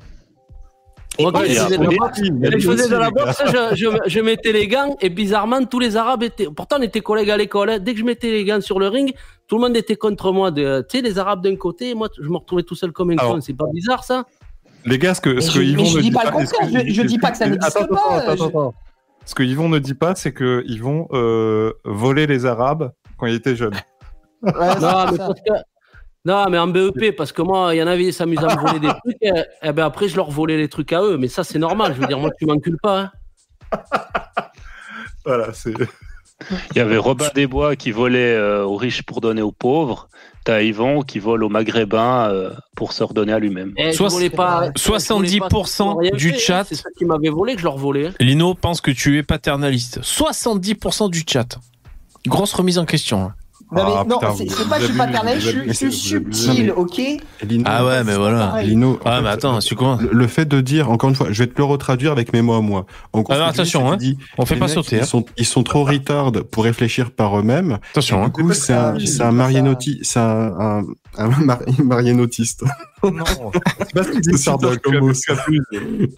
[1.19, 5.09] Moi, quand je faisais de la boxe, je je, je- je mettais les gants et
[5.09, 6.47] bizarrement, tous les Arabes étaient.
[6.55, 7.69] Pourtant, on était collègues à l'école.
[7.69, 7.79] hein.
[7.79, 9.13] Dès que je mettais les gants sur le ring,
[9.47, 10.49] tout le monde était contre moi.
[10.51, 13.11] De- Tu sais, les Arabes d'un côté, et moi, je me retrouvais tout seul comme
[13.11, 13.39] un con.
[13.41, 14.25] C'est pas bizarre, ça?
[14.85, 16.83] Les gars, ce que, ce je- que mais je ne dis pas le est-ce contraire,
[16.87, 18.73] je- je dis pas que ça n'existe pas, attends, attends, je- attends.
[19.25, 23.35] Ce que Yvon ne dit pas, c'est qu'ils vont euh, voler les Arabes quand ils
[23.35, 23.75] étaient jeunes.
[24.43, 24.51] non,
[25.11, 25.61] mais parce que-
[26.25, 28.61] non, mais en BEP, parce que moi, il y en avait, ils s'amusaient à me
[28.61, 29.31] voler des trucs, et,
[29.63, 31.17] et ben après, je leur volais les trucs à eux.
[31.17, 31.93] Mais ça, c'est normal.
[31.95, 33.11] Je veux dire, moi, tu m'encules pas.
[33.71, 33.79] hein.
[35.25, 35.73] Voilà, c'est.
[36.71, 40.09] Il y avait Robin Desbois qui volait euh, aux riches pour donner aux pauvres.
[40.43, 43.73] T'as Yvon qui vole aux maghrébins euh, pour se redonner à lui-même.
[43.75, 46.37] Pas- volais pas- 70% rien du hein.
[46.37, 46.63] chat.
[46.67, 48.07] C'est ça qui m'avait volé que je leur volais.
[48.07, 48.13] hein.
[48.19, 49.99] Lino pense que tu es paternaliste.
[50.01, 51.59] 70% du chat.
[52.25, 53.31] Grosse remise en question.
[53.71, 53.75] Hein.
[53.77, 56.71] Non, mais Ah, non, c'est pas que je suis paternel, je suis- je suis subtil,
[56.75, 57.01] ok
[57.47, 58.61] Lino, Ah ouais, mais voilà.
[58.63, 61.15] Lino, Ah, en mais fait, attends, tu comment le, le fait de dire, encore une
[61.15, 62.85] fois, je vais te le retraduire avec mes mots à moi.
[63.13, 63.97] En dis, attention, hein.
[63.97, 65.03] dis, On fait pas mecs, sauter, hein.
[65.03, 67.79] Ils sont, ils sont trop retard pour réfléchir par eux-mêmes.
[67.91, 68.31] Attention, hein.
[68.35, 70.83] Du coup, c'est un, c'est un marionnoti, c'est un, un,
[71.17, 71.29] un.
[73.03, 73.23] Non,
[73.79, 75.11] c'est pas ce qu'il super comme mot.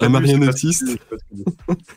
[0.02, 0.86] Un marionneutiste.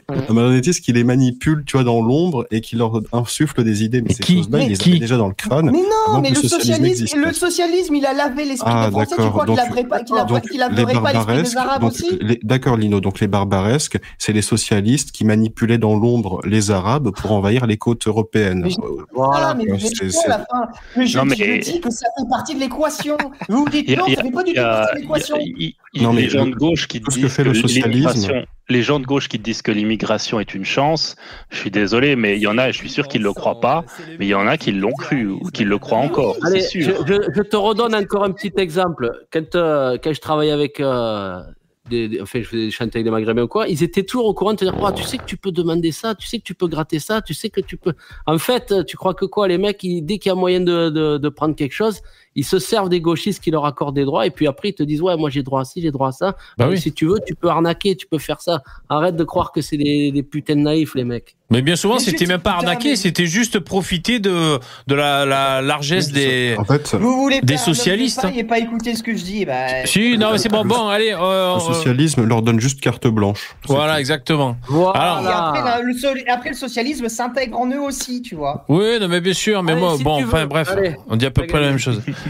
[0.08, 4.00] Un marionnettiste qui les manipule, tu vois, dans l'ombre et qui leur insuffle des idées.
[4.02, 5.70] Mais, ces qui choses-là, il Mais les qui avait déjà dans le crâne.
[5.72, 9.06] Mais non, mais le socialisme le socialisme, il a lavé l'esprit Ah, des Français.
[9.06, 9.30] Tu d'accord.
[9.32, 13.98] crois qu'il Donc- laverait pas, l'esprit des barbaresques, Arabes aussi d'accord Lino, donc les barbaresques,
[14.18, 18.60] c'est les socialistes qui manipulaient dans l'ombre les Arabes pour envahir les côtes européennes.
[18.64, 18.76] Mais je-
[19.14, 19.64] Voilà, mais.
[19.66, 23.16] Mais je, dis- mais- que ça fait partie de l'équation.
[23.48, 26.46] Vous dites non, ça fait pas du tout a- y y Non, mais les gens
[26.46, 29.62] de gauche qui que disent fait le socialisme- l'immigration- les gens de gauche qui disent
[29.62, 31.16] que l'immigration est une chance.
[31.50, 33.84] Je suis désolé, mais il y en a, je suis sûr qu'ils le croient pas,
[34.18, 36.36] mais il y en a qui l'ont cru ou qui le croient encore.
[36.44, 37.06] Allez, je, sûr.
[37.06, 39.10] je- je te redonne encore un petit exemple.
[39.32, 40.80] Quand, euh, quand je travaillais avec.
[40.80, 41.40] euh,
[41.88, 44.26] des, des- enfin, je faisais des chantiers avec des maghrébins ou quoi, ils étaient toujours
[44.26, 46.38] au courant de te dire Ah, Tu sais que tu peux demander ça, tu sais
[46.38, 47.92] que tu peux gratter ça, tu sais que tu peux.
[48.26, 50.90] En fait, tu crois que quoi Les mecs, ils- dès qu'il y a moyen de,
[50.90, 52.00] de, de prendre quelque chose,
[52.36, 54.82] ils se servent des gauchistes qui leur accordent des droits et puis après, ils te
[54.84, 56.36] disent Ouais, moi j'ai droit à ci, j'ai droit à ça.
[56.58, 56.78] Bah Euh, oui.
[56.80, 58.62] Si tu veux, tu peux arnaquer, tu peux faire ça.
[58.88, 61.34] Arrête de croire que c'est des, des putains de naïfs, les mecs.
[61.48, 64.58] Mais bien souvent, c'était même pas mais- c'était juste profiter de,
[64.88, 66.56] de la, la largesse des.
[66.58, 68.26] En fait, Vous voulez Des socialistes.
[68.34, 71.12] et pas écouter ce que je dis bah, Si, non, mais c'est bon, bon, allez.
[71.12, 71.16] euh,
[71.54, 73.54] le euh, socialisme leur donne juste carte blanche.
[73.68, 74.56] Voilà, exactement.
[74.68, 78.64] Alors, après, là, le, sol- après, le socialisme s'intègre en eux aussi, tu vois.
[78.68, 80.96] oui, non, mais bien sûr, mais Allez, moi, si bon, enfin, bref, allez.
[81.08, 82.02] on dit à peu près la même chose.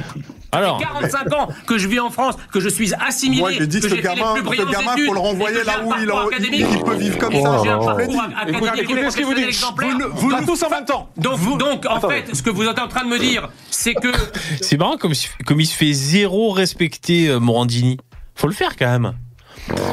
[0.52, 0.80] Alors.
[0.80, 3.66] Ça fait 45 ans que je vis en France, que je suis assimilé, Moi, j'ai
[3.66, 6.30] dit que que les gamin, brillantes gamin, études, faut le renvoyer là où il, en-
[6.30, 7.62] il peut vivre comme ça.
[7.64, 9.42] Je écoutez ce qu'il vous dit.
[9.42, 9.96] exemplaire.
[10.14, 11.10] Vous ne- tous en même temps.
[11.16, 14.08] Donc, donc en fait, ce que vous êtes en train de me dire, c'est que
[14.62, 15.12] C'est marrant comme,
[15.44, 17.98] comme il se fait zéro respecter euh, Morandini.
[18.34, 19.12] Faut le faire quand même.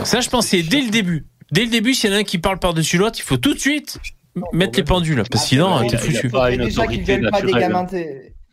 [0.04, 1.26] Ça, je pensais dès le début.
[1.52, 3.54] Dès le début, s'il y en a un qui parle par-dessus l'autre, il faut tout
[3.54, 4.00] de suite
[4.54, 5.18] mettre les pendules.
[5.18, 6.30] Parce que sinon, t'es a- il a foutu.
[6.30, 7.86] pas Déjà qu'ils des gamins.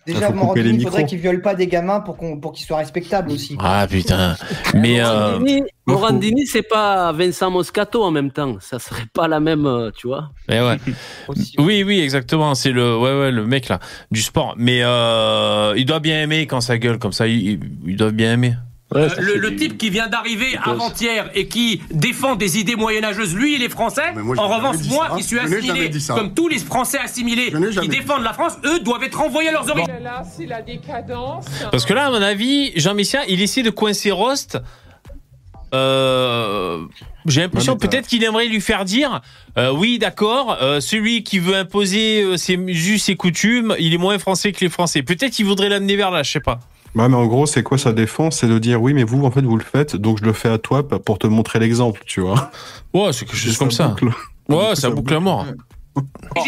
[0.07, 2.53] Déjà, faut couper les Morandini, il faudrait qu'ils violent pas des gamins pour qu'on pour
[2.53, 3.57] qu'ils soient respectables aussi.
[3.61, 4.37] Ah putain.
[4.75, 8.57] Mais euh, Morandini, Morandini, c'est pas Vincent Moscato en même temps.
[8.61, 10.31] Ça serait pas la même, euh, tu vois.
[10.49, 10.79] mais ouais.
[11.59, 12.55] Oui, oui, exactement.
[12.55, 13.79] C'est le, ouais, ouais, le mec là
[14.11, 14.55] du sport.
[14.57, 17.27] Mais euh, il doit bien aimer quand ça gueule comme ça.
[17.27, 17.59] Il
[17.97, 18.55] doit bien aimer.
[18.97, 23.55] Euh, le, le type qui vient d'arriver avant-hier et qui défend des idées moyenâgeuses, lui,
[23.55, 24.13] il est français.
[24.15, 25.17] moi, en revanche, moi ça.
[25.17, 29.19] qui suis assimilé, comme tous les Français assimilés qui défendent la France, eux doivent être
[29.19, 29.93] renvoyés à leurs origines.
[30.03, 31.47] Là, c'est la décadence.
[31.71, 34.59] Parce que là, à mon avis, Jean Messia, il essaie de coincer Rost.
[35.73, 36.81] Euh,
[37.27, 39.21] J'ai l'impression peut-être qu'il aimerait lui faire dire
[39.57, 43.99] euh, oui, d'accord, euh, celui qui veut imposer euh, ses us et coutumes, il est
[43.99, 45.03] moins français que les Français.
[45.03, 46.59] Peut-être qu'il voudrait l'amener vers là, je sais pas.
[46.97, 48.39] Ouais, mais en gros, c'est quoi sa défense?
[48.39, 50.49] C'est de dire oui, mais vous, en fait, vous le faites, donc je le fais
[50.51, 52.51] à toi pour te montrer l'exemple, tu vois.
[52.93, 53.95] Ouais, c'est quelque chose comme ça.
[54.49, 55.47] Ouais, ça boucle à mort.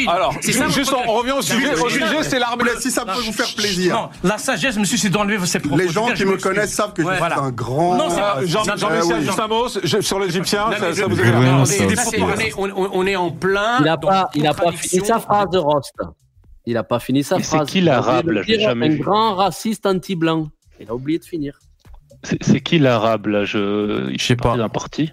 [0.08, 1.74] alors, C'est ça, juste, on revient au sujet.
[1.80, 2.60] Au sujet, c'est l'arme.
[2.80, 3.94] Si ça peut vous faire plaisir.
[3.94, 5.76] Non, la sagesse, monsieur, c'est d'enlever ces propos.
[5.76, 7.40] Les gens Je qui me connaissent savent que je Ouais, suis voilà.
[7.40, 7.96] un grand.
[7.96, 8.96] Non, c'est Euh, Jean oui.
[8.96, 12.38] Messia, juste un mot je- sur l'Égyptien, Non, ça, ça je- vous je- a on,
[12.38, 13.78] est, on- on est en plein.
[13.80, 15.92] Il a dans pas, pas fini sa phrase de Rost.
[16.66, 17.68] Il a pas fini sa Mais c'est phrase.
[17.70, 18.98] qui Il a l'arabe, là J'ai jamais Un vu.
[18.98, 20.48] grand raciste anti-blanc.
[20.80, 21.58] Il a oublié de finir.
[22.22, 24.56] C'est c'est qui l'arabe là Je Je sais pas.
[24.56, 25.12] d'un parti?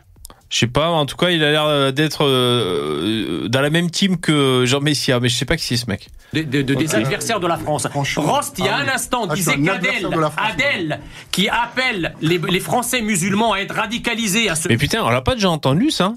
[0.51, 3.91] Je sais pas, en tout cas, il a l'air euh, d'être euh, dans la même
[3.91, 6.07] team que Jean Messia, mais je sais pas qui c'est ce mec.
[6.33, 7.87] de- de- de- des adversaires de la France.
[7.89, 8.23] Franchement.
[8.23, 8.89] Rost, il y a Ah un oui.
[8.93, 10.07] instant, Ah, disait c'est qu'Adèle,
[10.37, 10.99] Adèle,
[11.31, 15.21] qui appelle les, les Français musulmans à être radicalisés, à se Mais putain, on l'a
[15.21, 16.13] pas déjà entendu ça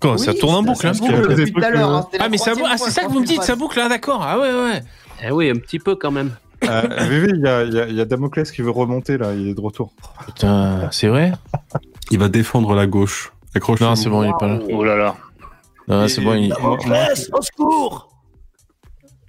[0.00, 1.90] Quoi, Oui, ça tourne en boucle hein boucle depuis tout à l'heure.
[1.90, 2.08] hein.
[2.18, 3.88] Ah mais ça bou- troisième ah, c'est ça que vous me dites, ça boucle, ah
[3.88, 4.22] d'accord.
[4.22, 4.82] Ah ouais ouais.
[5.26, 6.32] Eh oui, un petit peu quand même.
[6.68, 9.60] Euh, VV, il y a, y y Damoclès qui veut remonter là, il est de
[9.60, 9.92] retour.
[10.26, 11.32] Putain, c'est vrai?
[12.10, 13.32] Il va défendre la gauche.
[13.54, 13.88] Accroche-toi.
[13.88, 14.58] Non, c'est bon, il est pas là.
[14.70, 15.16] Oh là là.
[15.88, 16.52] Non, c'est bon, il...
[16.60, 16.98] Moi- moi,
[17.32, 18.08] au secours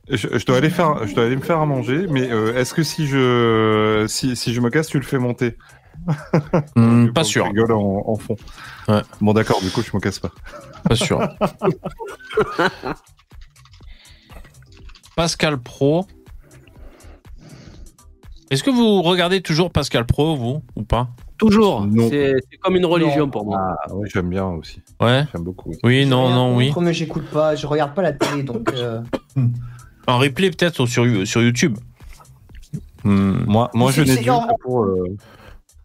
[0.09, 2.73] je, je dois aller faire, je dois aller me faire à manger, mais euh, est-ce
[2.73, 5.57] que si je, si, si je me casse, tu le fais monter?
[6.75, 8.35] Hmm, pas sûr, tu rigoles en, en fond.
[8.87, 9.01] Ouais.
[9.21, 10.31] Bon d'accord, du coup je me casse pas.
[10.87, 11.19] pas sûr.
[15.15, 16.05] Pascal Pro.
[18.49, 21.09] Est-ce que vous regardez toujours Pascal Pro, vous, ou pas?
[21.37, 21.85] Toujours.
[22.09, 23.75] C'est comme une religion pour moi.
[23.83, 24.81] Ah oui, j'aime bien aussi.
[25.01, 25.71] Ouais J'aime beaucoup.
[25.83, 26.05] oui.
[26.05, 26.71] Non, non, oui.
[26.79, 28.71] Mais j'écoute pas, je regarde pas la télé, donc.
[28.73, 29.01] euh,
[30.07, 31.77] En replay peut-être sur, sur YouTube.
[33.03, 33.43] Hmm.
[33.45, 34.83] Moi, moi je n'ai c'est dû en- que pour.
[34.83, 35.15] euh,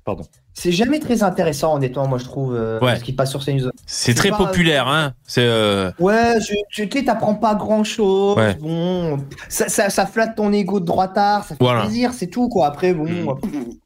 [0.04, 0.24] Pardon.
[0.54, 2.96] C'est jamais très intéressant, honnêtement, moi je trouve, euh, Ouais.
[2.98, 3.70] ce qui passe sur CNews.
[3.86, 5.14] C'est très pas- populaire, hein.
[5.26, 8.36] C'est euh, Ouais, je, je, tu sais, t'apprends pas grand chose.
[8.36, 8.54] Ouais.
[8.56, 9.18] Bon,
[9.48, 11.82] ça, ça, ça flatte ton ego de droitard, ça fait Voilà.
[11.82, 12.66] plaisir, c'est tout, quoi.
[12.66, 13.04] Après, bon.
[13.04, 13.36] Mm.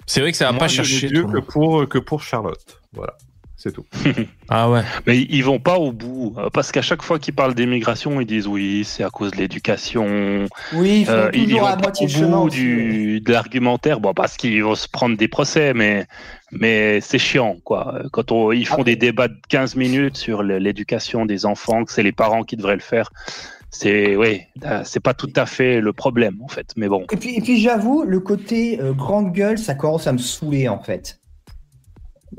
[0.07, 1.09] c'est vrai que ça va Moi, pas chercher.
[1.11, 2.81] que pour que pour Charlotte.
[2.95, 3.13] Voilà,
[3.57, 3.85] c'est tout.
[4.49, 4.83] Ah ouais.
[5.09, 6.35] Mais ils vont pas au bout.
[6.39, 9.39] euh, Parce qu'à chaque fois qu'ils parlent d'immigration, ils disent oui, c'est à cause de
[9.39, 10.47] l'éducation.
[10.73, 12.43] Oui, ils Euh, ils, vont à pas au chemin.
[12.43, 13.99] bout du, de l'argumentaire.
[13.99, 16.07] Bon, parce qu'ils vont se prendre des procès, mais,
[16.53, 18.03] mais c'est chiant, quoi.
[18.13, 21.93] Quand on, ils font Après- des débats de 15 minutes sur l'éducation des enfants, que
[21.93, 23.11] c'est les parents qui devraient le faire,
[23.71, 24.43] c'est, oui,
[24.85, 26.69] c'est pas tout à fait le problème, en fait.
[26.77, 27.05] Mais bon.
[27.11, 30.69] Et puis, et puis j'avoue, le côté euh, grande gueule, ça commence à me saouler,
[30.69, 31.19] en fait.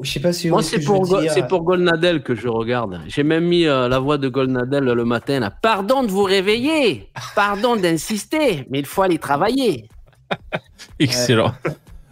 [0.01, 1.31] Je sais pas si vous Moi, c'est pour, Go- dire.
[1.31, 3.01] c'est pour Golnadel que je regarde.
[3.07, 5.39] J'ai même mis euh, la voix de Golnadel le matin.
[5.39, 5.49] Là.
[5.49, 7.09] Pardon de vous réveiller.
[7.35, 8.65] Pardon d'insister.
[8.69, 9.87] Mais il faut aller travailler.
[10.99, 11.53] Excellent.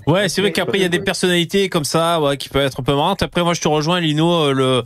[0.08, 2.80] Ouais, c'est vrai qu'après il y a des personnalités comme ça, ouais, qui peuvent être
[2.80, 3.24] un peu marrantes.
[3.24, 4.84] Après, moi, je te rejoins, Lino, euh, le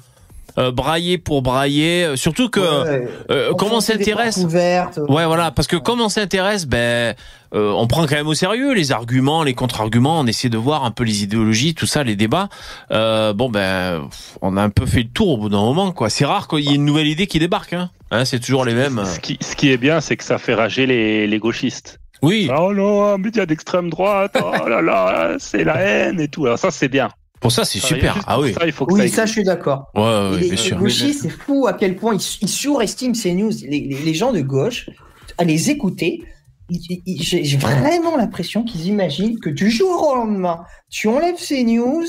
[0.57, 2.05] euh, brailler pour brailler.
[2.05, 4.37] Euh, Surtout que Ouais, euh, comment on enfoncer des s'intéresse.
[4.37, 7.15] Ouais, voilà, parce que comme on s'intéresse, ben,
[7.53, 10.85] euh, on prend quand même au sérieux les arguments, les contre-arguments, on essaie de voir
[10.85, 12.49] un peu les idéologies, tout ça, les débats.
[12.91, 14.07] Euh, bon, ben,
[14.41, 16.09] on a un peu fait le tour au bout d'un moment, quoi.
[16.09, 17.89] C'est rare qu'il y ait une nouvelle idée qui débarque, hein.
[18.11, 19.03] Hein, c'est toujours les mêmes.
[19.05, 21.99] Ce qui, ce qui est bien, c'est que ça fait rager les, les gauchistes.
[22.21, 22.49] Oui.
[22.55, 26.45] Oh non, un média d'extrême droite, oh là là, c'est la haine et tout.
[26.45, 27.09] Alors ça, c'est bien.
[27.41, 28.13] Pour ça, c'est super.
[28.15, 28.53] juste Ah oui.
[28.53, 29.89] Ça, il faut que Oui, ça ça, je suis d'accord.
[29.95, 30.77] Ouais, ouais, Et bien les, sûr.
[30.77, 33.51] gauchistes, c'est fou à quel point ils, ils surestiment ces news.
[33.61, 34.89] Les, les- les gens de gauche,
[35.37, 36.21] à les écouter,
[36.69, 42.05] j'ai vraiment l'impression qu'ils imaginent que du jour au lendemain, tu enlèves ces news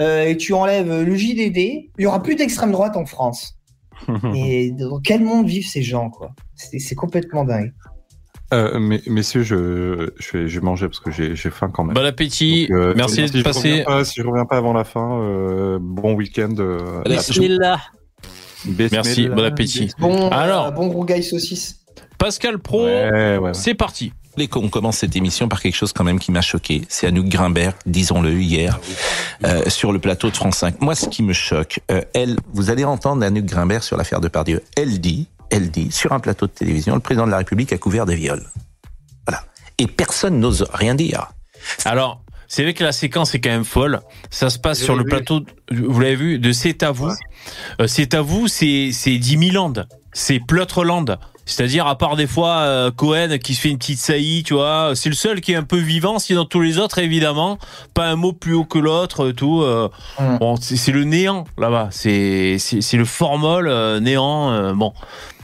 [0.00, 3.54] euh, et tu enlèves le JDD, il y aura plus d'extrême droite en France.
[4.34, 6.30] et dans quel monde vivent ces gens, quoi?
[6.54, 7.72] C'est complètement dingue.
[8.54, 11.84] Euh, mais, messieurs, je, je, vais, je vais manger parce que j'ai j'ai faim quand
[11.84, 11.94] même.
[11.94, 12.66] Bon appétit.
[12.68, 13.70] Donc, euh, Merci si de je passer.
[13.70, 16.54] reviens pas- si je reviens pas avant la fin, euh, bon week-end.
[16.58, 17.78] euh, à- Bismillah.
[18.90, 19.90] Merci, bon appétit.
[19.98, 21.80] Bon, Alors, euh, bon gros gars saucisse.
[22.18, 22.86] Pascal Pro,
[23.52, 24.12] c'est parti.
[24.36, 26.82] Les on commence cette émission par quelque chose quand même qui m'a choqué.
[26.88, 28.78] C'est Anouk Grimbert, disons-le, hier,
[29.44, 30.80] euh, sur le plateau de France 5.
[30.80, 34.28] Moi, ce qui me choque, euh, elle, vous allez entendre Anouk Grimbert sur l'affaire de
[34.28, 34.62] Pardieu.
[34.76, 37.78] Elle dit, elle dit, sur un plateau de télévision, le président de la République a
[37.78, 38.44] couvert des viols.
[39.26, 39.44] Voilà.
[39.78, 41.28] Et personne n'ose rien dire.
[41.84, 44.00] Alors, c'est vrai que la séquence est quand même folle.
[44.30, 45.08] Ça se passe sur le vu.
[45.10, 47.10] plateau, vous l'avez vu, de C'est à vous.
[47.80, 49.84] Euh, C'est à vous, c'est c'est 10 000 Land.
[50.12, 51.04] C'est Plutreland.
[51.44, 54.92] C'est-à-dire, à part des fois euh, Cohen qui se fait une petite saillie, tu vois,
[54.94, 56.18] c'est le seul qui est un peu vivant.
[56.18, 57.58] Sinon, tous les autres, évidemment,
[57.94, 59.62] pas un mot plus haut que l'autre, tout.
[59.62, 59.88] euh,
[60.40, 61.88] Bon, c'est le néant là-bas.
[61.90, 64.50] C'est c'est c'est le formol euh, néant.
[64.52, 64.92] euh, bon,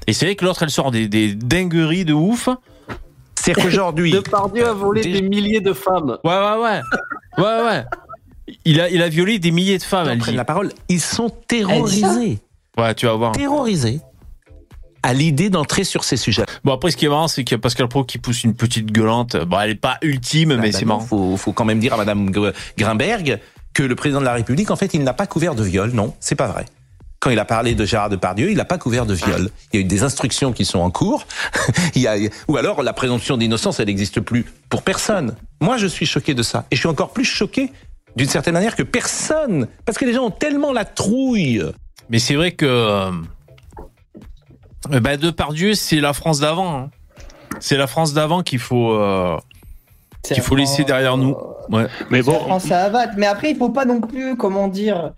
[0.06, 2.48] et c'est vrai que l'autre, elle sort des, des dingueries de ouf.
[3.40, 4.10] C'est qu'aujourd'hui.
[4.12, 6.16] Depardieu a volé des milliers de femmes.
[6.24, 6.80] Ouais, ouais, ouais.
[7.36, 7.84] Ouais, ouais.
[8.64, 10.32] Il a, il a violé des milliers de femmes, elle dit.
[10.32, 10.70] la parole.
[10.88, 12.38] Ils sont terrorisés.
[12.78, 13.32] Ouais, tu vas voir.
[13.32, 14.00] Terrorisés
[15.02, 16.46] à l'idée d'entrer sur ces sujets.
[16.64, 18.54] Bon, après, ce qui est marrant, c'est qu'il y a Pascal Pro qui pousse une
[18.54, 19.36] petite gueulante.
[19.36, 21.00] Bon, elle est pas ultime, mais bah c'est marrant.
[21.00, 23.38] Faut, faut quand même dire à Madame Gr- Grimberg
[23.74, 25.90] que le président de la République, en fait, il n'a pas couvert de viol.
[25.92, 26.64] Non, c'est pas vrai.
[27.24, 29.48] Quand il a parlé de Gérard Depardieu, il n'a pas couvert de viol.
[29.72, 31.26] Il y a eu des instructions qui sont en cours.
[31.94, 32.16] il y a,
[32.48, 35.34] ou alors la présomption d'innocence, elle n'existe plus pour personne.
[35.58, 36.66] Moi, je suis choqué de ça.
[36.70, 37.72] Et je suis encore plus choqué
[38.14, 41.64] d'une certaine manière que personne, parce que les gens ont tellement la trouille.
[42.10, 43.10] Mais c'est vrai que euh,
[44.90, 46.76] bah, Depardieu, c'est la France d'avant.
[46.76, 46.90] hein.
[47.58, 49.38] C'est la France d'avant qu'il faut euh,
[50.22, 51.34] qu'il faut laisser derrière nous.
[51.70, 51.86] Ouais.
[52.10, 53.14] Mais bon, France à abattre.
[53.16, 55.12] Mais après, il faut pas non plus, comment dire.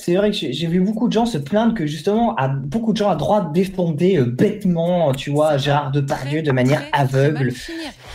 [0.00, 2.96] C'est vrai que j'ai vu beaucoup de gens se plaindre que justement, à, beaucoup de
[2.96, 7.52] gens à droite défendaient euh, bêtement, tu vois, Gérard Depardieu de manière aveugle.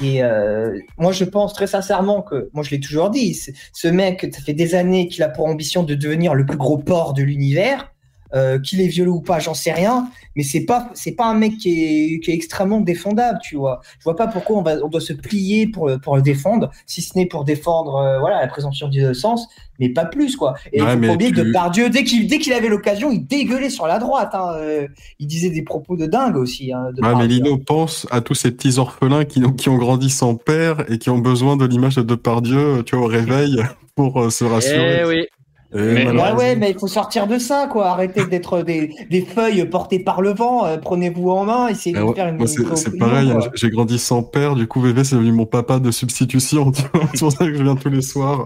[0.01, 3.39] Et euh, moi, je pense très sincèrement que, moi, je l'ai toujours dit,
[3.71, 6.79] ce mec, ça fait des années qu'il a pour ambition de devenir le plus gros
[6.79, 7.91] porc de l'univers.
[8.33, 11.35] Euh, qu'il est violé ou pas, j'en sais rien, mais c'est pas c'est pas un
[11.35, 11.69] mec qui
[12.15, 13.81] est, qui est extrêmement défendable, tu vois.
[13.99, 16.71] Je vois pas pourquoi on va on doit se plier pour le- pour le défendre,
[16.87, 19.47] si ce n'est pour défendre euh, voilà la présomption d'innocence,
[19.79, 20.55] mais pas plus quoi.
[20.73, 22.67] Et il Ouais, faut mais pas oublier que tu- Depardieu, dès qu'il dès qu'il avait
[22.67, 24.31] l'occasion, il dégueulait sur la droite.
[24.33, 24.87] Hein, euh,
[25.19, 26.73] il disait des propos de dingue aussi.
[26.73, 30.09] Hein, Ouais, mais Lino pense à tous ces petits orphelins qui, ont- qui ont grandi
[30.09, 33.61] sans père et qui ont besoin de l'image de Depardieu, tu vois, au réveil
[33.95, 35.01] pour euh, se rassurer.
[35.03, 35.25] Eh oui.
[35.73, 37.87] Ouais, malheureusement- ouais, mais il faut sortir de ça, quoi.
[37.87, 40.65] Arrêtez d'être des, des feuilles portées par le vent.
[40.65, 42.37] euh, Prenez-vous en main, essayez de Ah ouais, faire une.
[42.37, 45.79] moi, c'est pareil, hein, j'ai grandi sans père, du coup VV c'est devenu mon papa
[45.79, 46.71] de substitution,
[47.13, 48.45] c'est pour ça que je viens tous les soirs.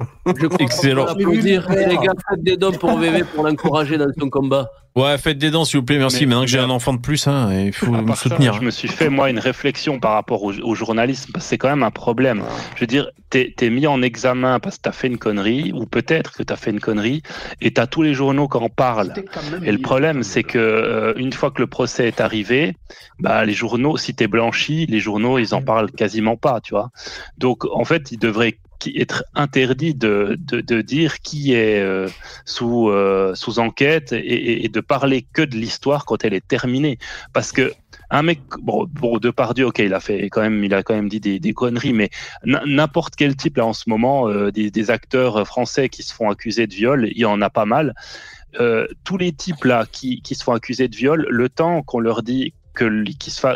[0.59, 1.05] Excellent.
[1.05, 1.67] Applaudir.
[1.69, 4.69] Les gars, faites des dons pour VV pour l'encourager dans son combat.
[4.95, 5.97] Ouais, faites des dents, s'il vous plaît.
[5.99, 6.21] Merci.
[6.21, 8.53] Mais- Maintenant que j'ai un enfant de plus, hein, il faut me part ça, soutenir.
[8.55, 11.57] je me suis fait moi une réflexion par rapport au, au journalisme parce que c'est
[11.57, 12.41] quand même un problème.
[12.75, 15.85] Je veux dire, t'es es mis en examen parce que t'as fait une connerie ou
[15.85, 17.08] peut-être que t'as fait une connerie
[17.61, 19.13] et t'as tous les journaux qui en parlent.
[19.67, 22.75] Et le problème, c'est que euh, une fois que le procès est arrivé,
[23.19, 26.89] bah les journaux, si t'es blanchi, les journaux ils en parlent quasiment pas, tu vois.
[27.37, 32.07] Donc en fait, il devrait qui- être interdit de, de, de dire qui est euh,
[32.45, 36.47] sous, euh, sous enquête et, et- et de parler que de l'histoire quand elle est
[36.47, 36.97] terminée.
[37.33, 37.73] Parce que
[38.11, 41.09] un mec, bon, bon Depardieu, ok, il a fait quand même, il a quand même
[41.09, 42.09] dit des, des conneries, mais
[42.43, 46.29] n'importe quel type là en ce moment, euh, des, des acteurs français qui se font
[46.29, 47.93] accuser de viol, il y en a pas mal.
[48.59, 51.99] Euh, tous les types là qui, qui se font accuser de viol, le temps qu'on
[51.99, 53.03] leur dit que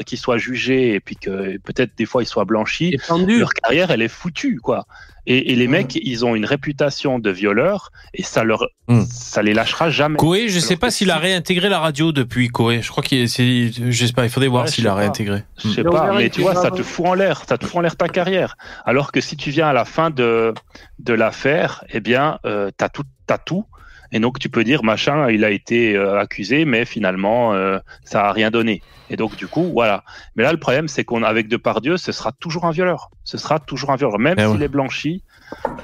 [0.04, 4.02] qu'ils soient jugés et puis que peut-être des fois ils soient blanchis, leur carrière elle
[4.02, 4.86] est foutue quoi.
[5.26, 8.68] Et, et les mecs, ils ont une réputation de violeurs et ça leur,
[9.10, 10.18] ça les lâchera jamais.
[10.18, 12.82] Koé, je sais pas s'il a réintégré la radio depuis Koé.
[12.82, 15.44] Je crois qu'il je sais pas, il faudrait voir Ouais, s'il sais a réintégré.
[15.64, 17.82] Je sais pas, mais tu vois, ça te fout en l'air, ça te fout en
[17.82, 18.58] l'air ta carrière.
[18.86, 20.54] Alors que si tu viens à la fin de,
[21.00, 23.66] de l'affaire, eh bien, euh, t'as tout, t'as tout.
[24.14, 28.26] Et donc tu peux dire machin, il a été euh, accusé, mais finalement euh, ça
[28.26, 28.82] a rien donné.
[29.10, 30.04] Et donc du coup, voilà.
[30.36, 33.10] Mais là, le problème, c'est qu'on avec Depardieu, ce sera toujours un violeur.
[33.24, 34.66] Ce sera toujours un violeur, même Eh s'il ouais.
[34.66, 35.24] est blanchi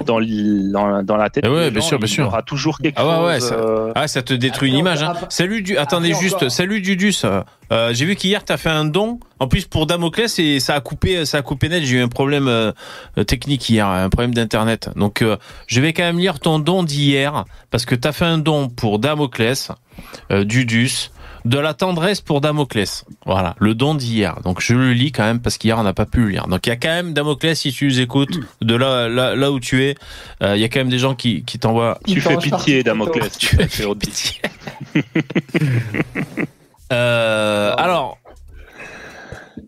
[0.06, 1.46] dans, l- dans, dans la tête.
[1.46, 2.26] Ouais, des bien gens, sûr, bien il y sûr.
[2.26, 3.48] aura toujours quelque Ah ouais, ouais, chose.
[3.50, 5.02] ça, euh, ah, ça te détruit une image.
[5.02, 5.14] Hein.
[5.28, 6.50] Salut, du, attendez juste, encore.
[6.50, 7.16] salut Dudus.
[7.72, 9.20] Euh, j'ai vu qu'hier t'as fait un don.
[9.38, 11.82] En plus pour Damoclès et ça a coupé, ça a coupé net.
[11.84, 12.72] J'ai eu un problème euh,
[13.26, 14.90] technique hier, un problème d'internet.
[14.96, 15.36] Donc euh,
[15.66, 18.98] je vais quand même lire ton don d'hier parce que t'as fait un don pour
[18.98, 19.70] Damoclès,
[20.32, 21.10] euh, Dudus.
[21.44, 23.04] De la tendresse pour Damoclès.
[23.24, 24.40] Voilà, le don d'hier.
[24.42, 26.46] Donc je le lis quand même parce qu'hier on n'a pas pu le lire.
[26.48, 29.50] Donc il y a quand même Damoclès si tu nous écoutes de là là, là
[29.50, 29.94] où tu es,
[30.42, 31.98] euh, il y a quand même des gens qui, qui t'envoient.
[32.06, 33.38] Tu fais pitié, Damoclès.
[33.38, 34.40] Tu fais pitié.
[36.92, 38.18] Euh, alors,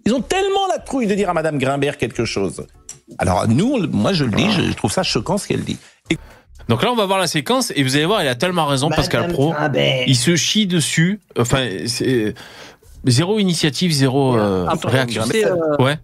[0.05, 2.67] Ils ont tellement la trouille de dire à Madame Grimbert quelque chose.
[3.19, 5.79] Alors nous, moi je le dis, je trouve ça choquant ce qu'elle dit.
[6.11, 6.19] Et
[6.69, 8.89] Donc là, on va voir la séquence et vous allez voir, il a tellement raison,
[8.89, 9.55] Pascal Pro.
[10.07, 11.21] Il se chie dessus.
[11.39, 12.35] Enfin, c'est
[13.07, 15.25] zéro initiative, zéro euh, Après, réaction.
[15.25, 15.97] tu sais, euh, Ouais.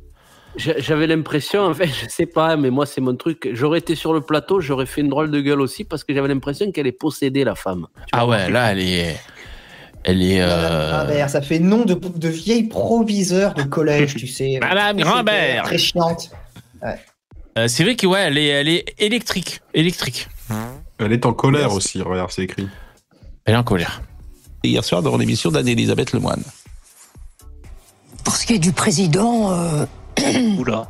[0.56, 3.48] j'a- J'avais l'impression, en fait, je sais pas, mais moi c'est mon truc.
[3.52, 6.28] J'aurais été sur le plateau, j'aurais fait une drôle de gueule aussi parce que j'avais
[6.28, 7.86] l'impression qu'elle est possédée, la femme.
[8.12, 9.16] Ah ouais, là, elle est,
[10.02, 10.40] elle est.
[10.40, 14.58] euh, Grimbert, ça fait nom de, de vieille proviseur de collège, tu sais.
[14.60, 15.64] Madame Grimbert.
[15.64, 16.30] Très chiante.
[16.82, 16.96] Ouais.
[17.58, 20.26] euh, c'est vrai que ouais, elle est, elle est électrique, électrique.
[20.98, 22.68] Elle est en colère aussi, regarde, c'est écrit.
[23.44, 24.02] Elle est en colère.
[24.64, 26.42] hier soir dans l'émission d'Anne-Elisabeth Lemoine.
[28.24, 29.86] Pour ce qui est du président, euh,
[30.58, 30.88] Oula.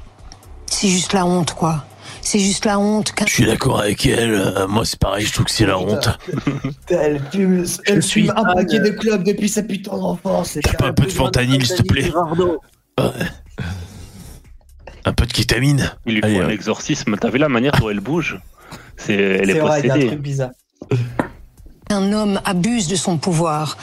[0.67, 1.85] c'est juste la honte, quoi.
[2.21, 3.13] C'est juste la honte.
[3.27, 4.35] Je suis d'accord avec elle.
[4.35, 5.25] euh, moi, c'est pareil.
[5.25, 6.09] Je trouve que c'est la honte.
[6.91, 10.51] Elle fume, elle suis fume un fan, paquet euh, de clubs depuis sa putain d'enfance.
[10.51, 12.11] c'est Un peu de fentanyl, s'il te plaît.
[12.99, 13.05] Ouais.
[15.05, 15.93] Un peu de kétamine.
[16.07, 16.51] Il lui Allez, faut un hop.
[16.51, 17.17] exorcisme.
[17.19, 18.39] T'as vu la manière dont elle bouge?
[18.99, 20.51] C'est, elle est, C'est vrai, il y a un truc bizarre.
[21.91, 23.79] Un homme abuse de son pouvoir,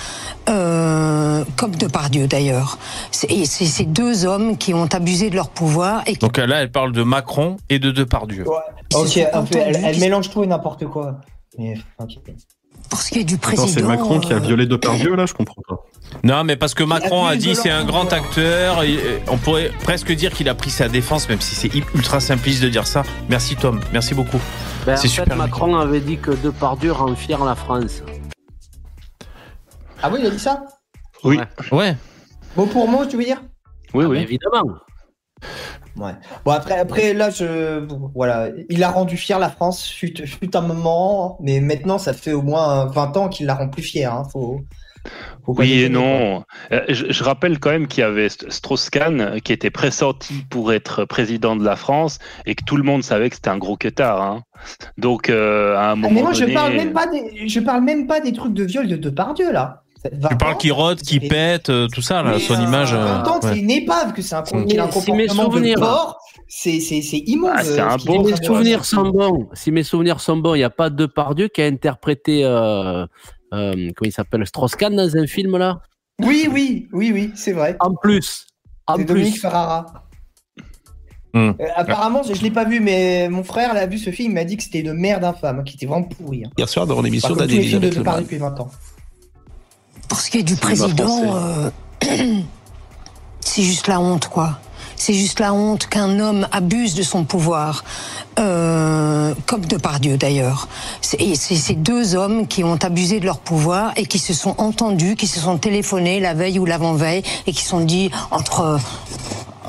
[0.47, 2.77] euh, comme Depardieu d'ailleurs.
[3.09, 6.37] C'est et c'est ces deux hommes qui ont abusé de leur pouvoir et qui Donc
[6.37, 8.45] là, elle parle de Macron et de Depardieu.
[8.93, 11.21] Ok, un peu, elle, elle mélange tout et n'importe quoi.
[11.57, 12.17] Mais, ok.
[12.89, 13.67] Pour ce qui est du président.
[13.67, 15.75] c'est Macron qui a euh, violé Depardieu, là Je comprends pas.
[16.23, 18.81] Non, mais parce que Macron a dit c'est un grand acteur.
[19.29, 22.69] On pourrait presque dire qu'il a pris sa défense, même si c'est ultra simpliste de
[22.69, 23.03] dire ça.
[23.29, 24.39] Merci Tom, merci beaucoup.
[24.85, 25.35] Ben, en C'est fait, super.
[25.35, 28.03] Macron avait dit que Depardieu rend fier la France.
[30.01, 30.63] Ah oui, il a dit ça?
[31.23, 31.39] Oui.
[31.71, 31.95] Ouais.
[32.55, 33.41] Mot pour mot, tu veux dire?
[33.93, 34.17] Oui, Ah, oui.
[34.17, 34.75] ben, évidemment.
[35.97, 36.11] Ouais.
[36.43, 37.85] Bon, après, après là, je.
[38.13, 38.49] Voilà.
[38.69, 42.41] Il a rendu fier la France, fut, fut un moment, mais maintenant, ça fait au
[42.41, 44.13] moins 20 ans qu'il la rend plus fière.
[44.13, 44.23] Hein.
[44.31, 44.59] Faut,
[45.45, 46.43] faut pas Oui et non.
[46.73, 50.73] Euh, Je, je rappelle quand même qu'il y avait St- Strauss-Kahn qui était pressenti pour
[50.73, 53.77] être président de la France et que tout le monde savait que c'était un gros
[53.77, 54.21] queutard.
[54.21, 54.43] hein.
[54.97, 57.83] Donc euh, à un Ah, moment mais moi, je parle même pas des, je parle
[57.83, 59.83] même pas des trucs de viol de Depardieu, là.
[60.29, 62.93] Tu parles qui rôde, qui pète, euh, tout ça, là, Mais, son euh, image.
[62.93, 63.39] euh, ouais.
[63.41, 66.19] c'est une épave, que c'est un, qu'il a un Si mes comportement souvenirs- de porc.
[66.47, 67.51] C'est, c'est, c'est immonde.
[67.55, 70.37] Ah, c'est euh, un bon- Si mes de souvenirs sont bons, si mes souvenirs sont
[70.37, 73.05] bons, il n'y a pas Depardieu qui a interprété, euh,
[73.53, 75.79] euh, comment il s'appelle, Strauss-Kahn dans un film là?
[76.21, 77.75] Oui, oui, oui, oui, c'est vrai.
[77.79, 78.45] En plus.
[78.87, 79.41] En C'est Dominique plus.
[79.41, 79.85] Ferrara.
[81.33, 81.49] Hmm.
[81.59, 84.35] Euh, apparemment, je, je l'ai pas vu, mais mon frère l'a vu ce film, il
[84.35, 86.45] m'a dit que c'était une merde infâme, qui était vraiment pourri.
[86.45, 86.49] hein.
[86.57, 87.35] Hier soir dans tous les films
[87.81, 88.21] de Lemoine.
[88.21, 88.69] depuis 20 ans.
[90.07, 91.69] Pour ce qui est du président, euh,
[93.39, 94.59] c'est juste la honte, quoi.
[94.97, 97.83] C'est juste la honte qu'un homme abuse de son pouvoir,
[98.39, 100.69] euh, comme Depardieu d'ailleurs.
[101.01, 105.15] C'est ces deux hommes qui ont abusé de leur pouvoir et qui se sont entendus,
[105.15, 108.79] qui se sont téléphonés la veille ou l'avant-veille et qui se sont dit entre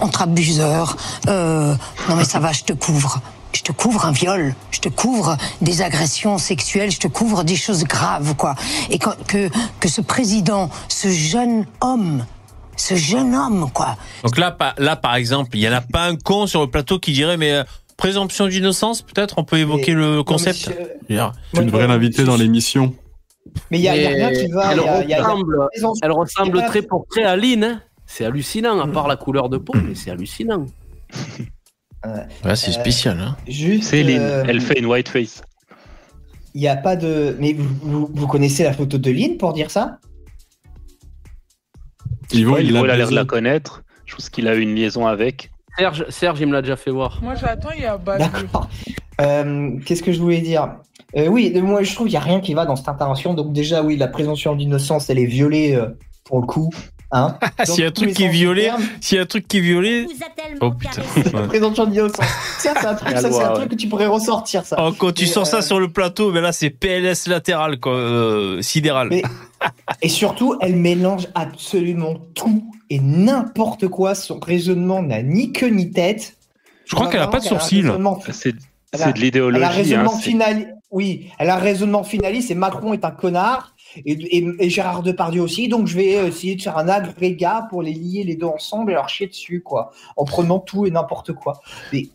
[0.00, 0.96] entre abuseurs,
[1.28, 1.74] euh,
[2.08, 3.20] non mais ça va, je te couvre.
[3.56, 7.56] Je te couvre un viol, je te couvre des agressions sexuelles, je te couvre des
[7.56, 8.54] choses graves, quoi.
[8.90, 9.48] Et que,
[9.80, 12.26] que ce président, ce jeune homme,
[12.76, 16.16] ce jeune homme, quoi, Donc là, là, par exemple, il y en a pas un
[16.16, 17.64] con sur le plateau qui dirait, mais euh,
[17.96, 20.70] présomption d'innocence, peut-être, on peut évoquer le concept?
[21.08, 22.94] Tu devrais l'inviter dans l'émission.
[23.70, 24.72] Mais il y, a- rien qui va.
[24.72, 25.56] Elle y a- il y a- il y a- ressemble,
[26.02, 27.64] elle ressemble très pour très à Lynn.
[27.64, 27.80] hein.
[28.04, 30.66] C'est hallucinant, à part la couleur de peau, mais c'est hallucinant.
[32.04, 33.18] ouais, c'est Euh, spécial.
[33.20, 33.36] Hein.
[33.48, 33.90] Juste.
[33.90, 35.42] Céline, euh, elle fait une white face.
[36.54, 37.36] Il n'y a pas de.
[37.38, 39.98] Mais vous, vous- vous connaissez la photo de Lynn pour dire ça?
[42.32, 43.82] Yvon, il a l'air de la connaître.
[44.04, 45.50] Je pense qu'il a eu une liaison avec.
[45.78, 47.18] Serge, Serge, il me l'a déjà fait voir.
[47.22, 47.98] Moi j'attends, il y a.
[47.98, 48.68] D'accord.
[49.20, 50.76] Euh, Qu'est-ce que je voulais dire?
[51.16, 53.34] Euh, Oui, moi je trouve qu'il n'y a rien qui va dans cette intervention.
[53.34, 55.88] Donc, déjà, oui, la présomption d'innocence, elle est violée euh,
[56.24, 56.70] pour le coup.
[57.12, 58.70] Hein S'il y a un truc qui est violé,
[59.00, 60.06] s'il y a un truc qui est violé.
[60.60, 61.02] Oh putain.
[61.48, 62.26] Présomption d'innocence.
[62.58, 64.76] Ça, c'est un, truc, ça, c'est un truc que tu pourrais ressortir, ça.
[64.78, 67.78] Oh, quand tu Mais, sors euh, ça sur le plateau, mais là, c'est PLS latéral,
[67.78, 69.08] quoi, euh, sidéral.
[69.10, 69.22] Mais-
[70.02, 74.14] Et surtout, elle mélange absolument tout et n'importe quoi.
[74.14, 76.36] Son raisonnement n'a ni queue ni tête.
[76.84, 77.80] Je crois qu'elle a pas de sourcils.
[77.80, 78.52] elle a un raisonnement- C'est
[79.12, 79.56] de l'idéologie.
[79.58, 80.76] Elle a un raisonnement hein, final.
[80.90, 85.02] Oui, elle a un raisonnement finaliste et Macron est un connard et, et- et Gérard
[85.02, 85.68] Depardieu aussi.
[85.68, 88.94] Donc je vais essayer de faire un agrégat pour les lier les deux ensemble et
[88.94, 91.60] leur chier dessus quoi, en prenant tout et n'importe quoi.
[91.92, 92.08] Mais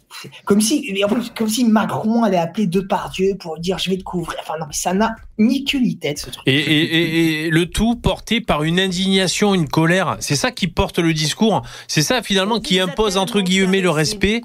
[0.45, 3.97] comme si, mais en plus, comme si Macron allait appeler Depardieu pour dire je vais
[3.97, 4.37] te couvrir.
[4.41, 6.43] Enfin non, mais ça n'a ni queue ni tête ce truc.
[6.45, 10.17] Et, et- et- et le tout porté par une indignation, une colère.
[10.19, 11.61] C'est ça qui porte le discours.
[11.87, 14.41] C'est ça finalement qui impose entre guillemets le respect,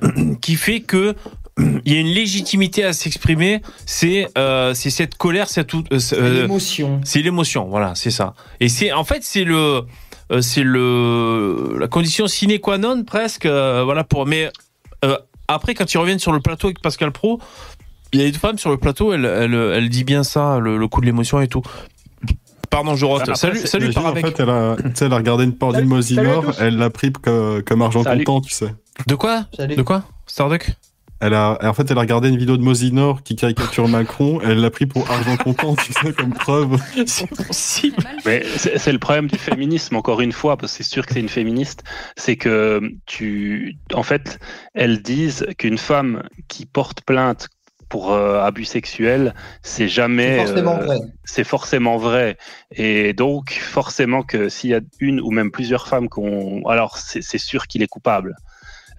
[0.40, 1.14] qui fait que
[1.84, 3.62] il y a une légitimité à s'exprimer.
[3.86, 7.00] C'est euh, c'est cette colère, cette euh, C'est l'émotion.
[7.04, 8.34] C'est l'émotion, voilà, c'est ça.
[8.60, 9.82] Et c'est en fait c'est le
[10.32, 13.46] euh, c'est le la condition sine qua non presque.
[13.46, 14.26] euh, voilà pour.
[14.26, 14.50] Mais
[15.04, 15.16] euh,
[15.48, 17.40] après, quand ils reviennent sur le plateau avec Pascal Pro,
[18.12, 20.76] il y a une femme sur le plateau, elle, elle, elle dit bien ça, le,
[20.78, 21.62] le coup de l'émotion et tout.
[22.70, 23.22] Pardon, je rote.
[23.22, 26.76] Après, salut, salut, En fait, elle a, elle regardé une porte Salut- d'une Mosinor, elle
[26.76, 28.22] l'a pris comme, comme argent Salut.
[28.22, 28.72] comptant, tu sais.
[29.08, 29.46] De quoi?
[29.58, 30.04] De quoi?
[30.26, 30.70] Starduck?
[31.20, 34.58] Elle a, en fait, elle a regardé une vidéo de Mosinor qui caricature Macron, elle
[34.60, 36.78] l'a pris pour argent comptant, tu sais, comme preuve.
[37.06, 37.96] C'est possible.
[38.24, 41.20] Mais c'est le problème du féminisme, encore une fois, parce que c'est sûr que c'est
[41.20, 41.84] une féministe,
[42.16, 44.38] c'est que tu, en fait,
[44.74, 47.48] elles disent qu'une femme qui porte plainte
[47.90, 50.98] pour euh, abus sexuels, c'est jamais, C'est forcément euh, vrai.
[51.24, 52.38] c'est forcément vrai.
[52.70, 57.38] Et donc, forcément que s'il y a une ou même plusieurs femmes qu'on, alors c'est
[57.38, 58.36] sûr qu'il est coupable.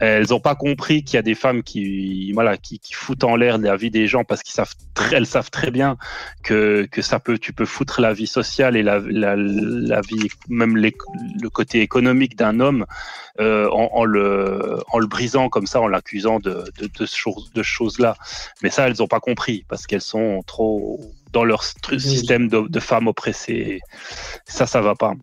[0.02, 3.36] Elles n'ont pas compris qu'il y a des femmes qui, voilà, qui, qui foutent en
[3.36, 5.96] l'air la vie des gens parce qu'ils savent, très, elles savent très bien
[6.44, 10.28] que, que ça peut, tu peux foutre la vie sociale et la, la, la vie,
[10.50, 10.96] même les-
[11.40, 12.86] le côté économique d'un homme
[13.40, 17.52] euh, en, en le, en le brisant comme ça, en l'accusant de, de, de, chose-
[17.54, 18.16] de choses-là.
[18.64, 21.00] Mais ça, elles n'ont pas compris parce qu'elles sont trop
[21.32, 23.80] dans leur système de, de femmes oppressées.
[24.46, 25.14] Ça, ça va pas.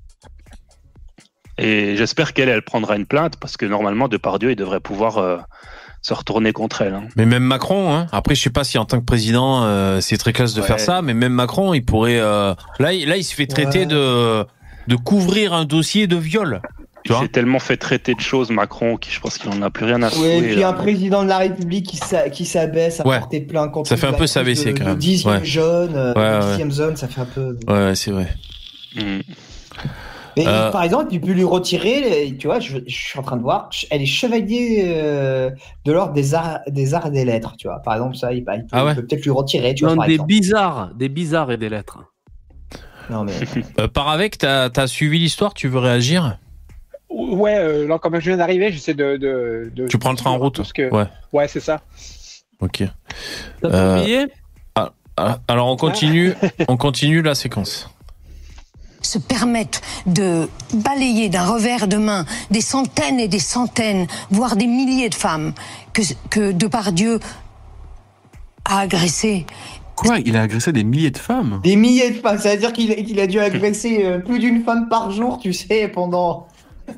[1.58, 5.38] Et j'espère qu'elle, elle prendra une plainte parce que normalement, Depardieu, il devrait pouvoir euh,
[6.02, 6.94] se retourner contre elle.
[6.94, 7.04] hein.
[7.16, 8.06] Mais même Macron, hein.
[8.12, 10.66] après je sais pas si en tant que président euh, c'est très classe de Ouais.
[10.66, 13.80] faire ça, mais même Macron il pourrait euh, là il, là il se fait traiter
[13.80, 13.86] Ouais.
[13.86, 14.44] de
[14.86, 16.60] de couvrir un dossier de viol.
[17.04, 19.60] Tu Il vois s'est tellement fait traiter de choses, Macron, qui je pense qu'il en
[19.62, 20.26] a plus rien à Oui, foutre.
[20.26, 23.18] et puis un président de la République qui s'a- qui s'abaisse à Ouais.
[23.18, 24.96] porter plainte contre Ça fait un peu s'abaisser, de- quand même.
[24.98, 25.40] 10e Ouais.
[25.40, 26.56] Ouais, ouais.
[26.56, 27.56] 10e zone, ça fait un peu.
[27.66, 28.28] Ouais, ouais, c'est vrai.
[28.96, 29.20] Mm.
[30.38, 30.70] Mais Euh.
[30.70, 33.42] par exemple, tu peux lui retirer, les- tu vois, je, je suis en train de
[33.42, 35.50] voir, elle est chevalier euh,
[35.84, 37.80] de l'ordre des arts, des arts et des lettres, tu vois.
[37.80, 39.96] Par exemple, ça, il, il peut, Ah ouais il peut peut-être lui retirer, tu vois,
[39.96, 40.28] par des exemple.
[40.28, 41.98] bizarres, des bizarres et des lettres.
[43.10, 43.32] Non, mais.
[43.80, 46.38] Euh, par avec, t'as as suivi l'histoire, tu veux réagir?
[47.10, 50.30] Ouais, euh, là, comme je viens d'arriver, j'essaie de, de, de- Tu prends le train
[50.30, 50.88] en route que...
[50.94, 51.06] Ouais.
[51.32, 51.80] Ouais, c'est ça.
[52.60, 52.84] Ok.
[53.62, 54.26] T'as Euh, ton billet
[54.76, 56.34] ah, ah, alors on continue,
[56.68, 57.88] on continue la séquence.
[59.08, 64.66] Se permettent de balayer d'un revers de main des centaines et des centaines, voire des
[64.66, 65.52] milliers de femmes
[65.92, 67.18] que, que Depardieu
[68.64, 69.46] a agressées.
[69.96, 71.60] Quoi Il a agressé des milliers de femmes?
[71.64, 74.88] Des milliers de femmes, ça veut dire qu'il a dû agresser euh, plus d'une femme
[74.88, 76.46] par jour, tu sais, pendant,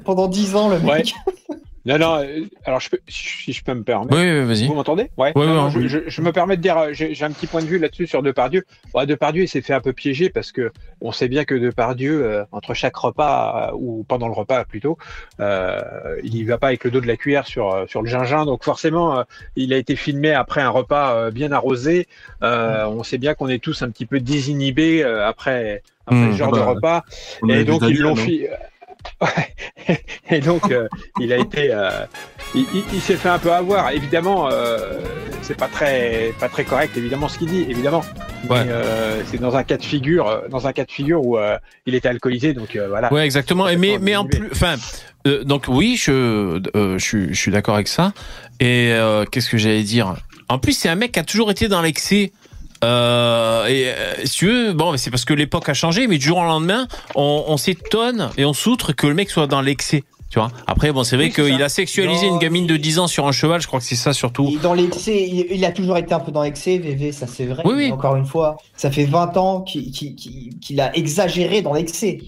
[0.05, 1.15] pendant 10 ans, le mec.
[1.86, 4.15] Non, non, euh, alors je peux, si je peux me permettre.
[4.15, 4.66] Oui, oui, vas-y.
[4.66, 5.11] Vous m'entendez?
[5.16, 5.32] Ouais.
[5.35, 5.82] Ouais, Non, ouais, ouais.
[5.82, 8.07] je, je- je me permets de dire, euh, j'ai un petit point de vue là-dessus
[8.07, 8.65] sur Depardieu.
[8.93, 12.23] Bon, Depardieu, il s'est fait un peu piéger parce que on sait bien que Depardieu,
[12.23, 14.98] euh, entre chaque repas, euh, ou pendant le repas plutôt,
[15.40, 15.81] euh,
[16.23, 18.44] il y va pas avec le dos de la cuillère sur, sur le gingin.
[18.44, 19.23] Donc forcément, euh,
[19.57, 22.09] il a été filmé après un repas euh, bien arrosé.
[22.43, 26.32] Euh, on sait bien qu'on est tous un petit peu désinhibés euh, après, après Mmh,
[26.32, 27.05] ce genre bah, de repas.
[27.43, 28.51] on a Et donc, ils l'ont non fi- Ouais.
[30.31, 30.86] Et donc, euh,
[31.20, 31.90] il a été, euh,
[32.55, 33.90] il, il- il s'est fait un peu avoir.
[33.90, 35.01] Évidemment, euh,
[35.43, 38.02] c'est pas très, pas très correct, évidemment, ce qu'il dit, évidemment.
[38.68, 41.36] Euh, c'est dans un cas de figure, dans un cas de figure où
[41.86, 43.12] il était alcoolisé, donc voilà.
[43.12, 43.68] Ouais, exactement.
[43.68, 44.77] Et mais, mais en plus, enfin,
[45.44, 48.12] donc oui, je, je, suis- je suis d'accord avec ça.
[48.60, 48.94] Et
[49.31, 50.14] qu'est-ce que j'allais dire?
[50.48, 52.32] En plus, c'est un mec qui a toujours été dans l'excès.
[52.85, 56.27] Euh, et euh, si tu veux, bon, c'est parce que l'époque a changé, mais du
[56.27, 60.02] jour au lendemain, on, on s'étonne et on s'outre que le mec soit dans l'excès.
[60.31, 60.51] Tu vois.
[60.69, 63.27] Après, bon, c'est vrai Oui, qu'il a sexualisé Non, une gamine de 10 ans sur
[63.27, 63.61] un cheval.
[63.61, 64.48] Je crois que c'est ça surtout.
[64.48, 67.47] Et dans l'excès, il, il a toujours été un peu dans l'excès, VV, ça c'est
[67.47, 67.62] vrai.
[67.66, 67.90] Oui, oui.
[67.93, 72.19] Encore une fois, ça fait 20 ans qu'il qu'il- qu'il- qu'il a exagéré dans l'excès,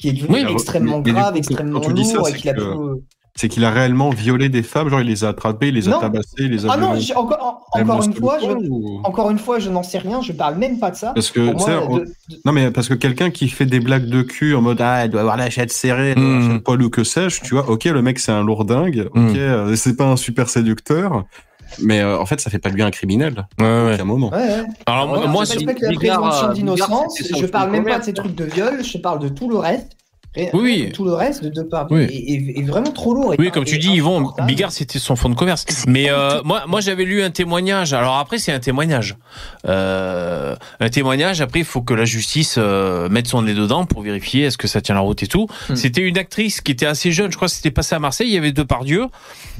[0.00, 3.00] qui est devenu extrêmement grave, extrêmement lourd, et qu'il a que-
[3.34, 5.92] C'est qu'il a réellement violé des femmes, genre il les a attrapées, il les a
[5.92, 6.00] Non.
[6.00, 9.58] tabassées, il les a Ah non, encore, en- une fois, je, ou- encore une fois,
[9.58, 11.12] je n'en sais rien, je parle même pas de ça.
[11.14, 12.04] Parce que, moi, on- de-
[12.44, 15.10] non mais parce que quelqu'un qui fait des blagues de cul en mode ah elle
[15.10, 16.52] doit avoir la chatte serrée, elle doit Hmm.
[16.52, 19.36] le poil ou que sais-je, tu vois, ok le mec c'est un lourdingue, ok Mm.
[19.36, 21.24] euh, c'est pas un super séducteur,
[21.80, 23.46] mais euh, en fait ça fait pas de lui un criminel.
[23.58, 23.98] Ouais, ouais.
[23.98, 24.28] À un moment.
[24.30, 24.62] Ouais, ouais.
[24.84, 25.56] Alors moi, je euh,
[26.76, 28.84] son Je parle même pas de ces trucs de viol.
[28.84, 29.92] Je parle de tout le reste.
[30.34, 30.90] Rien- Oui.
[30.94, 32.02] Tout le reste de deux Oui.
[32.04, 33.34] est, est- est vraiment trop lourd.
[33.38, 34.32] Oui, comme tu dis, Yvon.
[34.46, 35.66] Bigard, c'était son fond de commerce.
[35.86, 37.92] Mais euh, moi, moi, j'avais lu un témoignage.
[37.92, 39.16] Alors après, c'est un témoignage.
[39.68, 41.40] Euh, un témoignage.
[41.40, 44.68] Après, il faut que la justice euh, mette son nez dedans pour vérifier est-ce que
[44.68, 45.46] ça tient la route et tout.
[45.68, 45.74] Hmm.
[45.76, 47.30] C'était une actrice qui était assez jeune.
[47.30, 48.28] Je crois que c'était passé à Marseille.
[48.28, 49.06] Il y avait deux Depardieu.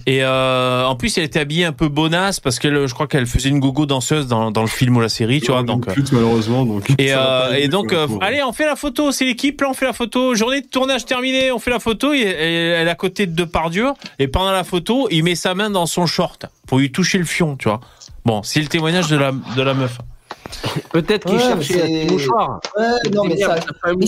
[0.07, 3.27] Et euh, en plus, elle était habillée un peu bonasse parce que je crois qu'elle
[3.27, 5.65] faisait une gogo danseuse dans, dans le film ou la série, tu vois.
[5.65, 5.89] Donc.
[5.89, 6.89] euh, Plus malheureusement donc.
[6.99, 9.11] Et, euh, et donc, euh, allez, on fait la photo.
[9.11, 10.37] C'est l'équipe, là, on fait la photo.
[10.37, 12.13] Journée tournage terminée, on fait la photo.
[12.13, 13.89] Et, elle est à côté de Depardieu.
[14.19, 17.25] Et pendant la photo, il met sa main dans son short pour lui toucher le
[17.25, 17.81] fion, tu vois.
[18.25, 19.99] Bon, c'est le témoignage de la, de la meuf.
[20.93, 22.61] Peut-être qu'il Ouais, cherchait un mouchoir.
[22.77, 23.57] Ouais, non, mais ça.
[23.99, 24.07] Mais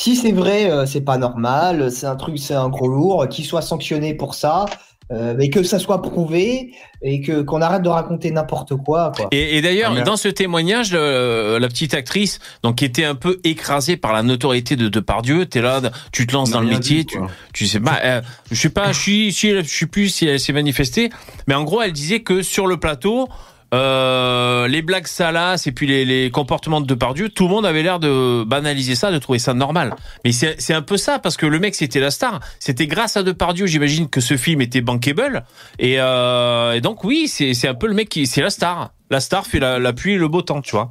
[0.00, 3.44] si c'est vrai, euh, c'est pas normal, c'est un truc, c'est un gros lourd, qu'il
[3.44, 4.66] soit sanctionné pour ça,
[5.10, 6.72] euh, mais que ça soit prouvé
[7.02, 9.12] et que qu'on arrête de raconter n'importe quoi.
[9.16, 9.28] quoi.
[9.32, 13.14] Et, et d'ailleurs, Ah, dans ce témoignage, le- la petite actrice, donc qui était un
[13.14, 15.80] peu écrasée par la notoriété de Depardieu, t'es là,
[16.12, 17.28] tu te lances dans le métier, dit, tu, quoi.
[17.52, 18.20] tu sais pas, euh,
[18.50, 21.10] je sais pas, je suis, je suis plus si elle s'est manifestée,
[21.46, 23.28] mais en gros, elle disait que sur le plateau.
[23.74, 27.82] Euh, les blagues salaces et puis les, les comportements de Depardieu, tout le monde avait
[27.82, 29.94] l'air de banaliser ça, de trouver ça normal.
[30.24, 32.40] Mais c'est un peu ça parce que le mec c'était la star.
[32.60, 35.44] C'était grâce à Depardieu, j'imagine que ce film était bankable.
[35.78, 38.92] Et, euh, et donc oui, c'est un peu le mec qui c'est la star.
[39.10, 40.90] La star fait la, la pluie et le beau temps, tu vois.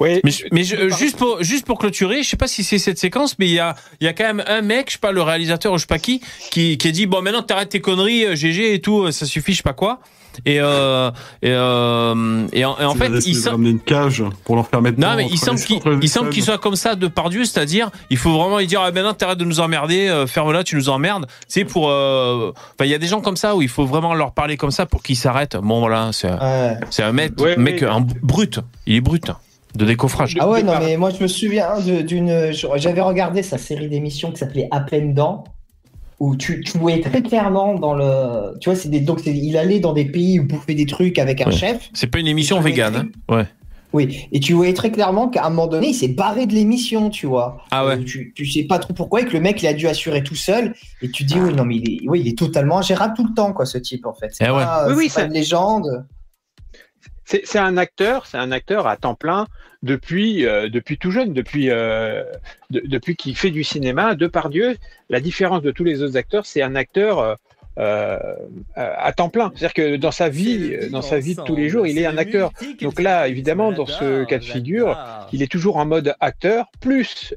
[0.00, 0.20] Oui.
[0.24, 3.38] Mais, mais je- juste pour juste pour clôturer, je sais pas si c'est cette séquence,
[3.38, 5.22] mais il y a il y a quand même un mec, je sais pas le
[5.22, 6.20] réalisateur ou je sais pas qui,
[6.50, 9.24] qui qui a dit bon maintenant t'arrêtes tes conneries, euh, GG et tout, euh, ça
[9.26, 10.00] suffit, je sais pas quoi.
[10.44, 11.10] Et euh,
[11.42, 14.56] et, euh, et en, et en Tu fait, il de sem- ramener une cage pour
[14.56, 14.62] non,
[15.16, 18.32] mais il semble qu'il il semble qu'il soit comme ça de Pardieu, c'est-à-dire il faut
[18.38, 21.26] vraiment lui dire ah, maintenant t'arrêtes de nous emmerder, euh, ferme-la, tu nous emmerdes.
[21.48, 24.14] C'est pour euh, enfin il y a des gens comme ça où il faut vraiment
[24.14, 25.56] leur parler comme ça pour qu'ils s'arrêtent.
[25.56, 26.76] Bon voilà, c'est Ouais.
[26.90, 27.88] c'est un mec Ouais, mec ouais.
[27.88, 29.30] un brut, il est brut
[29.74, 30.36] de décoffrage.
[30.38, 32.52] Ah ouais, non, mais moi je me souviens de- d'une.
[32.76, 35.44] J'avais regardé sa série d'émissions qui s'appelait À pleines dents,
[36.22, 38.56] où tu, tu voyais très clairement dans le.
[38.60, 39.00] Tu vois, c'est des...
[39.00, 41.52] donc c'est- il allait dans des pays où bouffer des trucs avec un Ouais.
[41.56, 41.90] chef.
[41.94, 42.94] C'est pas une émission végane,
[43.28, 43.34] hein.
[43.34, 43.46] ouais.
[43.94, 47.10] Oui, et tu voyais très clairement qu'à un moment donné, il s'est barré de l'émission,
[47.10, 47.58] tu vois.
[47.70, 47.98] Ah ouais.
[47.98, 50.22] Euh, tu, tu sais pas trop pourquoi, et que le mec, il a dû assurer
[50.22, 50.74] tout seul.
[51.02, 53.34] Et tu dis, oui, non, mais il est, oui, il est totalement ingérable tout le
[53.34, 54.28] temps, quoi, ce type, en fait.
[54.32, 54.62] C'est Eh ouais.
[54.64, 56.06] pas, Oui, oui, pas ça- une légende.
[57.44, 59.46] C'est un acteur, c'est un acteur à temps plein
[59.82, 62.22] depuis euh, depuis tout jeune, depuis euh,
[62.70, 64.14] de- depuis qu'il fait du cinéma.
[64.14, 64.76] Depardieu,
[65.10, 67.38] la différence de tous les autres acteurs, c'est un acteur
[67.78, 68.18] euh,
[68.76, 69.50] à temps plein.
[69.54, 72.18] C'est-à-dire que dans sa vie, dans sa vie de tous les jours, il est un
[72.18, 72.52] acteur.
[72.84, 74.88] Donc là, évidemment, dans ce cas de figure,
[75.32, 77.34] il est toujours en mode acteur, plus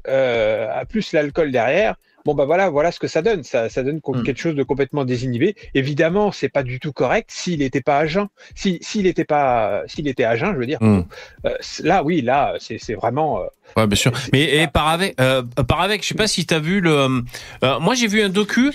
[0.90, 1.94] plus l'alcool derrière.
[2.26, 3.42] Bon bah voilà, voilà ce que ça donne.
[3.44, 5.56] Ça, ça donne com- quelque chose de complètement désinhibé.
[5.74, 8.26] Évidemment, c'est pas du tout correct s'il n'était pas à jeun.
[8.54, 10.78] Si s'il était pas, s'il était à jeun, je veux dire.
[10.82, 11.04] Hmm.
[11.46, 11.54] euh,
[11.84, 13.40] là, oui, là, c'est vraiment.
[13.40, 13.44] euh,
[13.76, 14.12] Ouais, bien sûr.
[14.32, 17.22] Mais et par avec, euh, par avec, je sais pas si t'as vu le.
[17.64, 18.70] euh, moi, j'ai vu un docu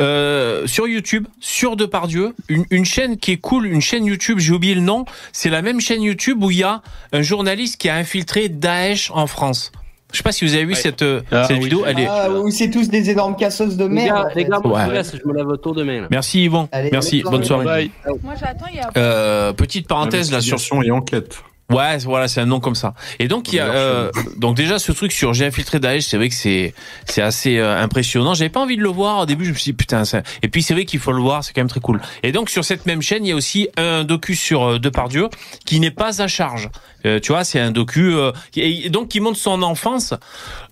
[0.00, 4.38] euh, sur YouTube sur Depardieu, une, une chaîne qui est cool, une chaîne YouTube.
[4.38, 5.04] J'ai oublié le nom.
[5.32, 6.82] C'est la même chaîne YouTube où il y a
[7.12, 9.72] un journaliste qui a infiltré Daesh en France.
[10.16, 11.64] Je sais pas si vous avez vu cette, euh, Ah cette oui.
[11.64, 11.84] vidéo.
[11.86, 12.06] Elle est.
[12.08, 14.28] Ah, où c'est tous des énormes cassos de merde.
[14.34, 15.20] les gars, moi, je Ouais.
[15.26, 15.74] me lève autour.
[15.74, 15.84] Là.
[16.10, 16.70] Merci Yvon.
[16.72, 17.20] Allez, Merci.
[17.22, 17.90] bonne Bonne soirée.
[18.24, 18.88] Moi j'attends, il y a.
[18.96, 21.36] Euh, petite parenthèse là sur et enquête.
[21.68, 22.94] Ouais, voilà, c'est un nom comme ça.
[23.18, 26.16] Et donc il y a euh, donc déjà ce truc sur j'ai infiltré Daesh, c'est
[26.16, 26.74] vrai que c'est
[27.06, 28.34] c'est assez euh, impressionnant.
[28.34, 30.22] J'avais pas envie de le voir au début, je me suis dit putain ça.
[30.42, 32.00] Et puis c'est vrai qu'il faut le voir, c'est quand même très cool.
[32.22, 35.28] Et donc sur cette même chaîne, il y a aussi un docu sur euh, Depardieu
[35.64, 36.68] qui n'est pas à charge.
[37.04, 40.14] Euh, tu vois, c'est un docu euh, qui- et donc qui montre son enfance.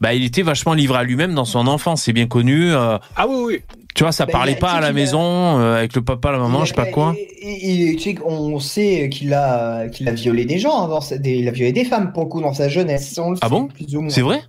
[0.00, 2.72] Bah, il était vachement livré à lui-même dans son enfance, c'est bien connu.
[2.72, 3.62] euh, Ah oui, oui.
[3.94, 5.20] Tu vois, ça Bah, parlait a- pas à la a- maison
[5.60, 7.14] euh, avec le papa, la maman, je sais pas quoi.
[7.42, 11.36] il- il- qu'on sait qu'il a, qu'il a violé des gens, hein, dans sa- des-
[11.36, 13.18] il a violé des femmes pour le coup dans sa jeunesse.
[13.18, 13.68] on le Ah bon?
[14.08, 14.42] C'est vrai?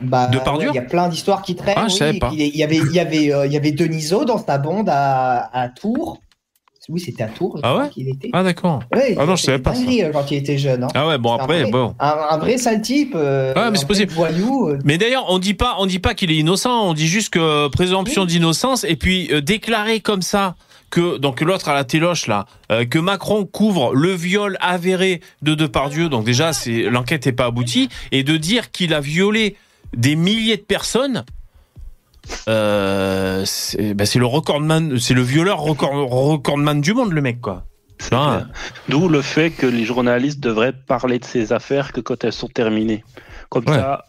[0.00, 1.74] Bah, ouais, Il y a plein d'histoires qui traînent.
[1.78, 2.30] Ah, je oui, savais pas.
[2.32, 5.48] Il y avait, il y avait, euh, il y avait Deniso dans sa bande à,
[5.56, 6.20] à Tours.
[6.88, 7.56] Oui, c'était à Tours.
[7.56, 8.30] je Ah ouais qu'il était.
[8.32, 8.80] Ah d'accord.
[8.94, 9.80] Ouais, ah non, je savais pas ça.
[9.82, 10.84] euh, quand il était jeune.
[10.84, 10.88] hein.
[10.94, 11.94] Ah ouais, bon C'est un après vrai- bon.
[11.98, 13.14] Un, un vrai sale type.
[13.16, 14.12] euh, Ouais, mais c'est possible.
[14.12, 14.68] Voyou.
[14.68, 16.86] euh, Mais d'ailleurs, on dit pas, on dit pas qu'il est innocent.
[16.88, 20.56] On dit juste que présomption d'innocence et puis euh, déclarer comme ça
[20.90, 25.54] que donc l'autre à la téloche là, euh, que Macron couvre le viol avéré de
[25.54, 26.08] Depardieu.
[26.08, 29.56] Donc déjà, c'est l'enquête n'est pas aboutie et de dire qu'il a violé
[29.96, 31.24] des milliers de personnes.
[32.48, 37.64] Euh, c'est c'est le recordman, c'est le violeur record, recordman du monde, le mec, quoi.
[38.12, 38.46] Hein.
[38.88, 42.48] D'où le fait que les journalistes devraient parler de ces affaires que quand elles sont
[42.48, 43.04] terminées.
[43.48, 43.76] Comme Ouais.
[43.76, 44.04] ça,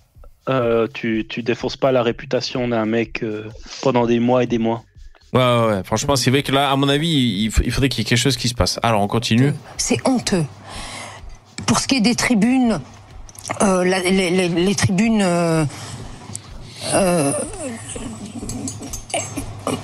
[0.49, 3.45] euh, tu, tu défonces pas la réputation d'un mec euh,
[3.81, 4.83] pendant des mois et des mois.
[5.33, 5.83] Ouais, ouais, ouais.
[5.83, 7.09] Franchement, c'est vrai que là, à mon avis,
[7.43, 8.79] il, faudrait qu'il y ait quelque chose qui se passe.
[8.83, 9.53] Alors, on continue.
[9.77, 10.45] C'est honteux.
[11.67, 12.79] Pour ce qui est des tribunes,
[13.61, 15.21] euh, la- les, les- les tribunes.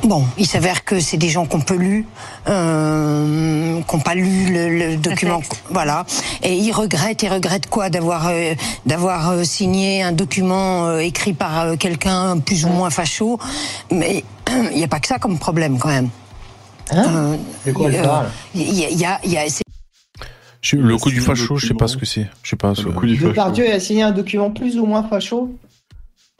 [0.04, 2.06] Bon, il s'avère que c'est des gens qui n'ont pas lu,
[2.48, 5.42] euh, qui n'ont pas lu le, le document.
[5.70, 6.06] Voilà.
[6.44, 8.54] Et ils regrettent, ils regrettent quoi D'avoir euh,
[8.86, 13.40] d'avoir euh, signé un document euh, écrit par euh, quelqu'un plus ou moins facho?
[13.92, 14.24] Mais
[14.72, 16.10] il n'y a pas que ça comme problème quand même.
[16.94, 17.36] Euh,
[17.66, 18.30] De quoi elle euh, parle?
[18.54, 18.90] Il y a,
[19.24, 19.52] il y a- y
[20.74, 22.28] le coup du facho, je sais pas ce que c'est.
[22.44, 22.74] Je sais pas.
[22.78, 23.30] Le coup du facho.
[23.30, 25.50] Depardieu a signé un document plus ou moins facho?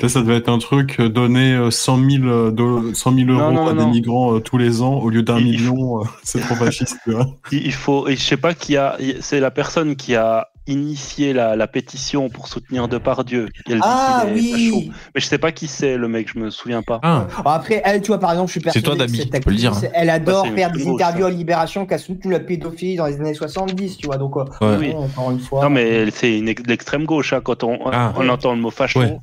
[0.02, 3.40] Ça, ça devait être un truc donner euh, 100 000, euh, do- 100 000 euros
[3.40, 3.86] Non, non, à non.
[3.86, 6.00] des migrants euh, tous les ans au lieu d'un Il- million.
[6.02, 6.98] euh, c'est trop fasciste.
[7.52, 11.56] Il faut, et je sais pas qui a, c'est la personne qui a initié la,
[11.56, 13.48] la pétition pour soutenir Depardieu.
[13.68, 14.52] Elle Ah, oui.
[14.52, 14.92] facho.
[15.16, 17.00] Mais je sais pas qui c'est le mec, je me souviens pas.
[17.04, 17.28] Ah.
[17.46, 19.50] Après, elle, tu vois, par exemple, je suis C'est toi, persuadé Dabi, cette tu peux
[19.50, 19.82] le dire, hein.
[19.94, 21.28] Elle adore Bah, c'est faire des interviews ça.
[21.28, 24.18] à Libération qui a soutenu la pédophilie dans les années 70, tu vois.
[24.18, 24.78] Donc, euh.
[24.80, 24.94] Oui.
[24.96, 25.64] encore une fois.
[25.64, 27.34] Non, mais c'est une ex- l'extrême gauche.
[27.34, 27.42] hein.
[27.44, 28.14] Quand on, Ah.
[28.18, 29.18] on entend le mot facho, Ouais.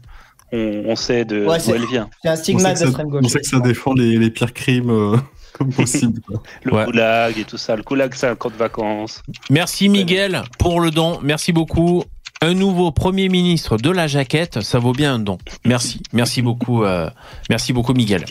[0.52, 2.08] On, on sait de Ouais, d'où c'est- elle vient.
[2.22, 3.22] C'est un stigmate que ça, d'extrême gauche.
[3.24, 5.16] on sait que ça défend les, les pires crimes euh,
[5.52, 6.20] comme possible.
[6.64, 6.84] Le Ouais.
[6.84, 7.76] goulag et tout ça.
[7.76, 9.22] Le goulag, c'est un camp de vacances.
[9.50, 11.18] Merci Miguel pour le don.
[11.22, 12.04] Merci beaucoup.
[12.40, 15.38] Un nouveau Premier ministre de la jaquette, ça vaut bien un don.
[15.64, 17.10] Merci, merci beaucoup, euh,
[17.50, 18.24] merci beaucoup Miguel.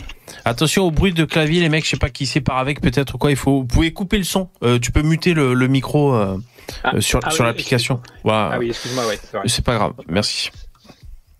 [0.46, 3.18] Attention au bruit de clavier, les mecs, je sais pas qui c'est par avec, peut-être
[3.18, 3.28] quoi.
[3.30, 4.48] Il faut, vous pouvez couper le son.
[4.62, 6.38] Euh, tu peux muter le, le micro euh,
[6.84, 8.00] Ah, sur ah sur oui, l'application.
[8.24, 8.52] Voilà.
[8.54, 9.18] Ah oui, excuse-moi, ouais.
[9.44, 9.92] C'est pas grave.
[10.08, 10.52] Merci.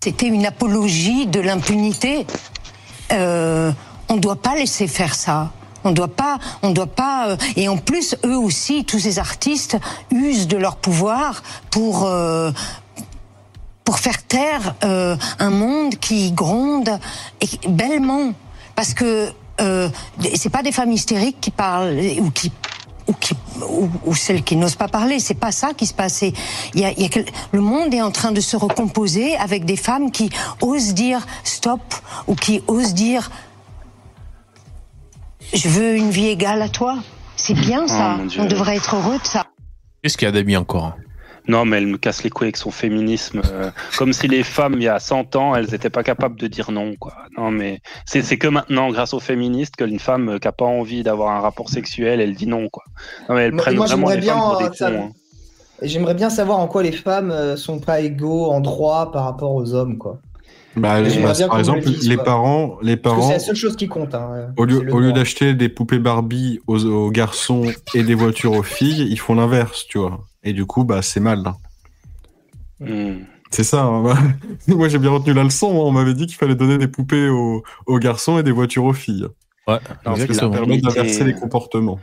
[0.01, 2.25] C'était une apologie de l'impunité.
[3.11, 3.69] Euh,
[4.07, 5.51] on ne doit pas laisser faire ça.
[5.83, 7.31] On doit pas, on doit pas.
[7.31, 9.77] euh, et en plus, eux aussi, tous ces artistes
[10.09, 12.51] usent de leur pouvoir pour euh,
[13.83, 16.97] pour faire taire euh, un monde qui gronde
[17.41, 18.31] et bellement,
[18.75, 19.89] parce que euh,
[20.35, 22.53] c'est pas des femmes hystériques qui parlent ou qui
[23.09, 23.33] ou, qui,
[23.67, 25.19] ou, ou celles qui n'osent pas parler.
[25.19, 26.21] C'est pas ça qui se passe.
[26.21, 27.09] Il y a, y
[27.51, 30.29] le monde est en train de se recomposer avec des femmes qui
[30.61, 31.81] osent dire stop
[32.27, 33.29] ou qui osent dire
[35.53, 36.99] je veux une vie égale à toi.
[37.35, 38.17] C'est bien ça.
[38.19, 38.27] Oh.
[38.37, 39.47] On devrait être heureux de ça.
[40.01, 40.93] Qu'est-ce qu'il y a d'amis encore?
[41.49, 43.41] Non, mais elle me casse les couilles avec son féminisme.
[43.51, 46.47] euh, comme si les femmes, il y a 100 ans, elles n'étaient pas capables de
[46.47, 47.13] dire non, quoi.
[47.37, 50.51] Non, mais c'est c'est que maintenant, grâce aux féministes, que une femme euh, qui n'a
[50.51, 52.83] pas envie d'avoir un rapport sexuel, elle dit non, quoi.
[53.27, 54.91] Non, mais elles Moi- prennent moi, vraiment j'aimerais les femmes bien, pour euh, des ça-
[54.91, 55.03] cons.
[55.03, 55.09] hein.
[55.81, 59.53] J'aimerais bien savoir en quoi les femmes euh, sont pas égaux en droit par rapport
[59.55, 60.19] aux hommes, quoi.
[60.75, 63.75] Bah, bah, bien par le exemple, dise, les parents, les parents, c'est la seule chose
[63.75, 64.13] qui compte.
[64.13, 64.53] Hein.
[64.55, 67.63] au lieu, au d'acheter des poupées Barbie aux, aux garçons
[67.95, 70.19] et des voitures aux filles, ils font l'inverse, tu vois.
[70.43, 71.43] Et du coup, bah, c'est mal.
[72.79, 73.23] Hmm.
[73.51, 73.83] C'est ça.
[73.83, 74.17] hein, bah.
[74.67, 75.69] Moi, j'ai bien retenu la leçon.
[75.71, 75.85] hein.
[75.85, 78.93] On m'avait dit qu'il fallait donner des poupées aux, aux garçons et des voitures aux
[78.93, 79.27] filles.
[79.67, 81.99] Ouais, Parce que ça permet d'inverser les comportements.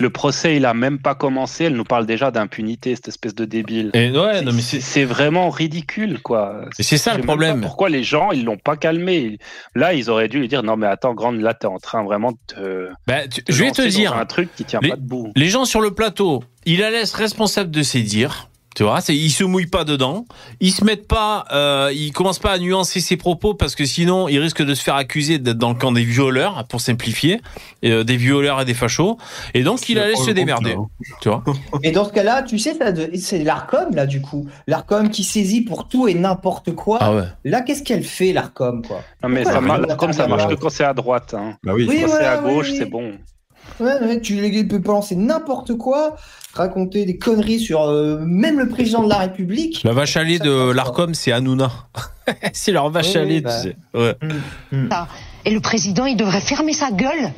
[0.00, 1.64] Le procès, il a même pas commencé.
[1.64, 3.90] Elle nous parle déjà d'impunité, cette espèce de débile.
[3.94, 6.66] Et ouais, non mais c'est vraiment ridicule, quoi.
[6.78, 7.60] C'est ça, le problème.
[7.60, 9.38] Pourquoi les gens, ils l'ont pas calmé
[9.74, 12.32] Là, ils auraient dû lui dire non, mais attends, grande, là, t'es en train vraiment
[12.32, 12.88] de te.
[13.06, 14.14] Bah, tu- te je vais te dire.
[14.14, 15.32] un truc qui tient les, pas debout.
[15.34, 18.48] les gens sur le plateau, ils la laissent responsable de ses dires.
[18.78, 20.24] Tu vois, c'est, ils se mouillent pas dedans.
[20.60, 24.28] Ils se mettent pas, euh, ils commencent pas à nuancer ses propos parce que sinon,
[24.28, 27.40] ils risquent de se faire accuser d'être dans le camp des violeurs, pour simplifier,
[27.82, 29.18] et, euh, des violeurs et des fachos.
[29.52, 30.76] Et donc, ils la laissent se démerder.
[31.20, 31.42] Tu vois.
[31.82, 32.78] Et dans ce cas-là, tu sais,
[33.16, 34.46] c'est l'ARCOM, là, du coup.
[34.68, 36.98] L'ARCOM qui saisit pour tout et n'importe quoi.
[37.00, 37.24] Ah ouais.
[37.44, 39.02] Là, qu'est-ce qu'elle fait, l'ARCOM, quoi?
[39.24, 40.28] Non, mais Pourquoi ça marche, comme ça?
[40.28, 41.34] marche que quand c'est à droite.
[41.36, 41.56] Hein.
[41.64, 41.84] Bah oui.
[41.88, 42.76] Oui, quand c'est à gauche, oui.
[42.78, 43.14] c'est bon.
[43.80, 46.16] Ouais, ouais, tu les- peux balancer n'importe quoi,
[46.54, 49.82] raconter des conneries sur euh, même le président de la République.
[49.84, 51.70] La vache à lait de l'Arcom, c'est Hanouna.
[52.52, 53.60] c'est leur vache Oui, à lait, oui, bah.
[53.62, 53.76] tu sais.
[53.94, 54.16] Ouais.
[54.90, 55.08] Ça.
[55.44, 57.32] Et le président, il devrait fermer sa gueule.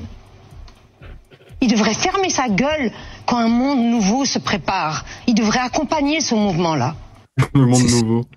[1.60, 2.90] Il devrait fermer sa gueule
[3.26, 5.04] quand un monde nouveau se prépare.
[5.26, 6.94] Il devrait accompagner ce mouvement-là.
[7.54, 8.24] Le monde nouveau.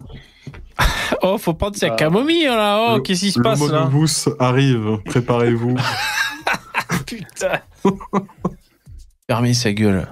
[1.21, 2.79] Oh, faut prendre sa camomille, là.
[2.89, 3.85] Oh, Le- qu'est-ce qui se le passe, monde là?
[3.85, 4.05] nouveau
[4.39, 4.97] arrive.
[5.05, 5.75] Préparez-vous.
[7.05, 7.61] Putain.
[9.27, 10.07] Fermez sa gueule.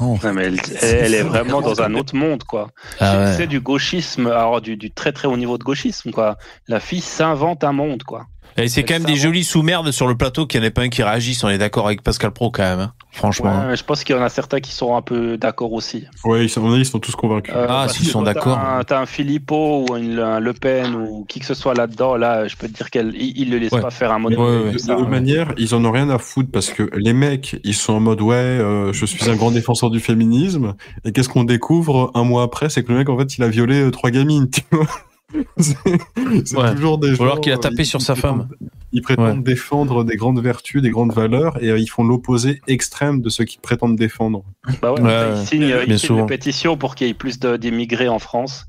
[0.00, 2.70] Non, mais elle, elle est vraiment dans un autre monde, quoi.
[2.98, 3.34] Ah ouais.
[3.36, 6.36] C'est du gauchisme, alors du, du très très haut niveau de gauchisme, quoi.
[6.66, 8.26] La fille s'invente un monde, quoi.
[8.58, 10.82] Et c'est quand même des jolis sous-merdes sur le plateau qu'il n'y en ait pas
[10.82, 11.42] un qui réagisse.
[11.44, 12.80] On est d'accord avec Pascal Pro quand même.
[12.80, 12.92] hein.
[13.10, 13.66] Franchement.
[13.68, 16.04] Ouais, je pense qu'il y en a certains qui sont un peu d'accord aussi.
[16.24, 17.52] Ouais, ils sont, ils tous convaincus.
[17.56, 18.58] Euh, Ah, s'ils sont d'accord.
[18.86, 22.16] T'as un, un Philippot ou une- un Le Pen ou qui que ce soit là-dedans,
[22.16, 23.80] là, je peux te dire qu'il il le laisse Ouais.
[23.80, 24.72] pas faire un Mais monopole.
[24.72, 25.08] de, toute hein.
[25.08, 28.20] manière, ils en ont rien à foutre parce que les mecs, ils sont en mode
[28.20, 30.74] ouais, euh, je suis un grand défenseur du féminisme.
[31.04, 33.48] Et qu'est-ce qu'on découvre un mois après, c'est que le mec, en fait, il a
[33.48, 34.48] violé euh, trois gamines.
[34.58, 34.86] Tu vois
[35.58, 36.74] c'est Ouais.
[36.74, 37.24] toujours des Ou gens.
[37.24, 38.68] alors qu'il a euh, tapé ils- sur ils sa prétendent- femme.
[38.92, 43.20] Ils prétendent défendre des grandes vertus, des grandes valeurs, et euh, ils font l'opposé extrême
[43.20, 44.44] de ce qu'ils prétendent défendre.
[44.80, 48.08] Bah ouais, Ouais, ils signent, ils une pétition pour qu'il y ait plus de- d'immigrés
[48.08, 48.64] en France.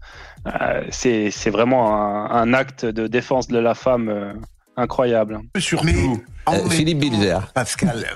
[0.48, 4.34] Euh, c'est c'est vraiment un, un acte de défense de la femme euh,
[4.80, 5.40] incroyable.
[5.58, 6.22] Surtout.
[6.72, 7.52] Philippe Bilzer.
[7.54, 8.08] Pascal,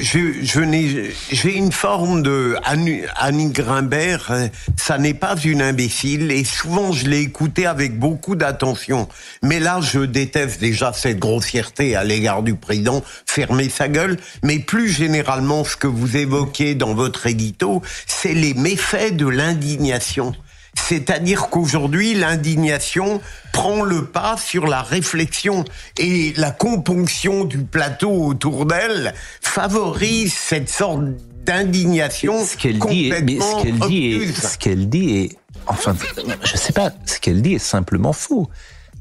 [0.00, 4.28] je, je n'ai, j'ai une forme de Annie, Annie Grimbert.
[4.30, 9.06] euh, Ça n'est pas une imbécile et souvent je l'ai écoutée avec beaucoup d'attention.
[9.42, 14.16] Mais là, je déteste déjà cette grossièreté à l'égard du président, fermer sa gueule.
[14.42, 20.34] Mais plus généralement, ce que vous évoquez dans votre édito, c'est les méfaits de l'indignation.
[20.76, 23.20] C'est-à-dire qu'aujourd'hui, l'indignation
[23.52, 25.64] prend le pas sur la réflexion
[25.98, 31.00] et la componction du plateau autour d'elle favorise cette sorte
[31.46, 34.36] d'indignation ce qu'elle dit, est- mais ce qu'elle dit, est, obtuse.
[34.36, 35.36] ce qu'elle dit est,
[35.66, 35.94] enfin,
[36.44, 38.48] je sais pas, ce qu'elle dit est simplement faux.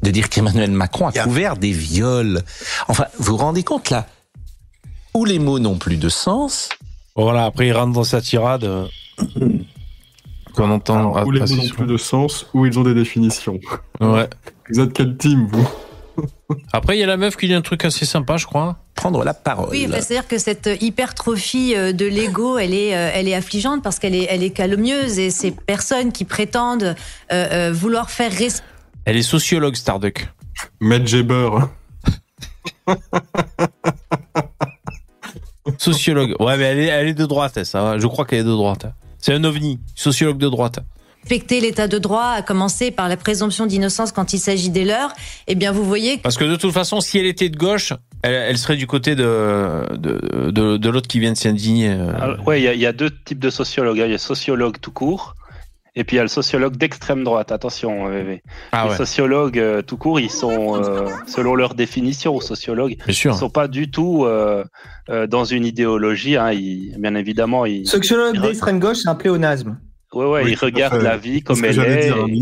[0.03, 2.41] De dire qu'Emmanuel Macron a couvert des viols.
[2.89, 4.05] Enfin, vous vous rendez compte là
[5.13, 6.67] où les mots n'ont plus de sens.
[7.15, 8.69] Voilà, après il rentre dans sa tirade
[10.53, 11.23] qu'on entend.
[11.25, 13.59] Où les mots passer n'ont plus de sens, où ils ont des définitions.
[13.99, 14.29] Ouais.
[14.69, 15.67] Vous êtes quel team, vous
[16.73, 18.77] Après, il y a la meuf qui dit un truc assez sympa, je crois.
[18.95, 19.69] Prendre la parole.
[19.71, 23.83] Oui, bah, c'est-à-dire que cette hypertrophie euh, de l'ego, elle est, euh, elle est affligeante
[23.83, 26.95] parce qu'elle est, elle est calomnieuse et ces personnes qui prétendent
[27.31, 28.31] euh, euh, vouloir faire
[29.05, 30.27] Elle est sociologue, Starduck.
[30.79, 31.49] Matt Geber.
[35.77, 36.35] Sociologue.
[36.39, 37.97] Ouais, mais elle est, elle est de droite, ça va.
[37.97, 38.85] Je crois qu'elle est de droite.
[39.25, 40.79] C'est un ovni, sociologue de droite.
[41.21, 45.13] respecter l'état de droit, à commencer par la présomption d'innocence quand il s'agit des leurs,
[45.47, 48.33] eh bien vous voyez Parce que de toute façon, si elle était de gauche, elle,
[48.33, 51.87] elle serait du côté de, de, de, de l'autre qui vient de s'indigner.
[51.89, 52.11] euh.
[52.21, 53.95] Alors, ouais, il y, y a deux types de sociologues.
[53.95, 55.35] Il y a le sociologue tout court,
[55.95, 57.51] et puis il y a le sociologue d'extrême droite.
[57.51, 58.41] Attention, VV.
[58.71, 58.97] Ah les ouais.
[58.97, 63.67] sociologues euh, tout court, ils sont, euh, selon leur définition, aux sociologues, ils sont pas
[63.67, 64.63] du tout euh,
[65.09, 66.35] euh, dans une idéologie.
[66.37, 66.51] Hein.
[66.51, 69.77] Ils, bien évidemment, ils, Sociologue d'extrême gauche, c'est un pléonasme.
[70.15, 72.05] Ouais, ouais, Oui, ils regardent la vie comme elle est.
[72.05, 72.39] dire, et-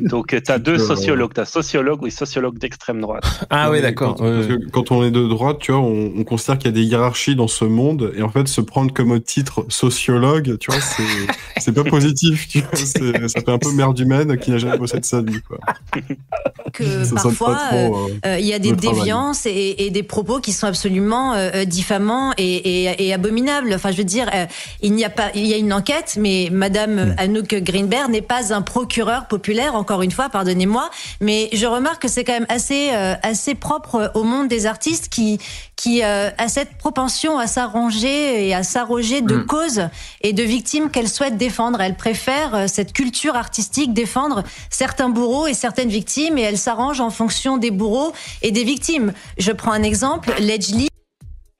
[0.00, 1.32] Donc, tu as deux sociologues.
[1.34, 3.22] Tu as sociologue ou sociologue d'extrême droite.
[3.50, 6.58] Ah Ouais, Quand, parce que quand on est de droite, tu vois, on, on considère
[6.58, 9.64] qu'il y a des hiérarchies dans ce monde, et en fait, se prendre comme titre
[9.68, 10.80] sociologue, tu vois,
[11.58, 12.48] c'est pas positif.
[12.48, 15.20] Tu vois, c'est- ça fait un peu merde humaine qui n'a jamais bossé de sa
[15.22, 15.58] vie, quoi.
[16.72, 20.02] que Ça sonne parfois euh, euh, euh, il y a des déviances et, et des
[20.02, 23.72] propos qui sont absolument euh, diffamants et, et, et abominables.
[23.74, 24.46] Enfin, je veux dire, euh,
[24.82, 28.22] il n'y a pas, il y a une enquête, mais Madame euh, Anouk Greenberg n'est
[28.22, 29.74] pas un procureur populaire.
[29.74, 30.88] Encore une fois, pardonnez-moi,
[31.20, 35.08] mais je remarque que c'est quand même assez euh, assez propre au monde des artistes
[35.10, 35.38] qui
[35.76, 39.46] qui euh, a cette propension à s'arranger et à s'arroger de Mm.
[39.46, 39.88] causes
[40.20, 41.80] et de victimes qu'elle souhaite défendre.
[41.80, 47.00] Elle préfère euh, cette culture artistique défendre certains bourreaux et certaines victimes et elle s'arrange
[47.00, 48.12] en fonction des bourreaux
[48.42, 49.12] et des victimes.
[49.38, 50.88] Je prends un exemple, Ledgely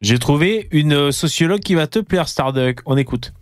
[0.03, 2.81] J'ai trouvé une sociologue qui va te plaire, Starduck.
[2.87, 3.33] On écoute.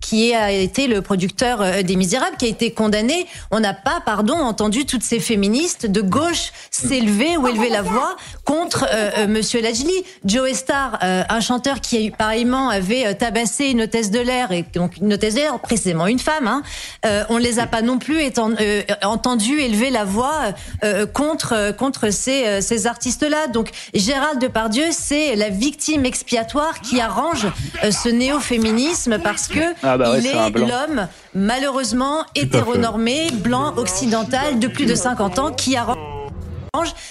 [0.00, 3.26] Qui a été le producteur euh, des Misérables, qui a été condamné.
[3.50, 8.16] On n'a pas, pardon, entendu toutes ces féministes de gauche s'élever ou élever la voix
[8.44, 9.92] contre euh, euh, Monsieur Lajli.
[10.24, 14.64] Joe Star, euh, un chanteur qui pareillement avait euh, tabassé une hôtesse de l'air et
[14.74, 16.46] donc une hôtesse de l'air, précisément une femme.
[16.46, 16.62] Hein,
[17.04, 18.50] euh, on les a pas non plus étant,
[19.02, 20.52] entendu élever la voix
[21.12, 23.48] contre contre ces ces artistes-là.
[23.48, 27.46] Donc Gérald Depardieu, c'est la victime expiatoire qui arrange
[27.82, 34.66] ce néo-féminisme parce que Ah bah ouais, il est l'homme malheureusement hétéronormé, blanc, occidental de
[34.68, 35.96] plus de 50 ans qui arrange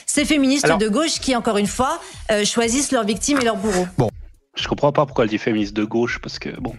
[0.06, 2.00] ces féministes Alors- de gauche qui, encore une fois,
[2.32, 3.88] euh, choisissent leurs victimes et leurs bourreaux.
[3.98, 4.10] Bon.
[4.56, 6.74] Je comprends pas pourquoi elle dit féministe de gauche, parce que bon.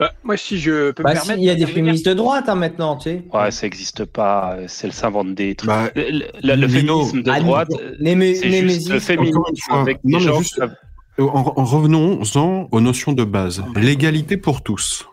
[0.00, 1.40] Bah, moi, si je peux Bah, me si, permettre.
[1.40, 3.22] il y a des féministes de droite hein, maintenant, tu sais.
[3.32, 4.56] Ouais, ça existe pas.
[4.58, 5.68] euh, C'est le s'invente des trucs.
[5.68, 9.40] Bah, le le- féminisme de Ah, droite, c'est juste le féminisme
[9.70, 10.74] avec non, des gens juste- qui savent-
[11.18, 13.62] En, en revenons-en aux notions de base.
[13.76, 15.06] L'égalité pour tous.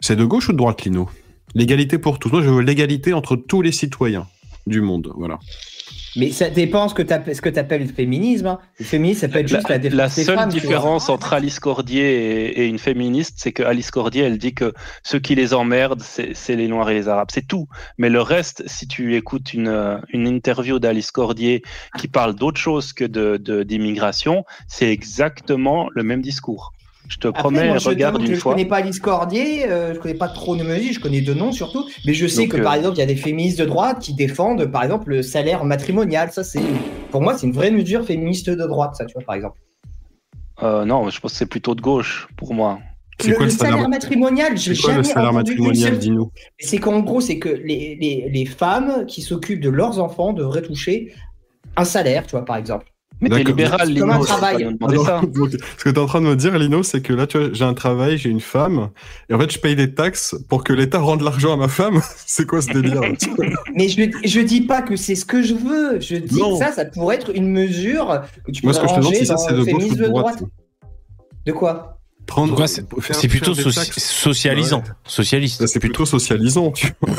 [0.00, 1.08] C'est de gauche ou de droite, Lino?
[1.54, 2.30] L'égalité pour tous.
[2.30, 4.26] Moi, je veux l'égalité entre tous les citoyens
[4.66, 5.12] du monde.
[5.16, 5.38] Voilà.
[6.16, 8.46] Mais ça dépend ce que tu ce que appelles le féminisme.
[8.46, 8.58] hein.
[8.78, 11.32] Le féminisme, ça peut être La, juste la défense la des seule femmes, différence entre
[11.32, 14.72] Alice Cordier et, et une féministe, c'est que Alice Cordier, elle dit que
[15.02, 17.28] ceux qui les emmerdent, c'est les Noirs et les Arabes.
[17.32, 17.68] C'est tout.
[17.98, 21.62] Mais le reste, si tu écoutes une, une interview d'Alice Cordier
[21.98, 26.72] qui parle d'autre chose que de de- d'immigration, c'est exactement le même discours.
[27.08, 28.52] Je te Après, promets, moi, je regarde une je fois.
[28.52, 31.88] connais pas Alice Cordier, euh, je connais pas trop Nemesis, je connais deux noms surtout,
[32.04, 33.98] mais je sais Donc, que par euh, exemple il y a des féministes de droite
[34.00, 36.30] qui défendent par exemple le salaire matrimonial.
[36.32, 36.60] Ça c'est,
[37.10, 39.58] pour moi, c'est une vraie mesure féministe de droite, ça tu vois par exemple.
[40.62, 42.78] Euh, non, je pense que c'est plutôt de gauche pour moi.
[43.20, 47.20] C'est quoi le salaire, matrimonial Je C'est quoi le salaire matrimonial, dis-nous C'est qu'en gros,
[47.20, 51.12] c'est que les, les, les femmes qui s'occupent de leurs enfants devraient toucher
[51.76, 52.86] un salaire, tu vois par exemple.
[53.20, 54.64] Mais t'es libéral, Comme un Lino, tu vas travail.
[54.64, 55.20] nous demander Alors, ça.
[55.26, 57.38] donc, ce que tu es en train de me dire, Lino, c'est que là, tu
[57.38, 58.90] vois, j'ai un travail, j'ai une femme,
[59.28, 62.00] et en fait, je paye des taxes pour que l'État rende l'argent à ma femme.
[62.26, 63.00] c'est quoi ce délire
[63.74, 65.98] Mais je, je dis pas que c'est ce que je veux.
[66.00, 66.58] Je dis Non.
[66.58, 69.14] que ça, ça pourrait être une mesure que tu Moi, ce que je te demande,
[69.14, 70.42] ça, c'est de gauche ou de droite.
[71.46, 71.94] De quoi?
[72.26, 72.86] Prendre, c'est-
[73.28, 74.78] plutôt socialisant.
[74.80, 74.84] Ouais.
[75.06, 75.62] Socialiste.
[75.62, 76.70] Là, c'est plutôt socialisant.
[76.72, 77.14] Tu vois.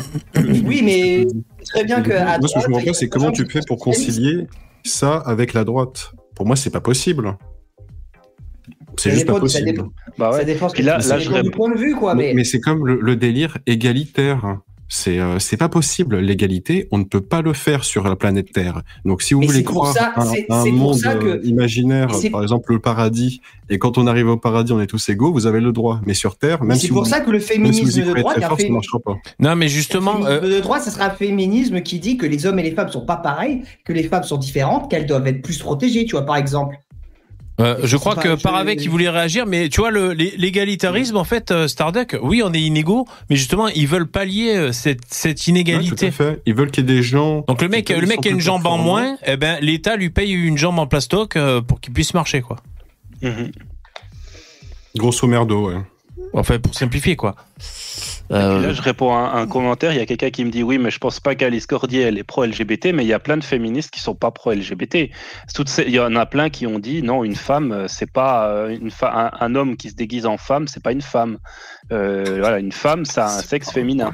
[0.66, 1.26] Oui, mais
[1.64, 2.12] c'est très bien que.
[2.12, 4.46] à Moi, ce que je a pas, c'est comment tu fais pour concilier
[4.84, 6.12] ça avec la droite.
[6.36, 7.38] Pour moi, c'est pas possible.
[8.98, 9.66] C'est Ça juste pas ça possible.
[9.66, 9.88] dépend-
[10.18, 10.38] Bah ouais.
[10.40, 12.16] Ça dépend, ce que Puis là- là, ça je dépend du point de vue, quoi.
[12.16, 14.60] Mais, Mais, mais c'est comme le, le délire égalitaire.
[14.92, 16.18] C'est euh, c'est pas possible.
[16.18, 18.82] L'égalité, on ne peut pas le faire sur la planète Terre.
[19.06, 21.14] Donc, si vous Mais voulez c'est pour croire ça- à, c'est- à un monde ça
[21.14, 23.40] que- euh, imaginaire, par exemple le paradis,
[23.70, 26.02] et quand on arrive au paradis, on est tous égaux, vous avez le droit.
[26.08, 28.14] Mais sur Terre, même si c'est pour vous- ça que le si féminisme y de
[28.16, 29.16] droite, fort, fait- ça marchera pas.
[29.40, 32.48] Non, mais justement, Féminisme euh, de droite, ça sera un féminisme qui dit que les
[32.48, 35.44] hommes et les femmes sont pas pareils, que les femmes sont différentes, qu'elles doivent être
[35.44, 36.78] plus protégées, tu vois, par exemple.
[37.60, 41.68] Euh, je crois que Paravec il voulait réagir, mais tu vois l'égalitarisme en fait, euh,
[41.68, 45.50] Starduck, oui on est inégaux, mais justement ils veulent pallier euh, cette cette Ouais, tout
[45.52, 46.08] inégalité.
[46.08, 46.42] à fait.
[46.46, 47.44] Ils veulent qu'il y ait des gens.
[47.48, 49.96] Donc le mec qui le mec qui a une jambe en moins, eh ben l'État
[49.98, 51.38] lui paye une jambe en plastoc
[51.68, 52.58] pour qu'il puisse marcher quoi.
[54.96, 55.82] Grosso merdo, ouais.
[56.34, 57.36] Enfin pour simplifier quoi.
[58.30, 59.92] Là, je réponds à un, commentaire.
[59.92, 62.18] Il y a quelqu'un qui me dit oui, mais je pense pas qu'Alice Cordier elle
[62.20, 65.10] est pro-LGBT, mais il y a plein de féministes qui sont pas pro-LGBT.
[65.56, 68.12] Toutes ces- Il y en a plein qui ont dit non, une femme, euh, c'est
[68.12, 71.02] pas euh, une fa- un, un homme qui se déguise en femme, c'est pas une
[71.02, 71.40] femme.
[71.92, 74.12] Euh, voilà, une femme, ça a un sexe féminin.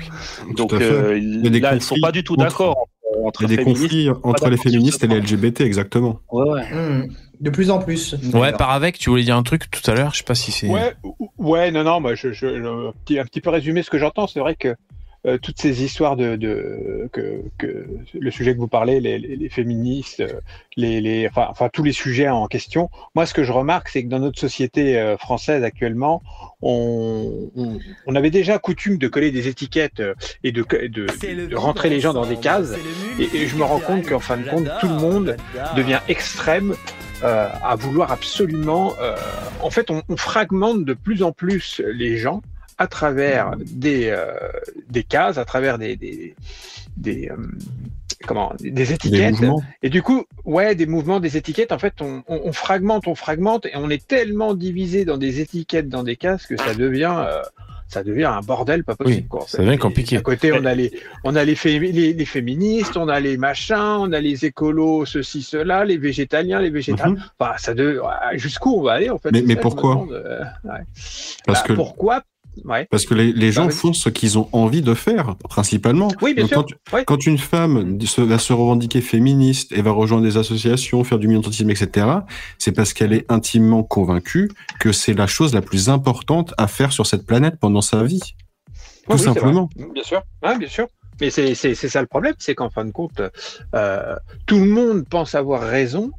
[0.55, 1.19] Donc euh,
[1.59, 2.87] là, ils sont pas du tout d'accord
[3.23, 5.19] entre, Il y a des conflits entre les féministes et les.
[5.19, 6.19] LGBT, exactement.
[6.31, 6.65] Ouais, ouais.
[6.73, 7.07] Hmm.
[7.41, 8.15] De plus en plus.
[8.33, 10.67] Ouais, Paravec, tu voulais dire un truc tout à l'heure, je sais pas si c'est.
[10.69, 13.83] Ouais, ou- ouais, non, non, moi, je, je, je- un, petit, un petit peu résumé
[13.83, 14.25] ce que j'entends.
[14.27, 14.75] C'est vrai que
[15.25, 19.35] euh, toutes ces histoires de, de que, que le sujet que vous parlez, les, les,
[19.35, 20.39] les féministes, euh,
[20.77, 22.89] les, les, enfin, enfin tous les sujets en question.
[23.15, 26.21] Moi, ce que je remarque, c'est que dans notre société euh, française actuellement,
[26.61, 31.55] on, on, on avait déjà coutume de coller des étiquettes euh, et de, de, de
[31.55, 32.73] rentrer les gens dans des cases.
[33.19, 35.37] Et, et je me rends compte qu'en fin de compte, tout le monde
[35.75, 36.75] devient extrême
[37.23, 38.93] euh, à vouloir absolument.
[39.01, 39.15] euh,
[39.61, 42.41] en fait, on, on fragmente de plus en plus les gens
[42.77, 44.27] à travers des, euh,
[44.89, 46.35] des cases, à travers des, des,
[46.97, 47.35] des, euh,
[48.27, 49.35] comment, des étiquettes.
[49.83, 53.15] et du coup, ouais, des mouvements, des étiquettes, en fait, on, on, on fragmente, on
[53.15, 57.15] fragmente, et on est tellement divisé dans des étiquettes, dans des cases, que ça devient.
[57.17, 57.41] euh,
[57.87, 59.21] ça devient un bordel pas possible.
[59.21, 60.17] Oui, quoi, en ça devient compliqué.
[60.17, 60.91] À côté, on a les,
[61.23, 65.05] on a les, fé- les, les féministes, on a les machins, on a les écolos,
[65.05, 67.15] ceci, cela, les végétaliens, les végétaliens.
[67.39, 68.01] Enfin, ça de,
[68.33, 69.93] jusqu'où on va aller en fait Mais- ça, pourquoi?
[69.93, 70.11] demande,
[70.63, 70.79] ouais.
[71.45, 72.23] Parce Bah, que- pourquoi
[72.63, 72.87] Ouais.
[72.89, 73.77] Parce que les, les gens Bah, vas-y.
[73.77, 76.07] font ce qu'ils ont envie de faire, principalement.
[76.21, 76.57] Oui, bien Donc, sûr.
[76.89, 81.03] Quand, tu- quand une femme se- va se revendiquer féministe et va rejoindre des associations,
[81.03, 82.07] faire du militantisme, etc.,
[82.57, 84.49] c'est parce qu'elle est intimement convaincue
[84.79, 88.21] que c'est la chose la plus importante à faire sur cette planète pendant sa vie.
[89.09, 89.69] Tout Oui, simplement.
[89.93, 90.21] Bien sûr.
[90.41, 90.87] Bien sûr.
[91.21, 93.21] Mais c'est ça le problème, c'est qu'en fin de compte,
[93.73, 94.15] euh,
[94.47, 96.11] tout le monde pense avoir raison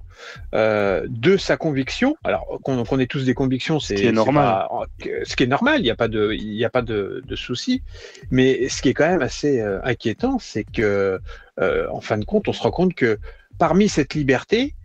[0.55, 2.16] euh, de sa conviction.
[2.24, 4.44] Alors qu'on qu'on ait tous des convictions, c'est qui est normal.
[4.44, 4.86] pas-
[5.24, 5.80] ce qui est normal.
[5.80, 7.82] Il n'y a pas de, il y a pas de, de souci.
[8.30, 11.20] Mais ce qui est quand même assez euh, inquiétant, c'est que,
[11.60, 13.18] euh, en fin de compte, on se rend compte que
[13.59, 14.75] parmi cette liberté,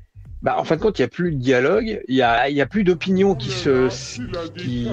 [0.41, 2.55] bah, en fin de compte, il n'y a plus de dialogue, il n'y a, il
[2.55, 3.89] y a plus d'opinion qui se,
[4.57, 4.87] qui,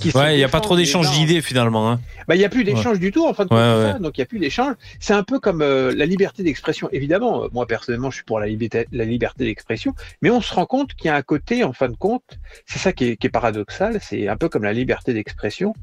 [0.00, 1.90] qui se Ouais, il y a pas trop uns d'idées finalement.
[1.90, 2.00] Hein.
[2.28, 2.98] bah, il n'y a plus d'échange Ouais.
[2.98, 3.98] du tout, en fin de compte, ouais.
[4.00, 4.74] donc il n'y a plus d'échange.
[5.00, 6.88] C'est un peu comme euh, la liberté d'expression.
[6.92, 10.66] Évidemment, moi personnellement, je suis pour la liberté, la liberté d'expression, mais on se rend
[10.66, 13.26] compte qu'il y a un côté, en fin de compte, c'est ça qui est, qui
[13.26, 15.74] est paradoxal, c'est un peu comme la liberté d'expression,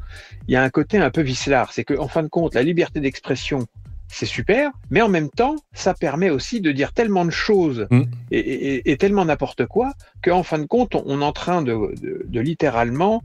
[0.48, 2.64] il y a un côté un peu vicelard, c'est que en fin de compte, la
[2.64, 3.66] liberté d'expression,
[4.08, 8.04] c'est super, mais en même temps, ça permet aussi de dire tellement de choses Mm.
[8.32, 9.94] et, et- et tellement n'importe quoi
[10.24, 13.24] qu'en fin de compte, on, on est en train de, de- de littéralement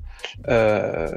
[0.48, 1.08] euh,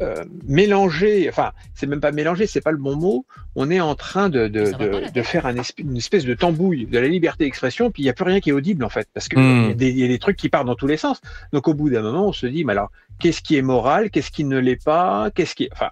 [0.00, 3.26] euh, mélanger, enfin, c'est même pas mélanger, c'est pas le bon mot,
[3.56, 6.86] on est en train de, de, de, de faire un esp- une espèce de tambouille
[6.86, 9.08] de la liberté d'expression, puis il n'y a plus rien qui est audible en fait,
[9.12, 9.68] parce qu'il Mm.
[9.68, 11.20] y, a des- il y a des trucs qui partent dans tous les sens.
[11.52, 14.30] Donc au bout d'un moment, on se dit, mais alors, qu'est-ce qui est moral, qu'est-ce
[14.30, 15.90] qui ne l'est pas, qu'est-ce qui, enfin,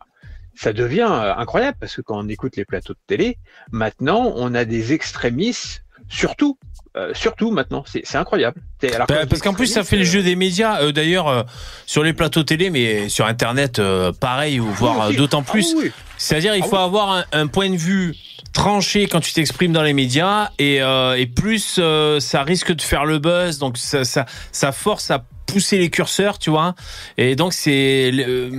[0.57, 3.39] ça devient euh, incroyable parce que quand on écoute les plateaux de télé,
[3.71, 6.59] maintenant, on a des extrémistes, surtout,
[6.97, 8.61] euh, surtout maintenant, c'est incroyable.
[8.95, 10.81] Alors, Bah, parce qu'en plus, ça fait le jeu des médias.
[10.83, 11.43] Euh, D'ailleurs, euh,
[11.85, 13.81] sur les plateaux télé, mais sur Internet,
[14.21, 15.17] pareil, ou voire euh, oui.
[15.17, 15.75] d'autant Ah plus.
[15.77, 15.93] oui.
[16.17, 16.83] C'est-à-dire, il Ah faut oui.
[16.83, 18.15] avoir un, un point de vue
[18.55, 21.79] tranché quand tu t'exprimes dans les médias, et, et plus
[22.21, 23.59] ça risque de faire le buzz.
[23.59, 26.75] Donc, ça, ça, ça force à pousser les curseurs, tu vois.
[27.17, 28.13] Et donc, c'est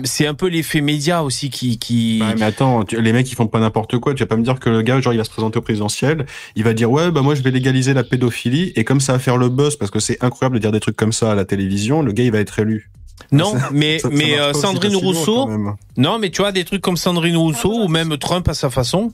[0.06, 1.78] c'est un peu l'effet média aussi qui.
[1.80, 2.20] qui...
[2.22, 4.14] Ouais, mais attends, tu- les mecs ils font pas n'importe quoi.
[4.14, 6.26] Tu vas pas me dire que le gars, genre, il va se présenter au présidentiel,
[6.56, 9.20] il va dire ouais, bah moi je vais légaliser la pédophilie et comme ça va
[9.20, 11.46] faire le buzz parce que c'est incroyable de dire des trucs comme ça à la
[11.46, 12.90] télévision, le gars il va être élu.
[13.32, 15.50] Non, Ça- mais ça- mais euh, Sandrine Rousseau.
[15.98, 19.12] Non, mais tu vois des trucs comme Sandrine Rousseau ou même Trump à sa façon.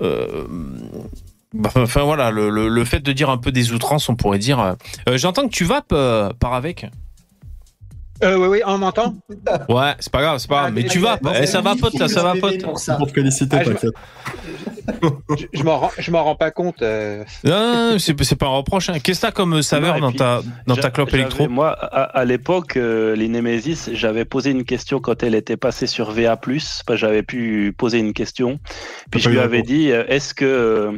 [0.00, 0.98] euh, bah,
[1.64, 4.60] Enfin voilà, le, le, le fait de dire un peu des outrances, on pourrait dire.
[4.60, 4.72] euh,
[5.08, 6.86] euh, J'entends que tu vapes euh, par avec.
[8.22, 9.14] Euh, oui, oui, on m'entend
[9.68, 10.72] Ouais, c'est pas grave, c'est pas grave.
[10.74, 11.22] Mais tu vapes.
[11.22, 12.60] non, Eh, ça vapote là, ça vapote.
[12.62, 13.92] Pour te féliciter, Ah, je- t'inquiète.
[15.52, 16.82] je, m'en rends, je m'en rends pas compte.
[16.82, 17.22] euh.
[17.44, 18.88] Non, non, non, c'est pas un reproche.
[18.88, 18.98] hein.
[19.02, 21.48] Qu'est-ce que t'as comme saveur dans puis, ta, dans ta clope électro?
[21.48, 25.86] Moi, à, à l'époque, euh, les Nemesis, j'avais posé une question quand elle était passée
[25.86, 26.36] sur VA+.
[26.94, 28.58] J'avais pu poser une question.
[29.12, 30.92] Puis je lui avais dit, est-ce que euh,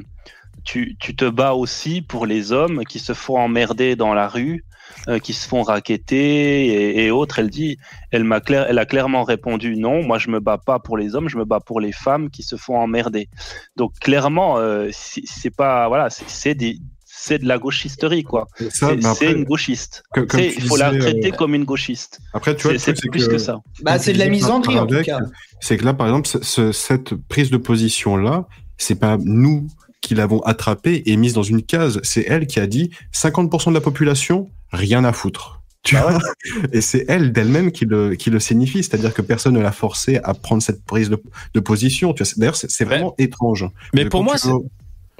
[0.64, 4.64] tu, tu te bats aussi pour les hommes qui se font emmerder dans la rue,
[5.08, 7.78] euh, qui se font raqueter et, et autres Elle dit,
[8.10, 10.02] elle m'a clair, elle a clairement répondu non.
[10.02, 12.42] Moi, je me bats pas pour les hommes, je me bats pour les femmes qui
[12.42, 13.28] se font emmerder.
[13.76, 16.78] Donc clairement, euh, c'est pas voilà, c'est- des
[17.12, 18.46] c'est de la gauchisterie quoi.
[18.70, 20.02] C'est une gauchiste.
[20.38, 22.18] Il faut la traiter euh, comme une gauchiste.
[22.32, 23.60] Après, tu vois, C'est- plus que, ça.
[23.82, 25.18] Bah, c'est de la misandrie, en tout cas.
[25.60, 28.46] C'est que là, par exemple, ce- ce- cette prise de position-là,
[28.78, 29.66] c'est pas nous
[30.00, 32.00] qui l'avons attrapée et mise dans une case.
[32.02, 35.60] C'est elle qui a dit 50% de la population, rien à foutre.
[35.82, 36.18] Tu vois
[36.72, 40.18] et c'est elle d'elle-même qui le, qui le signifie, c'est-à-dire que personne ne l'a forcée
[40.24, 41.22] à prendre cette prise de,
[41.54, 42.14] de position.
[42.36, 43.66] D'ailleurs, c'est vraiment étrange.
[43.94, 44.54] Mais pour moi, vas-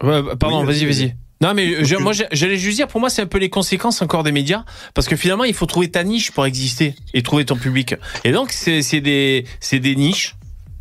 [0.03, 1.15] Ouais, bah, pardon, Oui, vas-y, vas-y.
[1.43, 4.23] Non, mais je- moi, j'allais juste dire, pour moi, c'est un peu les conséquences encore
[4.23, 7.57] des médias, parce que finalement, il faut trouver ta niche pour exister et trouver ton
[7.57, 7.95] public.
[8.25, 10.37] Et donc, c'est c'est des, c'est des niches.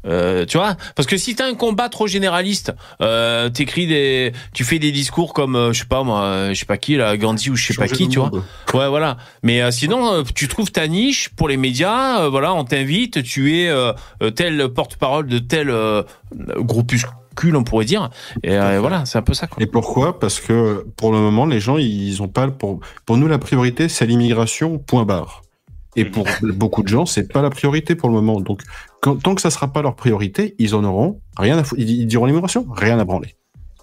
[0.06, 4.64] Euh, tu vois, parce que si t'as un combat trop généraliste, euh, t'écris des, tu
[4.64, 7.50] fais des discours comme, euh, je sais pas moi, je sais pas qui là, Gandhi
[7.50, 8.32] ou je sais pas qui, tu vois.
[8.74, 9.18] Ouais, voilà.
[9.44, 12.28] Mais sinon, tu trouves ta niche pour les médias.
[12.30, 13.72] voilà, on t'invite, tu es
[14.36, 15.74] tel porte-parole de tel
[16.58, 18.10] groupuscule, on pourrait dire.
[18.44, 19.48] Et voilà, c'est un peu ça.
[19.48, 19.62] Quoi.
[19.62, 20.20] Et pourquoi?
[20.20, 23.90] Parce que pour le moment, les gens, ils ont pas pour pour nous la priorité,
[23.90, 24.78] c'est l'immigration.
[24.78, 25.42] Point barre.
[25.96, 28.40] Et pour beaucoup de gens, c'est pas la priorité pour le moment.
[28.40, 28.62] Donc,
[29.02, 31.82] quand- tant que ça sera pas leur priorité, ils en auront rien à foutre.
[31.82, 33.36] Ils, ils diront l'immigration, rien à branler.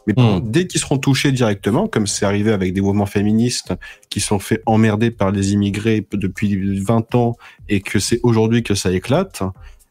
[0.07, 3.73] Mais par- dès qu'ils seront touchés directement, comme c'est arrivé avec des mouvements féministes
[4.09, 7.37] qui sont fait emmerder par les immigrés depuis 20 ans
[7.69, 9.43] et que c'est aujourd'hui que ça éclate,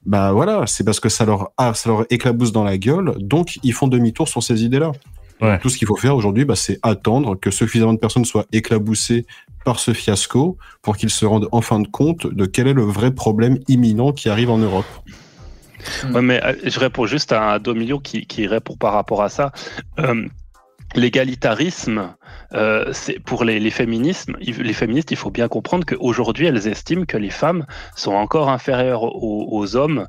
[0.06, 3.60] bah voilà, c'est parce que ça leur, ah, ça leur éclabousse dans la gueule, donc
[3.64, 4.92] ils font demi-tour sur ces idées-là.
[5.62, 9.26] Tout ce qu'il faut faire aujourd'hui, bah, c'est attendre que suffisamment de personnes soient éclaboussées
[9.66, 12.84] par ce fiasco pour qu'ils se rendent en fin de compte de quel est le
[12.84, 14.86] vrai problème imminent qui arrive en Europe.
[16.14, 19.52] Ouais, mais euh, je réponds juste à Domilio qui, qui répond par rapport à ça.
[20.00, 20.28] Euh,
[20.96, 22.16] L'égalitarisme,
[22.54, 27.18] euh, c'est pour les, féminismes, les féministes, il faut bien comprendre qu'aujourd'hui, elles estiment que
[27.18, 27.66] les femmes
[27.96, 30.08] sont encore inférieures aux, hommes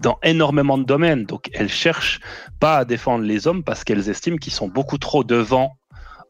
[0.00, 1.24] dans énormément de domaines.
[1.24, 2.20] Donc, elles cherchent
[2.60, 5.76] pas à défendre les hommes parce qu'elles estiment qu'ils sont beaucoup trop devant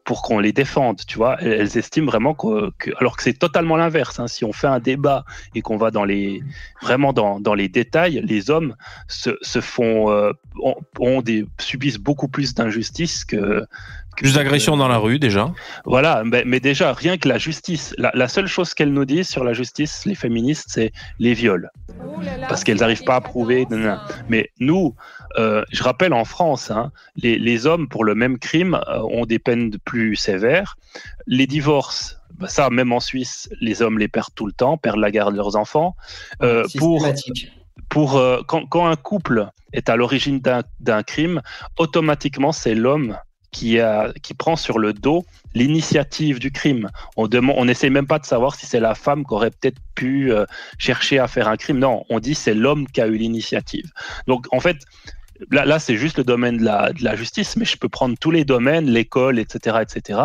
[0.05, 1.35] pour qu'on les défende, tu vois.
[1.41, 4.19] Elles, estiment vraiment que, que- alors que c'est totalement l'inverse.
[4.19, 4.27] hein.
[4.27, 5.25] Si on fait un débat
[5.55, 6.43] et qu'on va dans les
[6.81, 8.75] vraiment dans, dans les détails, les hommes
[9.07, 10.31] se, se font euh,
[10.63, 13.65] ont, ont des subissent beaucoup plus d'injustices que
[14.17, 15.51] Plus d'agressions dans la rue déjà.
[15.85, 19.29] voilà, mais, mais déjà, rien que la justice, la, la seule chose qu'elles nous disent
[19.29, 21.69] sur la justice, les féministes, c'est les viols.
[22.47, 23.67] Parce qu'elles n'arrivent pas à prouver.
[24.29, 24.95] Mais nous,
[25.37, 29.25] euh, je rappelle en France, hein, les, les hommes pour le même crime euh, ont
[29.25, 30.77] des peines de plus sévères.
[31.27, 34.99] Les divorces, bah, ça, même en Suisse, les hommes les perdent tout le temps, perdent
[34.99, 35.95] la garde de leurs enfants.
[36.41, 37.05] Euh, pour,
[37.89, 41.41] pour euh, quand, quand un couple est à l'origine d'un d'un crime,
[41.77, 43.17] automatiquement c'est l'homme
[43.55, 46.89] qui, a, qui prend sur le dos l'initiative du crime.
[47.15, 50.33] On on n'essaie même pas de savoir si c'est la femme qui aurait peut-être pu
[50.33, 50.45] euh,
[50.77, 51.79] chercher à faire un crime.
[51.79, 53.89] Non, on dit c'est l'homme qui a eu l'initiative.
[54.27, 54.79] Donc en fait,
[55.51, 58.17] là, là c'est juste le domaine de la, de la justice, mais je peux prendre
[58.19, 60.19] tous les domaines, l'école, etc., etc.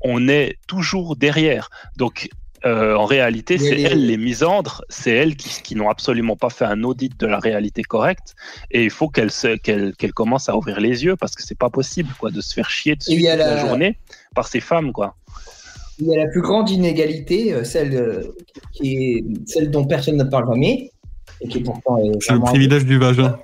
[0.00, 1.70] On est toujours derrière.
[1.96, 2.28] Donc
[2.64, 6.50] euh, en réalité, c'est les- elles les misandres, c'est elles qui, qui n'ont absolument pas
[6.50, 8.34] fait un audit de la réalité correcte,
[8.70, 9.30] et il faut qu'elles
[10.14, 12.96] commencent à ouvrir les yeux parce que c'est pas possible quoi de se faire chier
[12.96, 13.36] dessus toute la...
[13.36, 13.98] la- journée
[14.34, 15.14] par ces femmes quoi.
[15.98, 18.22] Il y a la plus grande inégalité, euh, celle, euh,
[18.72, 20.90] qui est celle dont personne ne parle jamais,
[21.40, 21.96] et qui est pourtant.
[21.98, 23.38] est C'est le privilège du vagin.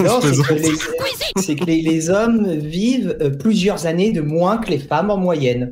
[0.00, 4.70] Non, c'est que, les, c'est que les- les hommes vivent plusieurs années de moins que
[4.70, 5.70] les femmes en moyenne.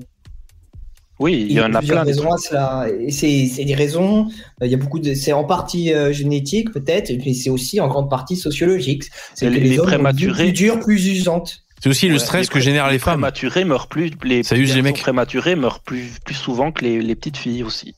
[1.18, 2.04] Oui, il y en a plusieurs plein.
[2.04, 2.86] des raisons à cela.
[3.00, 4.28] Et c'est c'est des raisons.
[4.62, 5.14] euh, Il y a beaucoup de.
[5.14, 9.04] C'est en partie euh, génétique peut-être, mais c'est aussi en grande partie sociologique.
[9.34, 11.62] C'est les- les, les prématurés- plus dure, plus usante.
[11.82, 13.20] C'est aussi le stress que génèrent les femmes.
[13.20, 14.98] prématurés meurent plus les, Ça use les mecs.
[14.98, 17.94] prématurés meurent plus plus souvent que les, les petites filles aussi.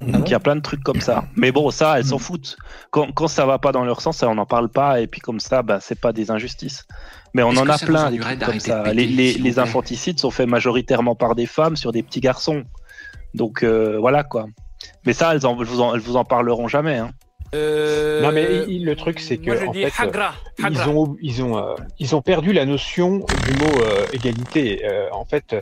[0.00, 1.24] Ah Donc il y a plein de trucs comme ça.
[1.36, 2.56] Mais bon, ça, elles s'en foutent.
[2.90, 5.00] Quand, quand ça va pas dans leur sens, on n'en parle pas.
[5.00, 6.84] Et puis comme ça, bah, c'est pas des injustices.
[7.34, 8.82] Mais on en a plein des trucs comme ça.
[8.82, 12.64] péter, Les, les- les infanticides sont faits majoritairement par des femmes sur des petits garçons.
[13.34, 14.46] Donc euh, voilà quoi.
[15.04, 16.96] Mais ça, elles, en, elles vous, en, elles vous en parleront jamais.
[16.98, 17.10] Hein.
[18.22, 21.42] Non mais il- le truc c'est que moi, en fait hagra, euh, ils ont ils
[21.42, 24.82] ont euh, ils ont perdu la notion du mot euh, égalité.
[24.84, 25.54] Euh, en fait,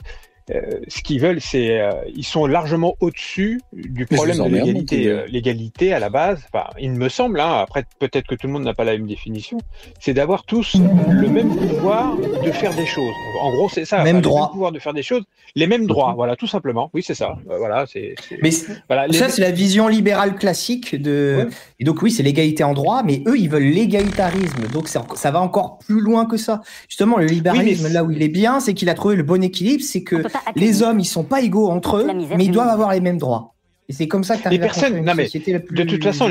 [0.51, 5.07] euh, ce qu'ils veulent, c'est euh, ils sont largement au-dessus du problème de l'égalité.
[5.09, 8.53] Euh, L'égalité à la base, enfin, il me semble, hein, après peut-être que tout le
[8.53, 9.59] monde n'a pas la même définition,
[10.01, 10.77] c'est d'avoir tous
[11.11, 13.13] le même pouvoir de faire des choses.
[13.41, 14.03] En gros, c'est ça.
[14.05, 14.41] Même droit.
[14.41, 15.23] Le même pouvoir de faire des choses,
[15.55, 16.13] les mêmes droits.
[16.15, 16.91] Voilà, tout simplement.
[16.95, 17.37] Oui, c'est ça.
[17.51, 18.15] Euh, Voilà, c'est.
[18.43, 18.51] Mais
[18.89, 21.49] voilà, les- ça, c'est la vision libérale classique de.
[21.81, 24.67] Et donc, oui, c'est l'égalité en droit, mais eux, ils veulent l'égalitarisme.
[24.73, 26.61] Donc, ça va encore plus loin que ça.
[26.89, 29.83] Justement, le libéralisme, là où il est bien, c'est qu'il a trouvé le bon équilibre,
[29.83, 30.17] c'est que
[30.57, 32.07] les hommes, ils sont pas égaux entre eux,
[32.37, 33.53] mais ils doivent avoir les mêmes droits.
[33.89, 36.03] Et c'est comme ça que tu les personnes, non mais société la plus de toute
[36.03, 36.27] façon,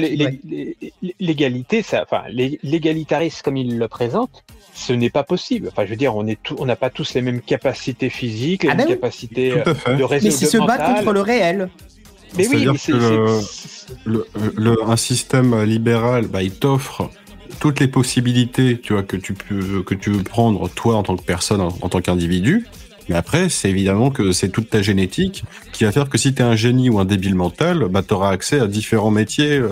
[1.20, 4.44] l'égalité, ça, enfin, l'é- l'égalitarisme comme il le présente,
[4.74, 5.70] ce n'est pas possible.
[5.72, 8.64] Enfin, je veux dire, on est tout- on n'a pas tous les mêmes capacités physiques,
[8.64, 9.00] les Ah mêmes ben oui.
[9.00, 11.70] capacités euh, de réseau Mais c'est se battre contre le réel.
[12.36, 14.26] Mais oui, C'est-à-dire mais c'est- que le, c'est- le-
[14.56, 17.10] le- un système libéral, bah, il t'offre
[17.60, 21.16] toutes les possibilités, tu vois, que tu peux que tu veux prendre toi en tant
[21.16, 22.66] que personne, en, en tant qu'individu.
[23.10, 25.44] Mais après, c'est évidemment que c'est toute ta génétique
[25.74, 28.14] qui va faire que si tu es un génie ou un débile mental, bah, tu
[28.14, 29.70] auras accès à différents métiers euh,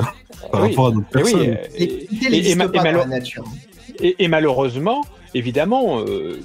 [0.52, 0.70] par Oui.
[0.70, 1.40] rapport à d'autres oui, personnes.
[1.42, 3.04] euh, et- et- et ma- et malo-
[4.02, 6.40] et- et malheureusement, évidemment, euh,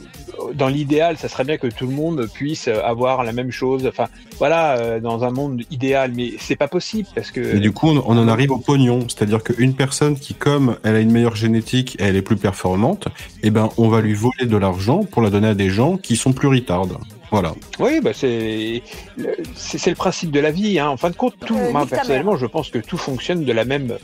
[0.54, 3.86] dans l'idéal, ça serait bien que tout le monde puisse avoir la même chose.
[3.86, 4.08] Enfin,
[4.38, 7.56] voilà, euh, dans un monde idéal, mais c'est pas possible parce que.
[7.56, 9.06] Et du coup, on, en arrive au pognon.
[9.08, 13.08] C'est-à-dire qu'une personne qui, comme elle a une meilleure génétique et elle est plus performante,
[13.42, 16.16] eh ben, on va lui voler de l'argent pour la donner à des gens qui
[16.16, 16.88] sont plus retards.
[17.30, 17.54] Voilà.
[17.80, 18.82] Oui, bah c'est
[19.16, 20.78] le- c'est le principe de la vie.
[20.78, 20.88] Hein.
[20.88, 21.56] En fin de compte, tout.
[21.56, 23.98] Euh, moi personnellement, je pense que tout fonctionne de la même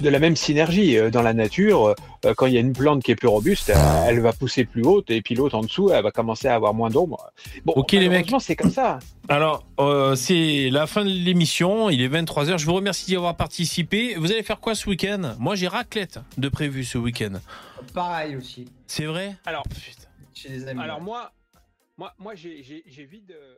[0.00, 1.88] de la même synergie Euh, dans la nature.
[1.88, 1.94] euh,
[2.36, 3.70] Quand il y a une plante qui est plus robuste,
[4.08, 6.72] elle va pousser plus haute et puis l'autre en dessous, elle va commencer à avoir
[6.72, 7.30] moins d'ombre.
[7.66, 8.30] Bon, Ok, les mecs.
[8.40, 8.98] c'est comme ça.
[9.28, 11.90] Alors, euh, c'est la fin de l'émission.
[11.90, 12.56] Il est 23h.
[12.58, 14.14] Je vous remercie d'y avoir participé.
[14.16, 15.34] Vous allez faire quoi ce week-end?
[15.38, 17.32] Moi, j'ai raclette de prévu ce week-end.
[17.92, 18.64] Pareil aussi.
[18.86, 19.36] C'est vrai?
[19.44, 19.64] Alors,
[20.34, 20.80] Chez les amis.
[20.80, 21.30] alors moi,
[21.96, 23.32] moi, moi, j'ai vide.
[23.32, 23.56] euh,